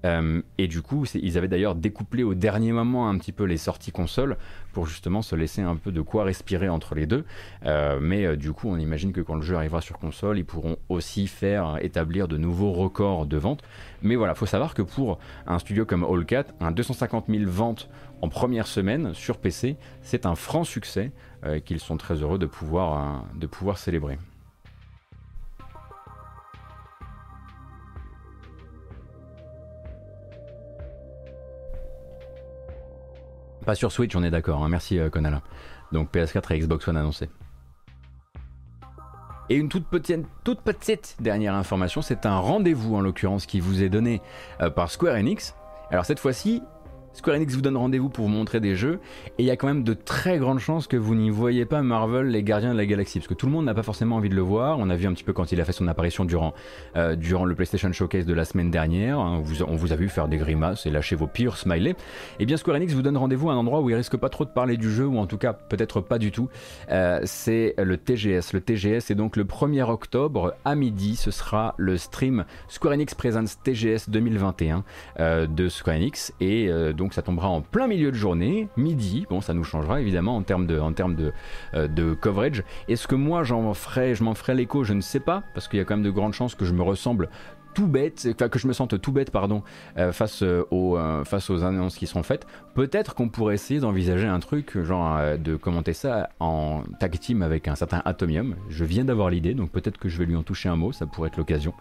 [0.05, 3.57] Euh, et du coup, ils avaient d'ailleurs découplé au dernier moment un petit peu les
[3.57, 4.37] sorties consoles
[4.71, 7.25] pour justement se laisser un peu de quoi respirer entre les deux.
[7.65, 10.45] Euh, mais euh, du coup, on imagine que quand le jeu arrivera sur console, ils
[10.45, 13.61] pourront aussi faire établir de nouveaux records de vente.
[14.01, 17.89] Mais voilà, faut savoir que pour un studio comme Allcat, un 250 000 ventes
[18.21, 21.11] en première semaine sur PC, c'est un franc succès
[21.63, 24.17] qu'ils sont très heureux de pouvoir, de pouvoir célébrer.
[33.65, 34.63] Pas sur Switch, on est d'accord.
[34.63, 34.69] Hein.
[34.69, 35.41] Merci euh, Conal.
[35.91, 37.29] Donc PS4 et Xbox One annoncés.
[39.49, 43.83] Et une toute petite, toute petite dernière information, c'est un rendez-vous en l'occurrence qui vous
[43.83, 44.21] est donné
[44.61, 45.55] euh, par Square Enix.
[45.91, 46.63] Alors cette fois-ci,
[47.15, 48.99] Square Enix vous donne rendez-vous pour vous montrer des jeux,
[49.37, 51.81] et il y a quand même de très grandes chances que vous n'y voyez pas
[51.81, 54.27] Marvel, les Gardiens de la Galaxie, parce que tout le monde n'a pas forcément envie
[54.27, 54.79] de le voir.
[54.79, 56.53] On a vu un petit peu quand il a fait son apparition durant,
[56.97, 59.17] euh, durant le PlayStation Showcase de la semaine dernière.
[59.17, 61.91] Hein, on vous a vu faire des grimaces et lâcher vos pires smileys.
[61.91, 61.95] Et
[62.41, 64.43] eh bien Square Enix vous donne rendez-vous à un endroit où il risque pas trop
[64.43, 66.49] de parler du jeu, ou en tout cas peut-être pas du tout.
[66.91, 68.51] Euh, c'est le TGS.
[68.51, 71.15] Le TGS est donc le 1er octobre à midi.
[71.15, 74.83] Ce sera le stream Square Enix Presents TGS 2021
[75.19, 79.27] euh, de Square Enix, et donc donc ça tombera en plein milieu de journée, midi.
[79.29, 81.33] Bon, ça nous changera évidemment en termes de, en termes de,
[81.75, 82.63] euh, de coverage.
[82.87, 84.83] Est-ce que moi j'en ferai, je m'en ferai l'écho?
[84.83, 86.73] Je ne sais pas, parce qu'il y a quand même de grandes chances que je
[86.73, 87.29] me ressemble
[87.75, 89.61] tout bête, que je me sente tout bête, pardon,
[89.97, 93.81] euh, face, euh, aux, euh, face aux annonces qui sont faites, peut-être qu'on pourrait essayer
[93.81, 98.55] d'envisager un truc, genre de commenter ça en tag team avec un certain Atomium.
[98.69, 101.05] Je viens d'avoir l'idée, donc peut-être que je vais lui en toucher un mot, ça
[101.05, 101.73] pourrait être l'occasion.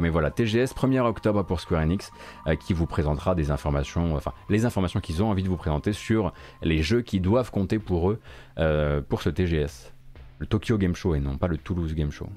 [0.00, 2.10] mais voilà, TGS 1er octobre pour Square Enix,
[2.60, 6.32] qui vous présentera des informations, enfin les informations qu'ils ont envie de vous présenter sur
[6.62, 8.20] les jeux qui doivent compter pour eux
[9.08, 9.92] pour ce TGS.
[10.40, 12.28] Le Tokyo Game Show et non pas le Toulouse Game Show.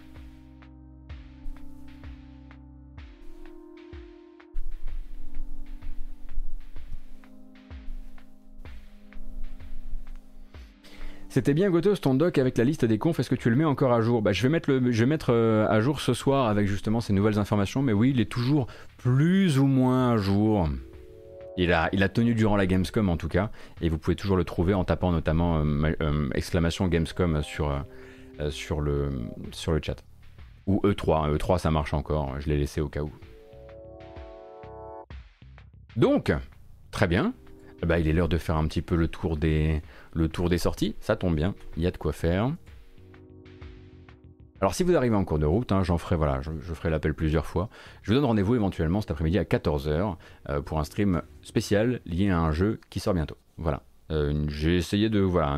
[11.31, 13.63] C'était bien Gotos ton doc avec la liste des confs, est-ce que tu le mets
[13.63, 14.21] encore à jour?
[14.21, 16.99] Bah, Je vais mettre, le, je vais mettre euh, à jour ce soir avec justement
[16.99, 18.67] ces nouvelles informations, mais oui, il est toujours
[18.97, 20.67] plus ou moins à jour.
[21.55, 23.49] Il a, il a tenu durant la Gamescom en tout cas,
[23.79, 27.81] et vous pouvez toujours le trouver en tapant notamment euh, euh, exclamation Gamescom sur,
[28.49, 29.11] sur, le,
[29.51, 30.03] sur le chat.
[30.67, 33.11] Ou E3, E3 ça marche encore, je l'ai laissé au cas où.
[35.95, 36.33] Donc,
[36.91, 37.33] très bien,
[37.85, 39.81] bah, il est l'heure de faire un petit peu le tour des,
[40.13, 40.95] le tour des sorties.
[40.99, 42.51] Ça tombe bien, il y a de quoi faire.
[44.61, 47.15] Alors si vous arrivez en cours de route, hein, j'en ferai voilà, je, ferai l'appel
[47.15, 47.67] plusieurs fois.
[48.03, 50.17] Je vous donne rendez-vous éventuellement cet après-midi à 14h
[50.49, 53.37] euh, pour un stream spécial lié à un jeu qui sort bientôt.
[53.57, 53.81] Voilà.
[54.11, 55.57] Euh, j'ai essayé de voilà,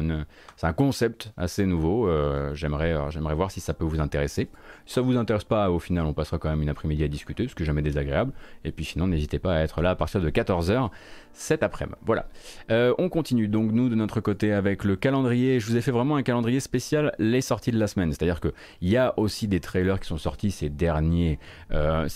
[0.58, 2.08] c'est un concept assez nouveau.
[2.08, 2.94] Euh, j'aimerais,
[3.36, 4.50] voir si ça peut vous intéresser.
[4.86, 7.48] Si ça vous intéresse pas, au final, on passera quand même une après-midi à discuter,
[7.48, 8.32] ce que jamais désagréable.
[8.64, 10.92] Et puis sinon, n'hésitez pas à être là à partir de 14h
[11.34, 11.98] cet après-midi.
[12.06, 12.28] Voilà.
[12.72, 15.60] Euh, on continue donc nous de notre côté avec le calendrier.
[15.60, 18.12] Je vous ai fait vraiment un calendrier spécial les sorties de la semaine.
[18.12, 21.40] C'est-à-dire qu'il y a aussi des trailers qui sont sortis ces derniers,
[21.72, 22.08] euh,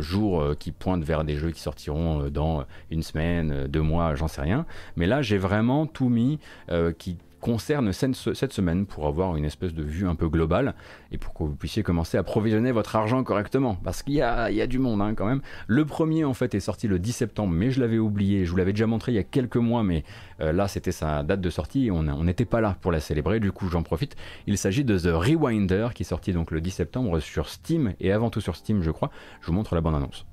[0.00, 4.28] jours euh, qui pointent vers des jeux qui sortiront dans une semaine, deux mois, j'en
[4.28, 4.66] sais rien.
[4.96, 6.38] Mais là, j'ai vraiment tout mis
[6.98, 10.74] qui concerne cette semaine pour avoir une espèce de vue un peu globale
[11.12, 13.76] et pour que vous puissiez commencer à provisionner votre argent correctement.
[13.84, 15.42] Parce qu'il y y a du monde hein, quand même.
[15.68, 18.44] Le premier en fait est sorti le 10 septembre, mais je l'avais oublié.
[18.44, 20.02] Je vous l'avais déjà montré il y a quelques mois, mais
[20.40, 23.38] euh, là c'était sa date de sortie et on n'était pas là pour la célébrer.
[23.38, 24.16] Du coup j'en profite.
[24.48, 28.10] Il s'agit de The Rewinder qui est sorti donc le 10 septembre sur Steam et
[28.10, 29.12] avant tout sur Steam je crois.
[29.40, 30.26] Je vous montre la bande annonce.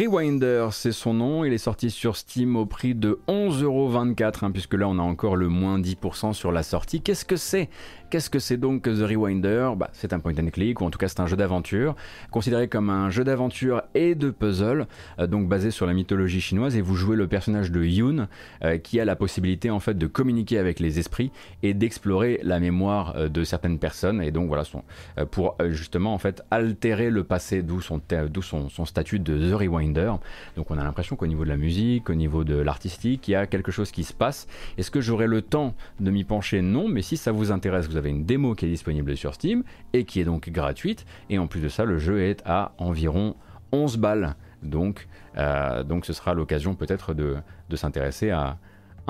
[0.00, 1.44] Rewinder, c'est son nom.
[1.44, 5.36] Il est sorti sur Steam au prix de 11,24€, hein, puisque là on a encore
[5.36, 7.02] le moins 10% sur la sortie.
[7.02, 7.68] Qu'est-ce que c'est
[8.10, 9.70] Qu'est-ce que c'est donc The Rewinder?
[9.76, 11.94] Bah, C'est un point and click, ou en tout cas c'est un jeu d'aventure,
[12.32, 14.88] considéré comme un jeu d'aventure et de puzzle,
[15.20, 18.26] euh, donc basé sur la mythologie chinoise, et vous jouez le personnage de Yoon,
[18.64, 21.30] euh, qui a la possibilité en fait de communiquer avec les esprits
[21.62, 24.82] et d'explorer la mémoire euh, de certaines personnes, et donc voilà, son,
[25.30, 28.00] pour justement en fait altérer le passé, d'où son,
[28.42, 30.14] son, son statut de The Rewinder.
[30.56, 33.34] Donc on a l'impression qu'au niveau de la musique, au niveau de l'artistique, il y
[33.36, 34.48] a quelque chose qui se passe.
[34.78, 36.60] Est-ce que j'aurai le temps de m'y pencher?
[36.60, 39.62] Non, mais si ça vous intéresse, vous avez une démo qui est disponible sur Steam
[39.92, 41.06] et qui est donc gratuite.
[41.28, 43.36] Et en plus de ça, le jeu est à environ
[43.72, 44.34] 11 balles.
[44.62, 45.08] Donc,
[45.38, 47.42] euh, donc ce sera l'occasion peut-être de
[47.76, 48.58] s'intéresser à,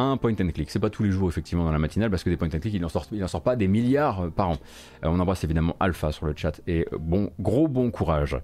[0.02, 0.70] un point and click.
[0.70, 2.74] C'est pas tous les jours effectivement dans la matinale parce que des point and click
[2.74, 4.56] il n'en sort, pas des milliards euh, par an.
[5.05, 8.36] Euh, on embrasse évidemment Alpha sur le chat et euh, bon gros bon courage.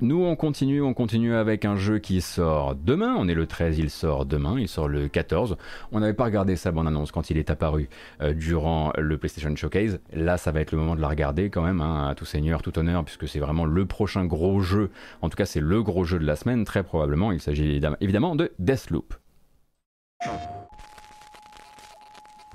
[0.00, 3.14] nous on continue, on continue avec un jeu qui sort demain.
[3.18, 5.56] On est le 13, il sort demain, il sort le 14.
[5.92, 7.88] On n'avait pas regardé sa bande annonce quand il est apparu
[8.34, 10.00] durant le PlayStation Showcase.
[10.12, 12.78] Là ça va être le moment de la regarder quand même hein, tout seigneur, tout
[12.78, 14.90] honneur puisque c'est vraiment le prochain gros jeu.
[15.22, 17.32] En tout cas c'est le gros jeu de la semaine très probablement.
[17.32, 19.14] Il s'agit évidemment de Deathloop.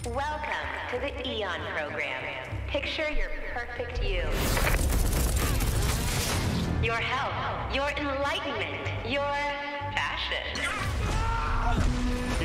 [0.05, 0.53] Welcome
[0.91, 2.23] to the Eon program.
[2.67, 4.21] Picture your perfect you.
[6.81, 9.29] Your health, your enlightenment, your
[9.93, 10.63] fashion.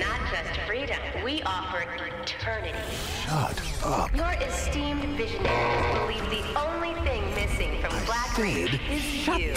[0.01, 1.85] Not just freedom, we offer
[2.23, 2.77] eternity.
[3.23, 4.13] Shut up.
[4.17, 9.55] Your esteemed visionaries believe the only thing missing from I Black Reach is you.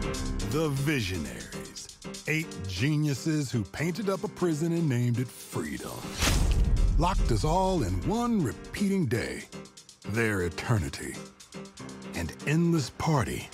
[0.00, 1.51] The, the Visionary.
[2.26, 5.92] Eight geniuses who painted up a prison and named it Freedom.
[6.98, 9.44] Locked us all in one repeating day,
[10.08, 11.14] their eternity.
[12.14, 13.48] An endless party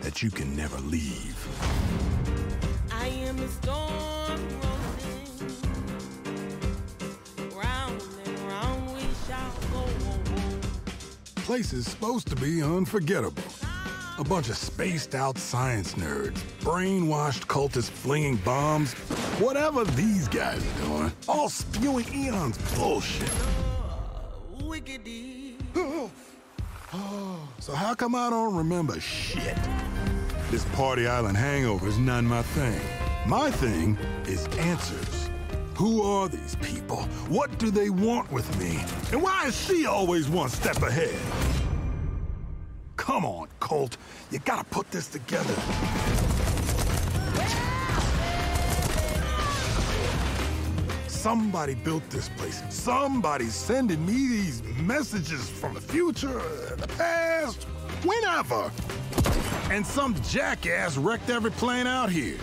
[0.00, 1.36] that you can never leave.
[2.90, 4.40] I am a storm
[7.54, 9.86] round and round we shall go.
[11.42, 13.42] Place is supposed to be unforgettable.
[14.18, 18.92] A bunch of spaced out science nerds, brainwashed cultists flinging bombs,
[19.38, 23.30] whatever these guys are doing, all spewing Eon's bullshit.
[27.58, 29.56] so how come I don't remember shit?
[30.50, 32.80] This Party Island hangover is none my thing.
[33.26, 35.30] My thing is answers.
[35.76, 37.04] Who are these people?
[37.28, 38.78] What do they want with me?
[39.10, 41.18] And why is she always one step ahead?
[42.96, 43.96] Come on, Colt.
[44.30, 45.54] You gotta put this together.
[51.08, 52.62] Somebody built this place.
[52.68, 56.42] Somebody's sending me these messages from the future,
[56.76, 57.64] the past,
[58.02, 58.72] whenever.
[59.70, 62.38] And some jackass wrecked every plane out here.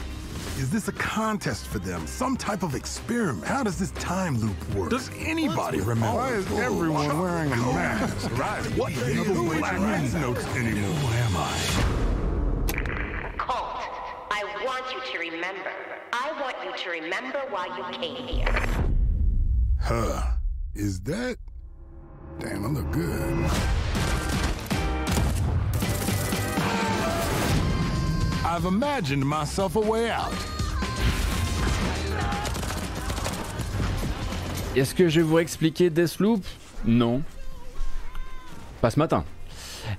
[0.60, 2.06] Is this a contest for them?
[2.06, 3.45] Some type of experiment?
[3.45, 4.90] How does this time loop work?
[4.90, 6.18] Does anybody remember?
[6.18, 8.30] Why is everyone wearing a mask?
[8.77, 10.91] what the hell notes anymore?
[10.95, 11.56] Who am I?
[13.38, 13.84] Colt,
[14.31, 15.72] I want you to remember.
[16.11, 18.53] I want you to remember why you came here.
[19.80, 20.23] Huh.
[20.76, 21.38] Is that...
[22.40, 23.49] Damn, I look good.
[28.51, 30.34] I've imagined myself a way out.
[34.76, 36.43] Est-ce que je vais vous expliquer Deathloop?
[36.84, 37.21] Non.
[38.81, 39.23] Pas ce matin.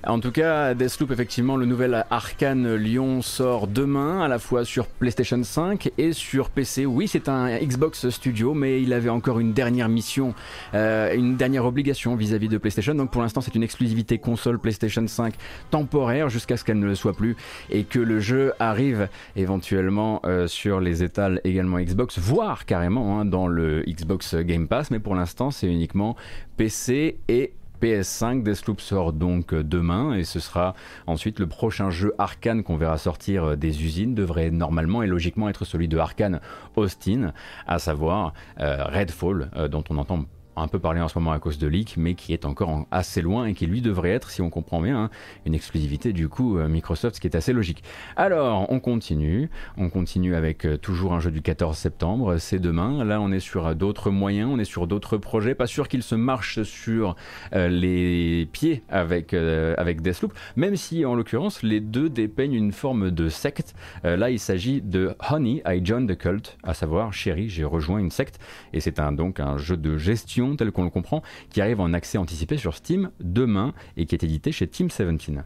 [0.05, 4.87] En tout cas, Deathloop, effectivement, le nouvel Arkane Lyon sort demain, à la fois sur
[4.87, 6.85] PlayStation 5 et sur PC.
[6.85, 10.33] Oui, c'est un Xbox Studio, mais il avait encore une dernière mission,
[10.73, 12.95] euh, une dernière obligation vis-à-vis de PlayStation.
[12.95, 15.33] Donc pour l'instant, c'est une exclusivité console PlayStation 5
[15.69, 17.35] temporaire jusqu'à ce qu'elle ne le soit plus
[17.69, 23.25] et que le jeu arrive éventuellement euh, sur les étals également Xbox, voire carrément hein,
[23.25, 24.91] dans le Xbox Game Pass.
[24.91, 26.15] Mais pour l'instant, c'est uniquement
[26.57, 28.43] PC et PS5.
[28.43, 30.75] Deathloop sort donc euh, demain et ce sera
[31.07, 35.49] ensuite le prochain jeu Arkane qu'on verra sortir euh, des usines devrait normalement et logiquement
[35.49, 36.39] être celui de Arkane
[36.75, 37.33] Austin,
[37.67, 40.25] à savoir euh, Redfall, dont on entend
[40.55, 43.21] un peu parlé en ce moment à cause de leak, mais qui est encore assez
[43.21, 45.09] loin et qui lui devrait être, si on comprend bien, hein,
[45.45, 47.83] une exclusivité du coup euh, Microsoft, ce qui est assez logique.
[48.15, 53.03] Alors, on continue, on continue avec euh, toujours un jeu du 14 septembre, c'est demain.
[53.03, 55.55] Là, on est sur euh, d'autres moyens, on est sur d'autres projets.
[55.55, 57.15] Pas sûr qu'il se marche sur
[57.53, 63.29] les pieds avec avec Deathloop, même si en l'occurrence les deux dépeignent une forme de
[63.29, 63.73] secte.
[64.03, 68.11] là, il s'agit de Honey, I Joined the Cult, à savoir Chérie, j'ai rejoint une
[68.11, 68.39] secte,
[68.73, 71.93] et c'est un donc un jeu de gestion tel qu'on le comprend, qui arrive en
[71.93, 75.39] accès anticipé sur Steam demain et qui est édité chez Team 17.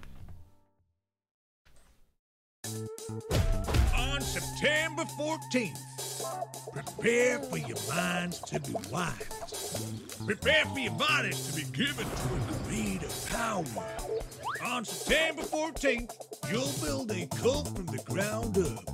[3.98, 5.72] On September 14th,
[6.72, 10.16] prepare for your minds to be wise.
[10.26, 13.66] Prepare for your bodies to be given to a creative power.
[14.66, 16.12] On September 14th,
[16.52, 18.86] you'll build a cult from the ground up.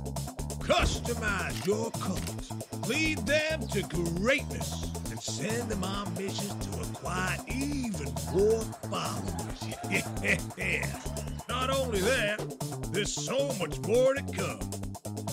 [0.62, 2.52] Customize your cults,
[2.88, 9.62] lead them to greatness and Send them on missions to acquire even more followers.
[11.48, 14.58] Not only that, there's so much more to come.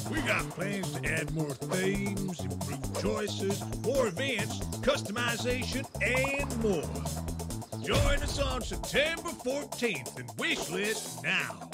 [0.10, 7.84] We got plans to add more themes, improve choices, more events, customization, and more.
[7.84, 11.70] Join us on September 14th and wishlist now.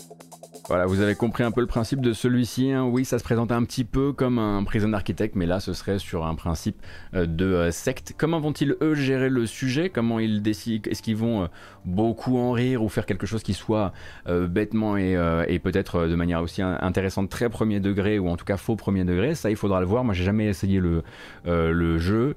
[0.68, 2.72] Voilà, vous avez compris un peu le principe de celui-ci.
[2.72, 2.86] Hein.
[2.86, 6.00] Oui, ça se présente un petit peu comme un prison architecte, mais là, ce serait
[6.00, 6.82] sur un principe
[7.14, 8.16] euh, de euh, secte.
[8.18, 9.90] Comment vont-ils, eux, gérer le sujet?
[9.90, 11.48] Comment ils décident Est-ce qu'ils vont euh,
[11.86, 13.94] beaucoup en rire ou faire quelque chose qui soit
[14.26, 18.76] bêtement et, peut-être de manière aussi intéressante, très premier degré ou en tout cas faux
[18.76, 19.36] premier degré?
[19.36, 20.04] Ça, il faudra le voir.
[20.04, 21.04] Moi, j'ai jamais essayé le,
[21.46, 22.36] le jeu.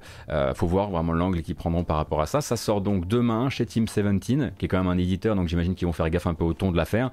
[0.53, 2.41] faut voir vraiment l'angle qu'ils prendront par rapport à ça.
[2.41, 5.73] Ça sort donc demain chez Team 17, qui est quand même un éditeur, donc j'imagine
[5.73, 7.09] qu'ils vont faire gaffe un peu au ton de l'affaire,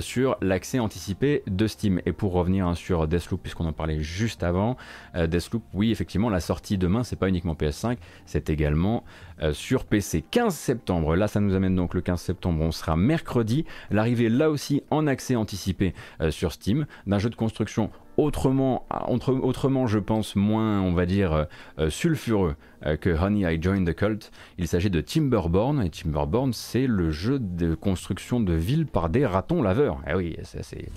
[0.00, 2.00] sur l'accès anticipé de Steam.
[2.04, 4.76] Et pour revenir hein, sur Deathloop, puisqu'on en parlait juste avant,
[5.14, 7.96] euh, Deathloop, oui, effectivement, la sortie demain, c'est pas uniquement PS5,
[8.26, 9.04] c'est également
[9.42, 10.22] euh, sur PC.
[10.28, 13.64] 15 septembre, là, ça nous amène donc le 15 septembre, on sera mercredi.
[13.90, 17.90] L'arrivée là aussi en accès anticipé euh, sur Steam d'un jeu de construction
[18.20, 21.46] autrement, autrement, je pense, moins, on va dire,
[21.78, 22.54] euh, sulfureux
[22.86, 24.30] euh, que Honey I Joined the Cult.
[24.58, 29.26] Il s'agit de Timberborn, et Timberborn, c'est le jeu de construction de ville par des
[29.26, 29.98] ratons laveurs.
[30.08, 30.88] Eh oui, c'est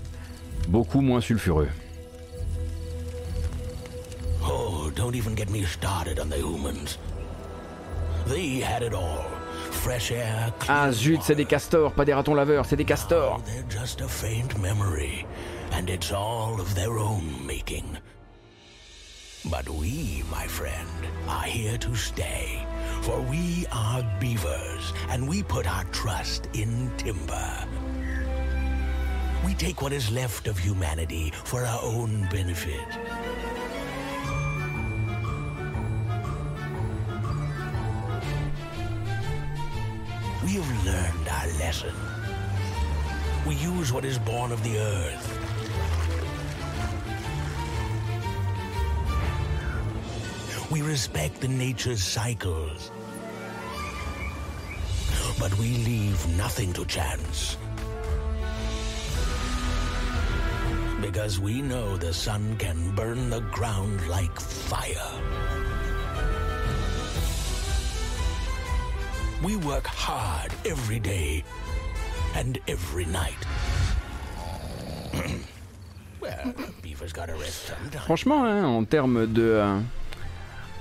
[0.68, 1.68] beaucoup moins sulfureux.
[4.46, 6.98] Oh, don't even get me started on the humans.
[8.28, 9.24] They had it all.
[9.70, 13.42] Fresh air, ah zut, c'est des castors, pas des ratons laveurs, c'est des castors.
[15.74, 17.98] And it's all of their own making.
[19.50, 20.88] But we, my friend,
[21.28, 22.64] are here to stay,
[23.02, 27.66] for we are beavers, and we put our trust in timber.
[29.44, 32.88] We take what is left of humanity for our own benefit.
[40.44, 41.94] We have learned our lesson.
[43.46, 45.43] We use what is born of the earth.
[50.70, 52.90] We respect the nature's cycles.
[55.38, 57.56] But we leave nothing to chance.
[61.00, 65.10] Because we know the sun can burn the ground like fire.
[69.44, 71.44] We work hard every day
[72.34, 73.36] and every night.
[76.20, 78.06] well, beaver's gotta rest sometime.
[78.06, 79.42] Franchement, hein, en termes de.
[79.42, 79.80] Euh,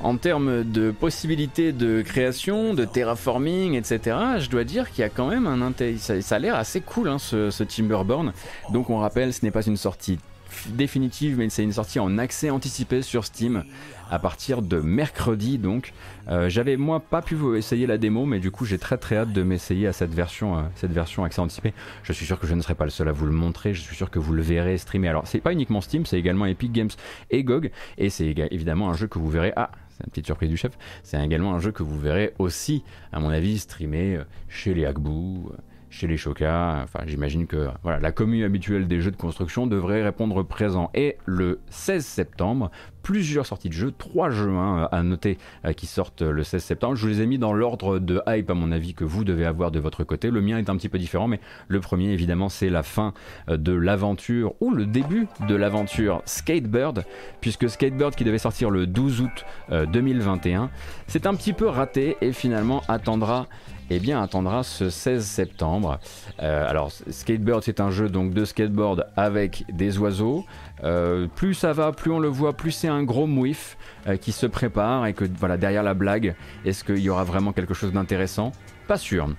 [0.04, 5.10] en termes de possibilités de création, de terraforming, etc., je dois dire qu'il y a
[5.10, 5.98] quand même un intérêt.
[5.98, 8.34] Ça, a l'air assez cool, hein, ce, Timberborn.
[8.72, 10.20] Donc, on rappelle, ce n'est pas une sortie
[10.68, 13.64] définitive, mais c'est une sortie en accès anticipé sur Steam
[14.12, 15.58] à partir de mercredi.
[15.58, 15.94] Donc,
[16.30, 19.18] Euh, j'avais moi pas pu vous essayer la démo, mais du coup, j'ai très très
[19.18, 21.74] hâte de m'essayer à cette version, euh, cette version accès anticipé.
[22.04, 23.74] Je suis sûr que je ne serai pas le seul à vous le montrer.
[23.74, 25.10] Je suis sûr que vous le verrez streamer.
[25.10, 26.90] Alors, c'est pas uniquement Steam, c'est également Epic Games
[27.30, 29.52] et GOG, et c'est évidemment un jeu que vous verrez.
[29.58, 30.78] Ah, c'est une petite surprise du chef.
[31.04, 34.86] C'est également un jeu que vous verrez aussi, à mon avis, streamer euh, chez les
[34.86, 35.58] Hagbou, euh,
[35.94, 36.82] chez les Shoka.
[36.84, 40.90] Enfin, j'imagine que voilà, la commune habituelle des jeux de construction devrait répondre présent.
[40.96, 42.72] Et le 16 septembre,
[43.04, 46.96] plusieurs sorties de jeux, trois jeux hein, à noter euh, qui sortent le 16 septembre.
[46.96, 49.46] Je vous les ai mis dans l'ordre de hype, à mon avis, que vous devez
[49.46, 50.32] avoir de votre côté.
[50.32, 53.14] Le mien est un petit peu différent, mais le premier, évidemment, c'est la fin
[53.50, 57.06] euh, de l'aventure, ou le début de l'aventure Skatebird,
[57.40, 60.72] puisque Skatebird, qui devait sortir le 12 août euh, 2021,
[61.08, 63.48] c'est un petit peu raté et finalement attendra
[63.90, 66.00] eh bien, attendra ce 16 septembre.
[66.42, 70.46] Euh, alors, Skatebird, c'est un jeu donc de skateboard avec des oiseaux.
[70.84, 73.78] Euh, plus ça va, plus on le voit, plus c'est un gros mouif
[74.08, 76.36] euh, qui se prépare et que voilà derrière la blague,
[76.66, 78.52] est-ce qu'il y aura vraiment quelque chose d'intéressant?
[78.88, 79.30] Pas sûr.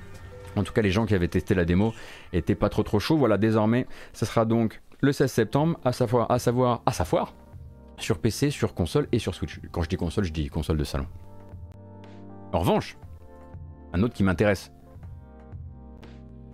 [0.57, 1.93] En tout cas, les gens qui avaient testé la démo
[2.33, 3.16] étaient pas trop trop chauds.
[3.16, 7.35] Voilà, désormais, ce sera donc le 16 septembre, à savoir, à savoir, à savoir,
[7.99, 9.61] sur PC, sur console et sur Switch.
[9.73, 11.07] Quand je dis console, je dis console de salon.
[12.53, 12.97] En revanche,
[13.95, 14.71] un autre qui m'intéresse.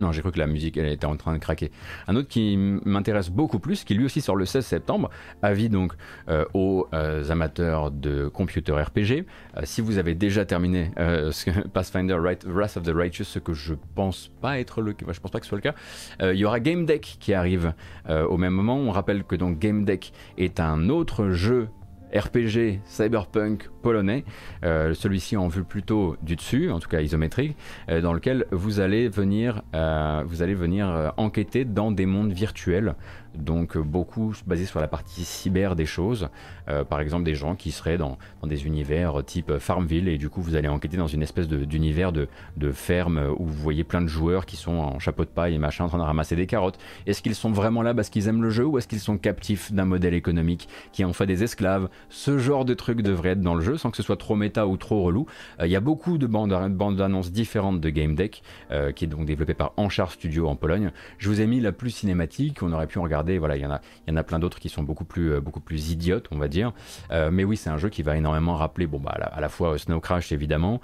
[0.01, 1.71] Non, j'ai cru que la musique elle était en train de craquer.
[2.09, 5.11] Un autre qui m'intéresse beaucoup plus, qui lui aussi sort le 16 septembre,
[5.43, 5.93] avis donc
[6.29, 9.27] euh, aux euh, amateurs de computer RPG.
[9.57, 10.91] Euh, si vous avez déjà terminé
[11.75, 15.75] Pathfinder Wrath of the Righteous, ce que je pense pas être le ce le cas,
[16.23, 17.75] il y aura Game Deck qui arrive
[18.09, 18.77] au même moment.
[18.77, 21.69] On rappelle que donc Game Deck est un autre jeu
[22.15, 24.25] RPG cyberpunk polonais,
[24.65, 27.57] euh, celui-ci en vue plutôt du dessus, en tout cas isométrique,
[27.89, 32.95] euh, dans lequel vous allez venir, euh, vous allez venir enquêter dans des mondes virtuels,
[33.35, 36.29] donc euh, beaucoup basés sur la partie cyber des choses,
[36.69, 40.29] Euh, par exemple des gens qui seraient dans, dans des univers type Farmville et du
[40.29, 44.03] coup vous allez enquêter dans une espèce d'univers de, de ferme où vous voyez plein
[44.03, 46.47] de joueurs qui sont en chapeau de paille et machin en train de ramasser des
[46.47, 46.79] carottes.
[47.07, 49.73] Est-ce qu'ils sont vraiment là parce qu'ils aiment le jeu ou est-ce qu'ils sont captifs
[49.73, 51.89] d'un modèle économique qui en fait des esclaves?
[52.09, 54.69] Ce genre de truc devrait être dans le jeu sans que ce soit trop méta
[54.69, 55.27] ou trop relou.
[55.59, 58.43] Euh, Il y a beaucoup de bandes, bandes annonces différentes de Game Deck
[58.95, 60.93] qui est donc développé par Anchar Studio en Pologne.
[61.19, 63.67] Je vous ai mis la plus cinématique, on aurait pu en regarder, voilà, il y
[63.67, 65.91] en a, il y en a plein d'autres qui sont beaucoup plus, euh, beaucoup plus
[65.91, 66.73] idiotes, on va dire.
[67.11, 69.75] Euh, mais oui, c'est un jeu qui va énormément rappeler, bon, bah, à la, fois
[69.75, 70.81] euh, Snow Crash évidemment,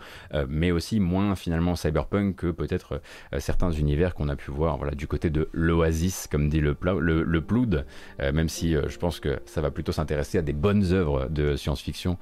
[0.49, 3.01] mais aussi moins finalement cyberpunk que peut-être
[3.39, 7.41] certains univers qu'on a pu voir voilà, du côté de l'Oasis, comme dit le, le,
[7.41, 7.87] Ploud,
[8.19, 12.19] même si je pense que ça va plutôt s'intéresser à des bonnes œuvres de science-fiction.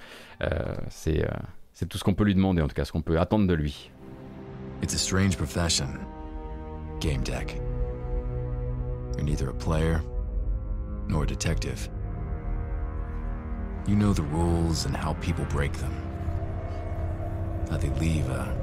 [0.89, 1.27] C'est
[1.73, 3.55] c'est tout ce qu'on peut lui demander, en tout cas, ce qu'on peut attendre de
[3.55, 3.91] lui.
[4.83, 5.89] It's a strange profession.
[7.01, 7.23] Game.
[9.17, 10.03] You're neither a player
[11.07, 11.89] nor a detective.
[13.87, 15.93] You know the rules and how people break them.
[17.71, 18.57] How they leave a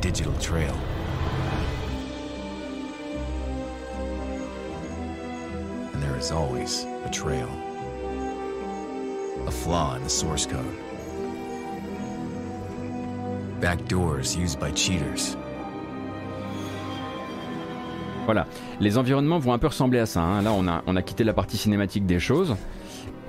[0.00, 0.74] digital trail.
[5.92, 7.48] And there is always a trail.
[9.46, 10.76] A flaw in the source code.
[13.60, 15.36] Backdoors used by cheaters.
[18.24, 18.46] Voilà,
[18.80, 20.20] les environnements vont un peu ressembler à ça.
[20.22, 20.42] hein.
[20.42, 22.56] Là, on a, quitté la partie cinématique des choses.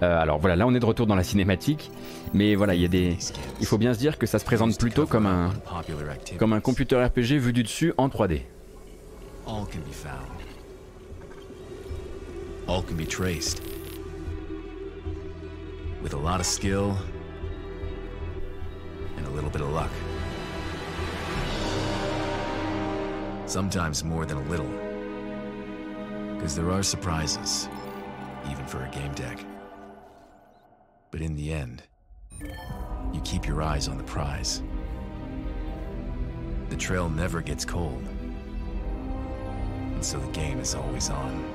[0.03, 1.89] Euh, alors voilà, là on est de retour dans la cinématique,
[2.33, 3.17] mais voilà, il y a des,
[3.61, 5.53] il faut bien se dire que ça se présente plutôt comme un,
[6.37, 8.41] comme un computer RPG vu du dessus en 3D.
[9.47, 10.27] All can be found.
[12.67, 13.61] All can be traced.
[16.03, 16.97] With a lot of skill
[19.17, 19.91] and a little bit of luck.
[23.47, 24.84] Sometimes more than a little.
[26.45, 27.67] Because there are surprises,
[28.51, 29.43] even for a game deck.
[31.09, 31.81] But in the end,
[32.39, 34.61] you keep your eyes on the prize.
[36.69, 38.07] The trail never gets cold,
[39.95, 41.54] and so the game is always on.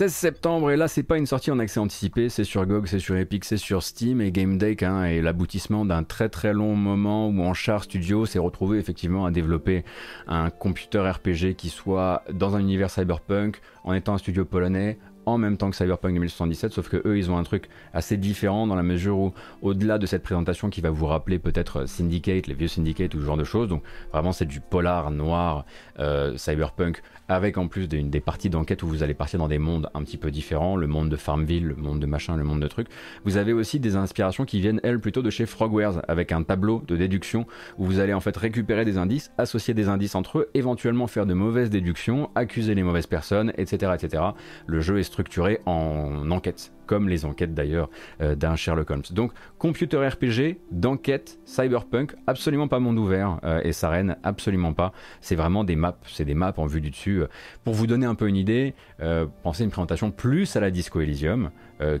[0.00, 3.00] 16 septembre, et là, c'est pas une sortie en accès anticipé, c'est sur GOG, c'est
[3.00, 6.74] sur Epic, c'est sur Steam, et Game Deck hein, est l'aboutissement d'un très très long
[6.74, 9.84] moment où Anchar Studio s'est retrouvé effectivement à développer
[10.26, 14.96] un computer RPG qui soit dans un univers cyberpunk, en étant un studio polonais,
[15.34, 18.66] en même temps que Cyberpunk 2077, sauf que eux, ils ont un truc assez différent
[18.66, 19.32] dans la mesure où,
[19.62, 23.24] au-delà de cette présentation qui va vous rappeler peut-être Syndicate, les vieux Syndicate ou ce
[23.24, 23.82] genre de choses, donc
[24.12, 25.64] vraiment c'est du polar noir
[25.98, 29.58] euh, Cyberpunk avec en plus des, des parties d'enquête où vous allez partir dans des
[29.58, 32.60] mondes un petit peu différents, le monde de Farmville, le monde de machin, le monde
[32.60, 32.88] de trucs.
[33.24, 36.82] Vous avez aussi des inspirations qui viennent, elles, plutôt de chez Frogwares, avec un tableau
[36.88, 37.46] de déduction
[37.78, 41.26] où vous allez en fait récupérer des indices, associer des indices entre eux, éventuellement faire
[41.26, 43.92] de mauvaises déductions, accuser les mauvaises personnes, etc.
[43.94, 44.22] etc.
[44.66, 45.19] Le jeu est structuré
[45.66, 47.88] en enquête comme les enquêtes d'ailleurs
[48.20, 49.04] euh, d'un Sherlock Holmes.
[49.12, 54.92] Donc computer RPG, d'enquête, cyberpunk, absolument pas monde ouvert euh, et Saren, absolument pas.
[55.20, 57.22] C'est vraiment des maps, c'est des maps en vue du dessus.
[57.62, 61.00] Pour vous donner un peu une idée, euh, pensez une présentation plus à la Disco
[61.00, 61.52] Elysium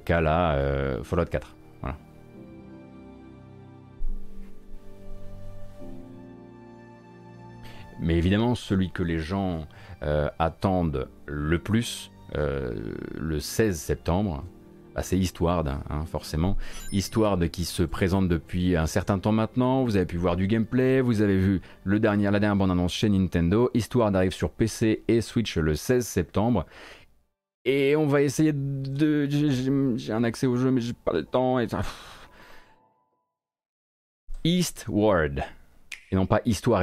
[0.04, 1.56] qu'à la Fallout 4.
[1.80, 1.96] Voilà.
[8.00, 9.68] Mais évidemment, celui que les gens
[10.38, 14.44] attendent le plus, le 16 septembre,
[14.94, 16.56] bah, c'est Histoire, hein, forcément.
[16.92, 19.84] Histoire qui se présente depuis un certain temps maintenant.
[19.84, 23.08] Vous avez pu voir du gameplay, vous avez vu le dernier, la dernière bande-annonce chez
[23.08, 23.70] Nintendo.
[23.72, 26.66] Histoire d'arrive sur PC et Switch le 16 septembre.
[27.64, 29.28] Et on va essayer de.
[29.96, 31.58] J'ai un accès au jeu, mais j'ai pas le temps.
[34.44, 35.42] Eastward.
[36.10, 36.82] Et non pas Histoire.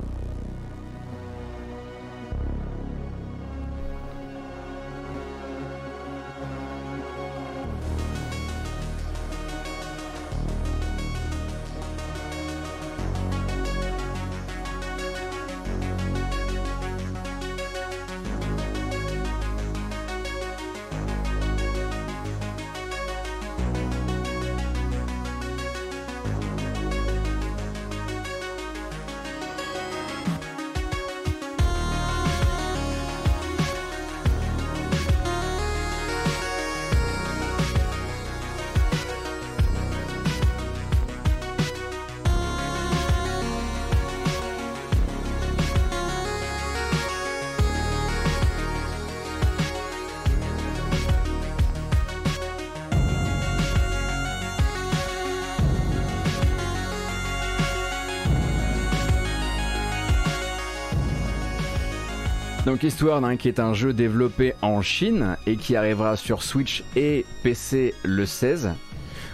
[62.71, 66.85] Donc Histoire hein, qui est un jeu développé en Chine et qui arrivera sur Switch
[66.95, 68.69] et PC le 16.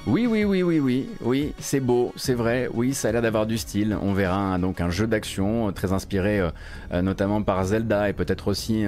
[0.08, 3.46] Oui, oui, oui, oui, oui, oui, c'est beau, c'est vrai, oui, ça a l'air d'avoir
[3.46, 3.96] du style.
[4.02, 6.50] On verra hein, donc un jeu d'action euh, très inspiré euh,
[6.94, 8.86] euh, notamment par Zelda et peut-être aussi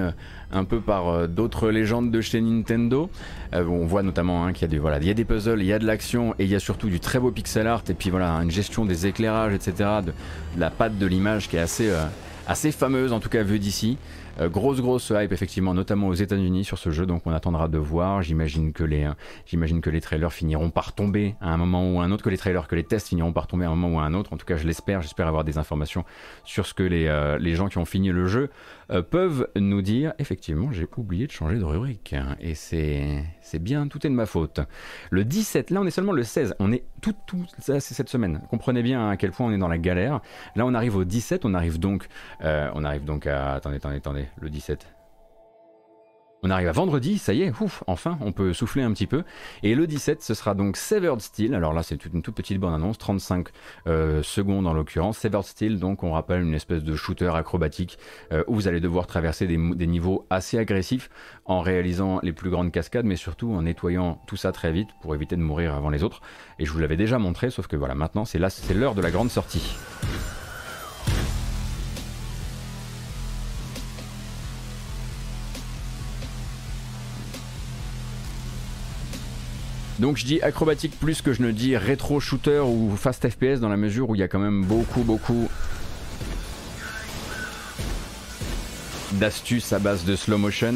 [0.51, 3.11] un peu par d'autres légendes de chez Nintendo.
[3.53, 6.45] on voit notamment hein, qu'il y a des puzzles, il y a de l'action et
[6.45, 9.05] il y a surtout du très beau pixel art et puis voilà une gestion des
[9.05, 9.73] éclairages, etc.
[10.03, 11.93] De, de la patte de l'image qui est assez
[12.49, 13.99] assez fameuse en tout cas vue d'ici.
[14.39, 17.77] Euh, grosse grosse hype effectivement, notamment aux États-Unis sur ce jeu, donc on attendra de
[17.77, 18.21] voir.
[18.21, 19.13] J'imagine que les, euh,
[19.45, 22.29] j'imagine que les trailers finiront par tomber à un moment ou à un autre, que
[22.29, 24.33] les trailers, que les tests finiront par tomber à un moment ou à un autre.
[24.33, 25.01] En tout cas, je l'espère.
[25.01, 26.05] J'espère avoir des informations
[26.45, 28.49] sur ce que les, euh, les gens qui ont fini le jeu
[29.11, 30.13] peuvent nous dire.
[30.17, 34.25] Effectivement, j'ai oublié de changer de rubrique et c'est c'est bien, tout est de ma
[34.25, 34.61] faute.
[35.11, 38.09] Le 17, là on est seulement le 16, on est tout, tout ça c'est cette
[38.09, 38.41] semaine.
[38.49, 40.21] Comprenez bien à quel point on est dans la galère.
[40.55, 42.07] Là on arrive au 17, on arrive donc,
[42.41, 44.87] on arrive donc à, attendez, attendez, attendez, le 17.
[46.41, 49.23] On arrive à vendredi, ça y est, ouf, enfin, on peut souffler un petit peu.
[49.61, 51.53] Et le 17, ce sera donc Severed Steel.
[51.53, 53.49] Alors là, c'est une toute petite bonne annonce, 35
[53.87, 55.17] euh, secondes en l'occurrence.
[55.17, 57.99] Severed Steel, donc on rappelle une espèce de shooter acrobatique
[58.31, 61.09] euh, où vous allez devoir traverser des, niveaux assez agressifs
[61.43, 65.13] en réalisant les plus grandes cascades, mais surtout en nettoyant tout ça très vite pour
[65.13, 66.21] éviter de mourir avant les autres.
[66.57, 69.01] Et je vous l'avais déjà montré, sauf que voilà, maintenant c'est là, c'est l'heure de
[69.01, 69.75] la grande sortie.
[79.99, 83.67] Donc je dis acrobatique plus que je ne dis rétro shooter ou fast FPS dans
[83.67, 85.49] la mesure où il y a quand même beaucoup beaucoup
[89.13, 90.75] d'astuces à base de slow motion.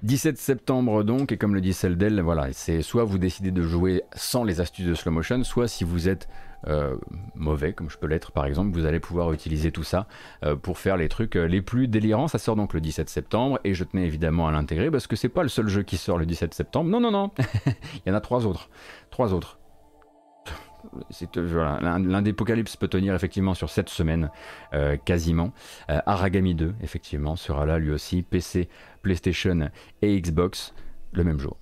[0.02, 4.02] «17 septembre donc, et comme le dit Seldel, voilà, c'est soit vous décidez de jouer
[4.14, 6.26] sans les astuces de slow motion, soit si vous êtes
[6.66, 6.96] euh,
[7.34, 10.06] mauvais, comme je peux l'être par exemple, vous allez pouvoir utiliser tout ça
[10.44, 12.28] euh, pour faire les trucs euh, les plus délirants.
[12.28, 15.28] Ça sort donc le 17 septembre et je tenais évidemment à l'intégrer parce que c'est
[15.28, 16.90] pas le seul jeu qui sort le 17 septembre.
[16.90, 17.30] Non, non, non,
[17.66, 18.68] il y en a trois autres.
[19.10, 19.58] Trois autres.
[21.36, 24.30] Voilà, l'un d'Apocalypse peut tenir effectivement sur cette semaine,
[25.04, 25.52] quasiment.
[25.88, 28.22] Aragami 2, effectivement, sera là lui aussi.
[28.22, 28.70] PC,
[29.02, 29.68] PlayStation
[30.00, 30.72] et Xbox
[31.12, 31.58] le même jour.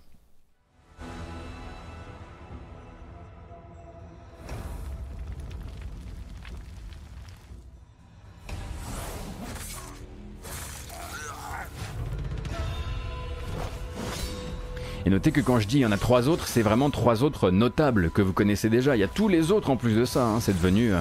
[15.09, 17.23] Et notez que quand je dis il y en a trois autres, c'est vraiment trois
[17.23, 18.95] autres notables que vous connaissez déjà.
[18.95, 20.93] Il y a tous les autres en plus de ça, hein, c'est devenu.
[20.93, 21.01] Euh...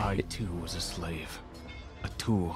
[0.00, 1.40] I too was a slave,
[2.02, 2.52] a tool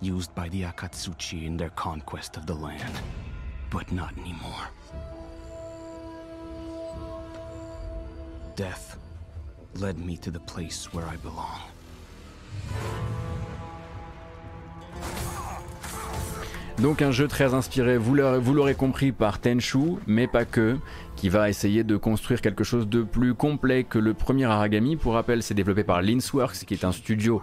[0.00, 3.02] used by the Akatsuchi in their conquest of the land,
[3.68, 4.70] but not anymore.
[8.54, 8.96] Death
[9.80, 11.60] led me to the place where I belong.
[16.80, 20.76] Donc un jeu très inspiré, vous l'aurez compris, par Tenchu, mais pas que,
[21.16, 24.94] qui va essayer de construire quelque chose de plus complet que le premier Aragami.
[24.94, 27.42] Pour rappel, c'est développé par Linsworks, qui est un studio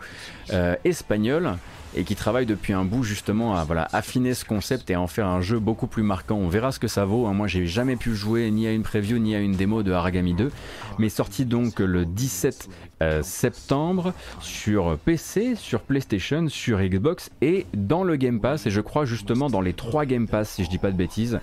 [0.53, 1.55] euh, espagnol
[1.97, 5.07] et qui travaille depuis un bout justement à voilà, affiner ce concept et à en
[5.07, 6.35] faire un jeu beaucoup plus marquant.
[6.35, 7.25] On verra ce que ça vaut.
[7.25, 7.33] Hein.
[7.33, 10.33] Moi, j'ai jamais pu jouer ni à une preview ni à une démo de Aragami
[10.33, 10.51] 2,
[10.97, 12.69] mais sorti donc le 17
[13.01, 18.67] euh, septembre sur PC, sur PlayStation, sur Xbox et dans le Game Pass.
[18.67, 21.39] Et je crois justement dans les trois Game Pass, si je dis pas de bêtises.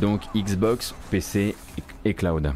[0.00, 1.54] Donc Xbox, PC
[2.04, 2.52] et Cloud.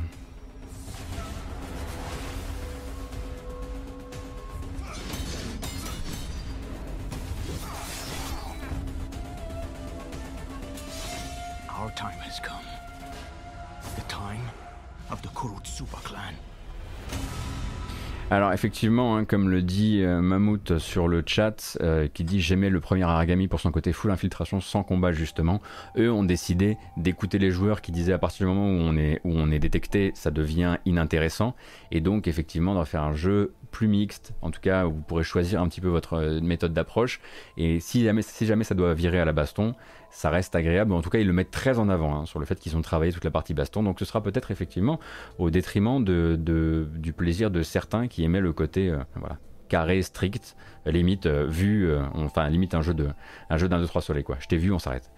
[18.30, 22.78] Alors effectivement, hein, comme le dit euh, sur le chat, euh, qui dit j'aimais le
[22.78, 25.62] premier Aragami pour son côté full infiltration sans combat justement,
[25.96, 29.22] eux ont décidé d'écouter les joueurs qui disaient à partir du moment où on est,
[29.24, 31.54] où détecté, ça devient inintéressant,
[31.90, 35.62] et donc effectivement d'en faire un jeu plus mixte, en tout cas vous pourrez choisir
[35.62, 37.20] un petit peu votre euh, méthode d'approche,
[37.56, 39.74] et si jamais, si jamais ça doit virer à la baston,
[40.10, 40.92] ça reste agréable.
[40.92, 42.82] En tout cas, ils le mettent très en avant hein, sur le fait qu'ils ont
[42.82, 43.82] travaillé toute la partie baston.
[43.82, 44.98] Donc ce sera peut-être effectivement
[45.38, 50.56] au détriment du plaisir de certains qui aimaient le côté euh, voilà, carré, strict,
[50.86, 53.08] limite euh, vu, euh, enfin limite un jeu de
[53.50, 54.36] un jeu d'un 2 3 soleil quoi.
[54.40, 55.10] Je t'ai vu, on s'arrête.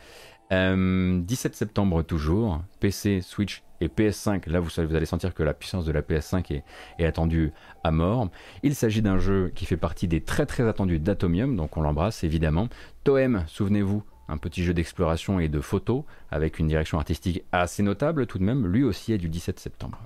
[0.52, 4.50] 17 septembre toujours, PC, Switch et PS5.
[4.50, 6.64] Là, vous, vous, allez sentir que la puissance de la PS5 est,
[6.98, 7.52] est attendue
[7.84, 8.28] à mort.
[8.64, 12.24] Il s'agit d'un jeu qui fait partie des très très attendus d'Atomium, donc on l'embrasse
[12.24, 12.68] évidemment.
[13.04, 18.26] Toem, souvenez-vous, un petit jeu d'exploration et de photos avec une direction artistique assez notable
[18.26, 19.98] tout de même, lui aussi est du 17 septembre.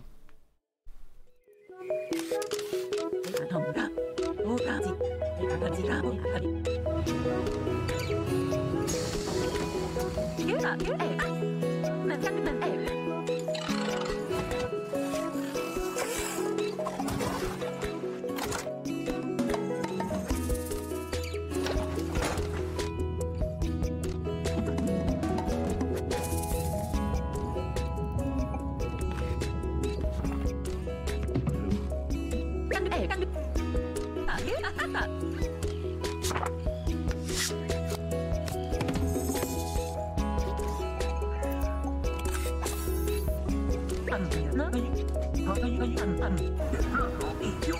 [45.84, 46.34] 个缘分，
[46.80, 47.76] 恰如地球。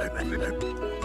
[0.00, 0.97] Thank you.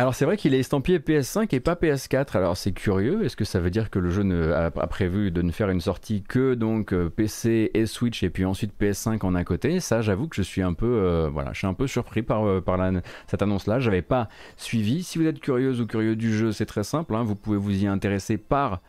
[0.00, 2.34] Alors c'est vrai qu'il est estampillé PS5 et pas PS4.
[2.34, 3.22] Alors c'est curieux.
[3.22, 5.82] Est-ce que ça veut dire que le jeu ne, a, prévu de ne faire une
[5.82, 9.78] sortie que donc euh, PC et Switch et puis ensuite PS5 en un côté?
[9.78, 12.48] Ça, j'avoue que je suis un peu, euh, voilà, je suis un peu surpris par,
[12.48, 12.78] euh, par
[13.26, 13.78] cette annonce-là.
[13.78, 15.02] J'avais pas suivi.
[15.02, 17.14] Si vous êtes curieuse ou curieux du jeu, c'est très simple.
[17.14, 17.22] Hein.
[17.22, 18.80] vous pouvez vous y intéresser par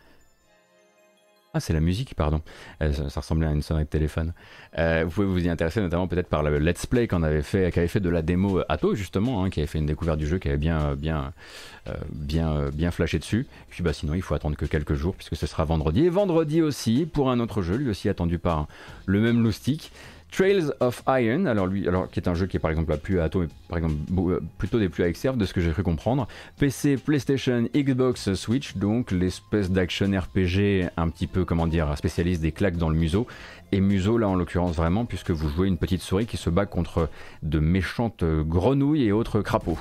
[1.53, 2.41] Ah, c'est la musique, pardon.
[2.81, 4.31] Euh, ça, ressemblait à une sonnerie de téléphone.
[4.77, 7.69] Euh, vous pouvez vous y intéresser notamment peut-être par le let's play qu'on avait fait,
[7.73, 10.25] qui avait fait de la démo Atto justement, hein, qui avait fait une découverte du
[10.25, 11.33] jeu, qui avait bien, bien,
[11.89, 13.47] euh, bien, bien flashé dessus.
[13.67, 16.05] Et puis bah sinon, il faut attendre que quelques jours puisque ce sera vendredi.
[16.05, 18.69] Et vendredi aussi pour un autre jeu, lui aussi attendu par
[19.05, 19.91] le même loustic.
[20.31, 22.95] Trails of Iron, alors lui, alors qui est un jeu qui est par exemple à
[22.95, 26.25] euh, plutôt des plus à Xserve de ce que j'ai cru comprendre.
[26.57, 32.53] PC, PlayStation, Xbox, Switch, donc l'espèce d'action RPG un petit peu comment dire spécialiste des
[32.53, 33.27] claques dans le museau.
[33.73, 36.65] Et museau là en l'occurrence vraiment puisque vous jouez une petite souris qui se bat
[36.65, 37.09] contre
[37.43, 39.79] de méchantes grenouilles et autres crapauds.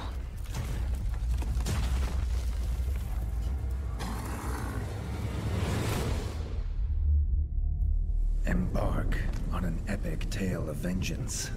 [10.30, 11.50] Tale of vengeance.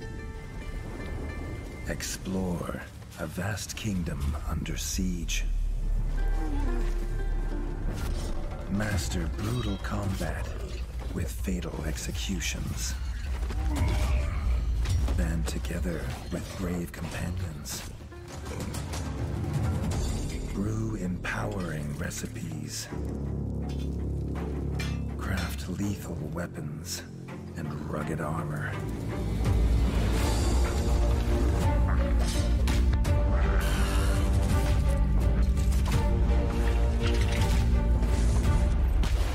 [1.88, 2.82] Explore
[3.20, 5.46] a vast kingdom under siege.
[8.72, 10.46] Master brutal combat
[11.14, 12.94] with fatal executions.
[15.16, 16.02] Band together
[16.32, 17.90] with brave companions.
[20.54, 22.90] Brew empowering recipes.
[25.18, 27.04] Craft lethal weapons
[27.58, 28.72] and rugged armor.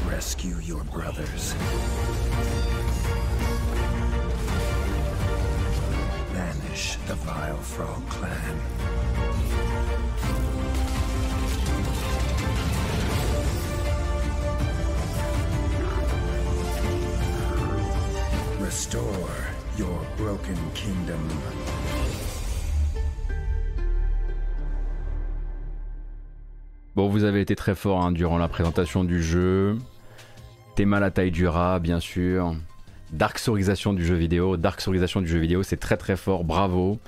[0.06, 1.54] Rescue your brothers.
[6.32, 9.97] Banish the vile Frog clan.
[18.68, 19.30] Restore
[19.78, 19.88] your
[20.18, 21.16] broken kingdom.
[26.94, 29.78] Bon, vous avez été très fort hein, durant la présentation du jeu.
[30.74, 32.56] Théma la taille du rat, bien sûr.
[33.10, 34.58] Dark Sourisation du jeu vidéo.
[34.58, 36.98] Dark Sourisation du jeu vidéo, c'est très très fort, bravo.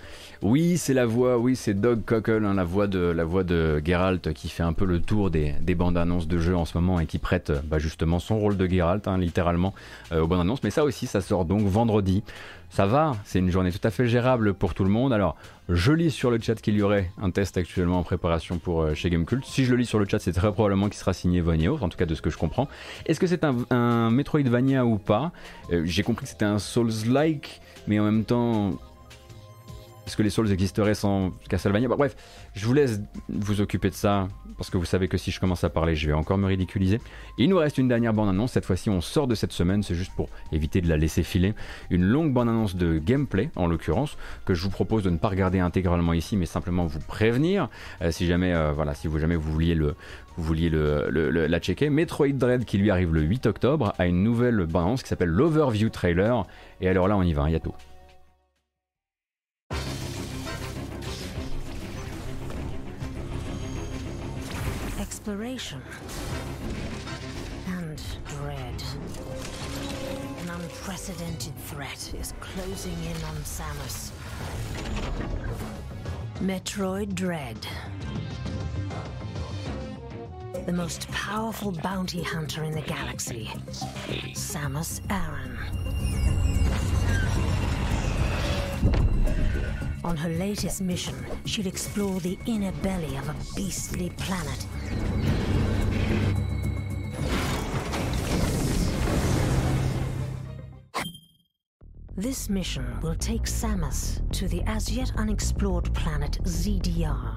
[0.42, 3.82] Oui, c'est la voix, oui, c'est Doug Cockle, hein, la, voix de, la voix de
[3.84, 6.98] Geralt qui fait un peu le tour des, bandes annonces de jeu en ce moment
[6.98, 9.74] et qui prête bah, justement son rôle de Geralt, hein, littéralement,
[10.12, 10.62] euh, aux bandes annonces.
[10.62, 12.22] Mais ça aussi, ça sort donc vendredi.
[12.70, 15.12] Ça va, c'est une journée tout à fait gérable pour tout le monde.
[15.12, 15.36] Alors,
[15.68, 18.94] je lis sur le chat qu'il y aurait un test actuellement en préparation pour euh,
[18.94, 19.44] chez Gamecult.
[19.44, 21.90] Si je le lis sur le chat, c'est très probablement qu'il sera signé Vonio, en
[21.90, 22.66] tout cas de ce que je comprends.
[23.04, 25.32] Est-ce que c'est un, un Metroidvania ou pas?
[25.70, 28.78] Euh, J'ai compris que c'était un Souls-like, mais en même temps,
[30.10, 32.16] est-ce que les Souls existeraient sans Castlevania bah, Bref,
[32.54, 34.26] je vous laisse vous occuper de ça,
[34.58, 37.00] parce que vous savez que si je commence à parler, je vais encore me ridiculiser.
[37.38, 40.10] il nous reste une dernière bande-annonce, cette fois-ci on sort de cette semaine, c'est juste
[40.16, 41.54] pour éviter de la laisser filer.
[41.90, 44.16] Une longue bande-annonce de gameplay, en l'occurrence,
[44.46, 47.68] que je vous propose de ne pas regarder intégralement ici, mais simplement vous prévenir,
[48.02, 49.94] euh, si jamais, euh, voilà, si vous jamais vous vouliez le,
[50.36, 51.88] vouliez le, la checker.
[51.88, 55.88] Metroid Dread qui lui arrive le 8 octobre a une nouvelle bande-annonce qui s'appelle l'Overview
[55.88, 56.44] Trailer.
[56.80, 57.72] Et alors là, on y va, hein, Yato.
[67.66, 68.82] And dread.
[70.40, 74.10] An unprecedented threat is closing in on Samus.
[76.38, 77.58] Metroid Dread.
[80.64, 83.50] The most powerful bounty hunter in the galaxy,
[84.32, 85.58] Samus Aran.
[90.02, 91.14] On her latest mission,
[91.44, 94.66] she'll explore the inner belly of a beastly planet.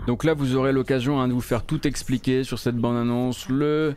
[0.07, 3.95] Donc là, vous aurez l'occasion hein, de vous faire tout expliquer sur cette bande-annonce, le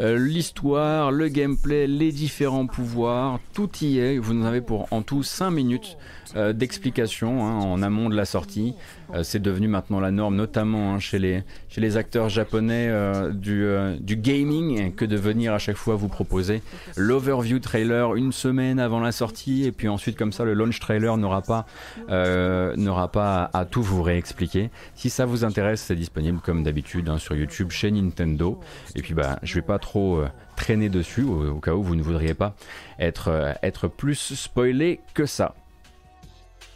[0.00, 4.18] euh, l'histoire, le gameplay, les différents pouvoirs, tout y est.
[4.18, 5.98] Vous en avez pour en tout 5 minutes
[6.34, 8.74] euh, d'explication hein, en amont de la sortie.
[9.12, 12.90] Euh, c'est devenu maintenant la norme, notamment hein, chez, les, chez les acteurs japonais
[13.32, 13.66] du,
[14.00, 16.62] du, gaming, que de venir à chaque fois vous proposer
[16.96, 21.16] l'overview trailer une semaine avant la sortie, et puis ensuite comme ça le launch trailer
[21.18, 21.66] n'aura pas,
[22.08, 24.70] n'aura pas à, tout vous réexpliquer.
[24.94, 28.58] Si ça vous intéresse, c'est disponible comme d'habitude hein, sur YouTube chez Nintendo.
[28.94, 30.24] Et puis bah, je vais pas trop
[30.56, 32.54] traîner dessus au, cas où vous ne voudriez pas
[32.98, 35.54] être, être plus spoilé que ça.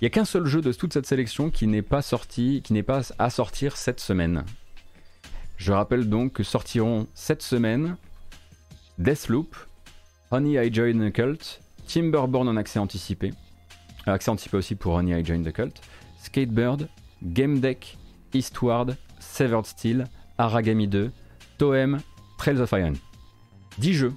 [0.01, 2.74] Il n'y a qu'un seul jeu de toute cette sélection qui n'est pas sorti, qui
[2.74, 4.45] n'est pas à sortir cette semaine.
[5.57, 7.97] Je rappelle donc que sortiront cette semaine
[8.99, 9.57] Deathloop,
[10.31, 13.33] Honey I Joined the Cult, Timberborn en accès anticipé,
[14.07, 15.81] euh, accès anticipé aussi pour Honey I Joined the Cult,
[16.23, 16.89] Skatebird,
[17.23, 17.97] Game Deck,
[18.35, 20.05] Eastward, Severed Steel,
[20.37, 21.11] Aragami 2,
[21.57, 22.01] Toem,
[22.37, 22.95] Trails of Iron.
[23.79, 24.15] 10 jeux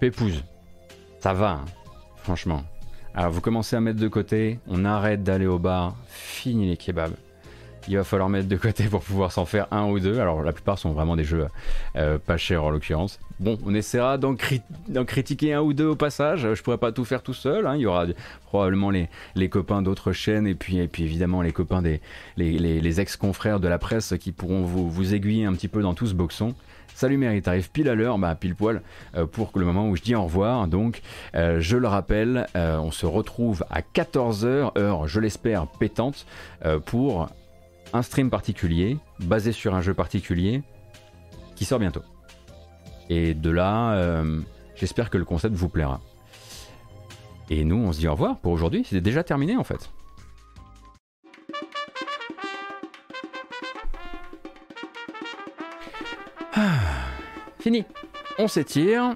[0.00, 0.44] Pépouze,
[1.20, 1.64] ça va, hein,
[2.18, 2.64] franchement.
[3.14, 7.14] Alors vous commencez à mettre de côté, on arrête d'aller au bar, fini les kebabs.
[7.88, 10.20] Il va falloir mettre de côté pour pouvoir s'en faire un ou deux.
[10.20, 11.46] Alors la plupart sont vraiment des jeux
[11.96, 13.18] euh, pas chers en l'occurrence.
[13.38, 14.34] Bon, on essaiera d'en
[15.04, 16.54] critiquer un ou deux au passage.
[16.54, 17.66] Je pourrais pas tout faire tout seul.
[17.66, 17.76] Hein.
[17.76, 18.06] Il y aura
[18.46, 22.00] probablement les, copains d'autres chaînes et puis, évidemment les copains des
[22.98, 26.54] ex-confrères de la presse qui pourront vous, aiguiller un petit peu dans tout ce boxon.
[26.94, 28.80] Salut Mary, t'arrives pile à l'heure, bah pile poil,
[29.16, 30.66] euh, pour le moment où je dis au revoir.
[30.66, 31.02] Donc,
[31.34, 36.24] euh, je le rappelle, euh, on se retrouve à 14h, heure, je l'espère, pétante,
[36.86, 37.28] pour
[37.92, 40.62] un stream particulier, basé sur un jeu particulier,
[41.54, 42.02] qui sort bientôt.
[43.08, 44.24] Et de là,
[44.74, 46.00] j'espère que le concept vous plaira.
[47.50, 48.84] Et nous, on se dit au revoir pour aujourd'hui.
[48.88, 49.90] C'est déjà terminé en fait.
[57.60, 57.84] Fini.
[58.38, 59.14] On s'étire.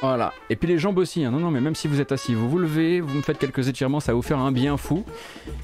[0.00, 0.32] Voilà.
[0.48, 1.24] Et puis les jambes aussi.
[1.24, 1.32] Hein.
[1.32, 3.68] Non, non, mais même si vous êtes assis, vous vous levez, vous me faites quelques
[3.68, 5.04] étirements, ça va vous faire un bien fou.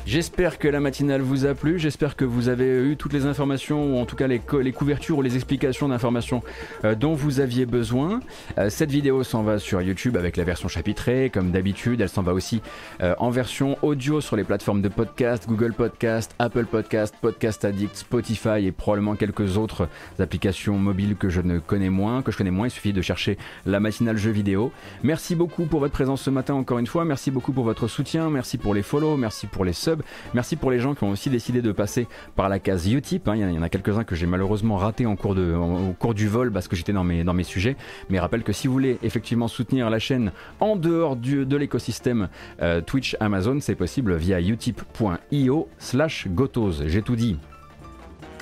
[0.07, 1.79] J'espère que la matinale vous a plu.
[1.79, 5.23] J'espère que vous avez eu toutes les informations, ou en tout cas les, couvertures ou
[5.23, 6.43] les explications d'informations
[6.85, 8.21] euh, dont vous aviez besoin.
[8.59, 12.01] Euh, cette vidéo s'en va sur YouTube avec la version chapitrée, comme d'habitude.
[12.01, 12.61] Elle s'en va aussi
[13.03, 17.97] euh, en version audio sur les plateformes de podcast, Google Podcast, Apple Podcast, Podcast Addict,
[17.97, 19.89] Spotify et probablement quelques autres
[20.19, 22.67] applications mobiles que je ne connais moins, que je connais moins.
[22.67, 24.73] Il suffit de chercher la matinale vidéo.
[25.03, 27.05] Merci beaucoup pour votre présence ce matin encore une fois.
[27.05, 28.31] Merci beaucoup pour votre soutien.
[28.31, 29.17] Merci pour les follow.
[29.17, 30.03] Merci pour les subs.
[30.35, 32.07] Merci pour les gens qui ont aussi décidé de passer
[32.37, 33.29] par la case Utip.
[33.29, 33.37] Hein.
[33.37, 36.53] Il y en a quelques-uns que j'ai malheureusement raté en cours au cours du vol
[36.53, 37.77] parce que j'étais dans mes, sujets.
[38.11, 42.29] Mais rappelle que si vous voulez effectivement soutenir la chaîne en dehors de l'écosystème
[42.63, 46.83] euh, Twitch Amazon, c'est possible via utip.io slash gotos.
[46.87, 47.37] J'ai tout dit.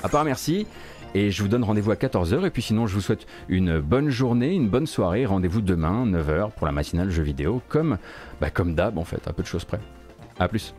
[0.03, 0.67] À part merci.
[1.15, 2.47] Et je vous donne rendez-vous à 14h.
[2.47, 5.27] Et puis sinon, je vous souhaite une bonne journée, une bonne soirée.
[5.27, 7.99] Rendez-vous demain, 9h, pour la matinale jeux vidéo, comme,
[8.41, 9.81] bah, comme d'hab en fait, à peu de choses près.
[10.39, 10.75] A plus.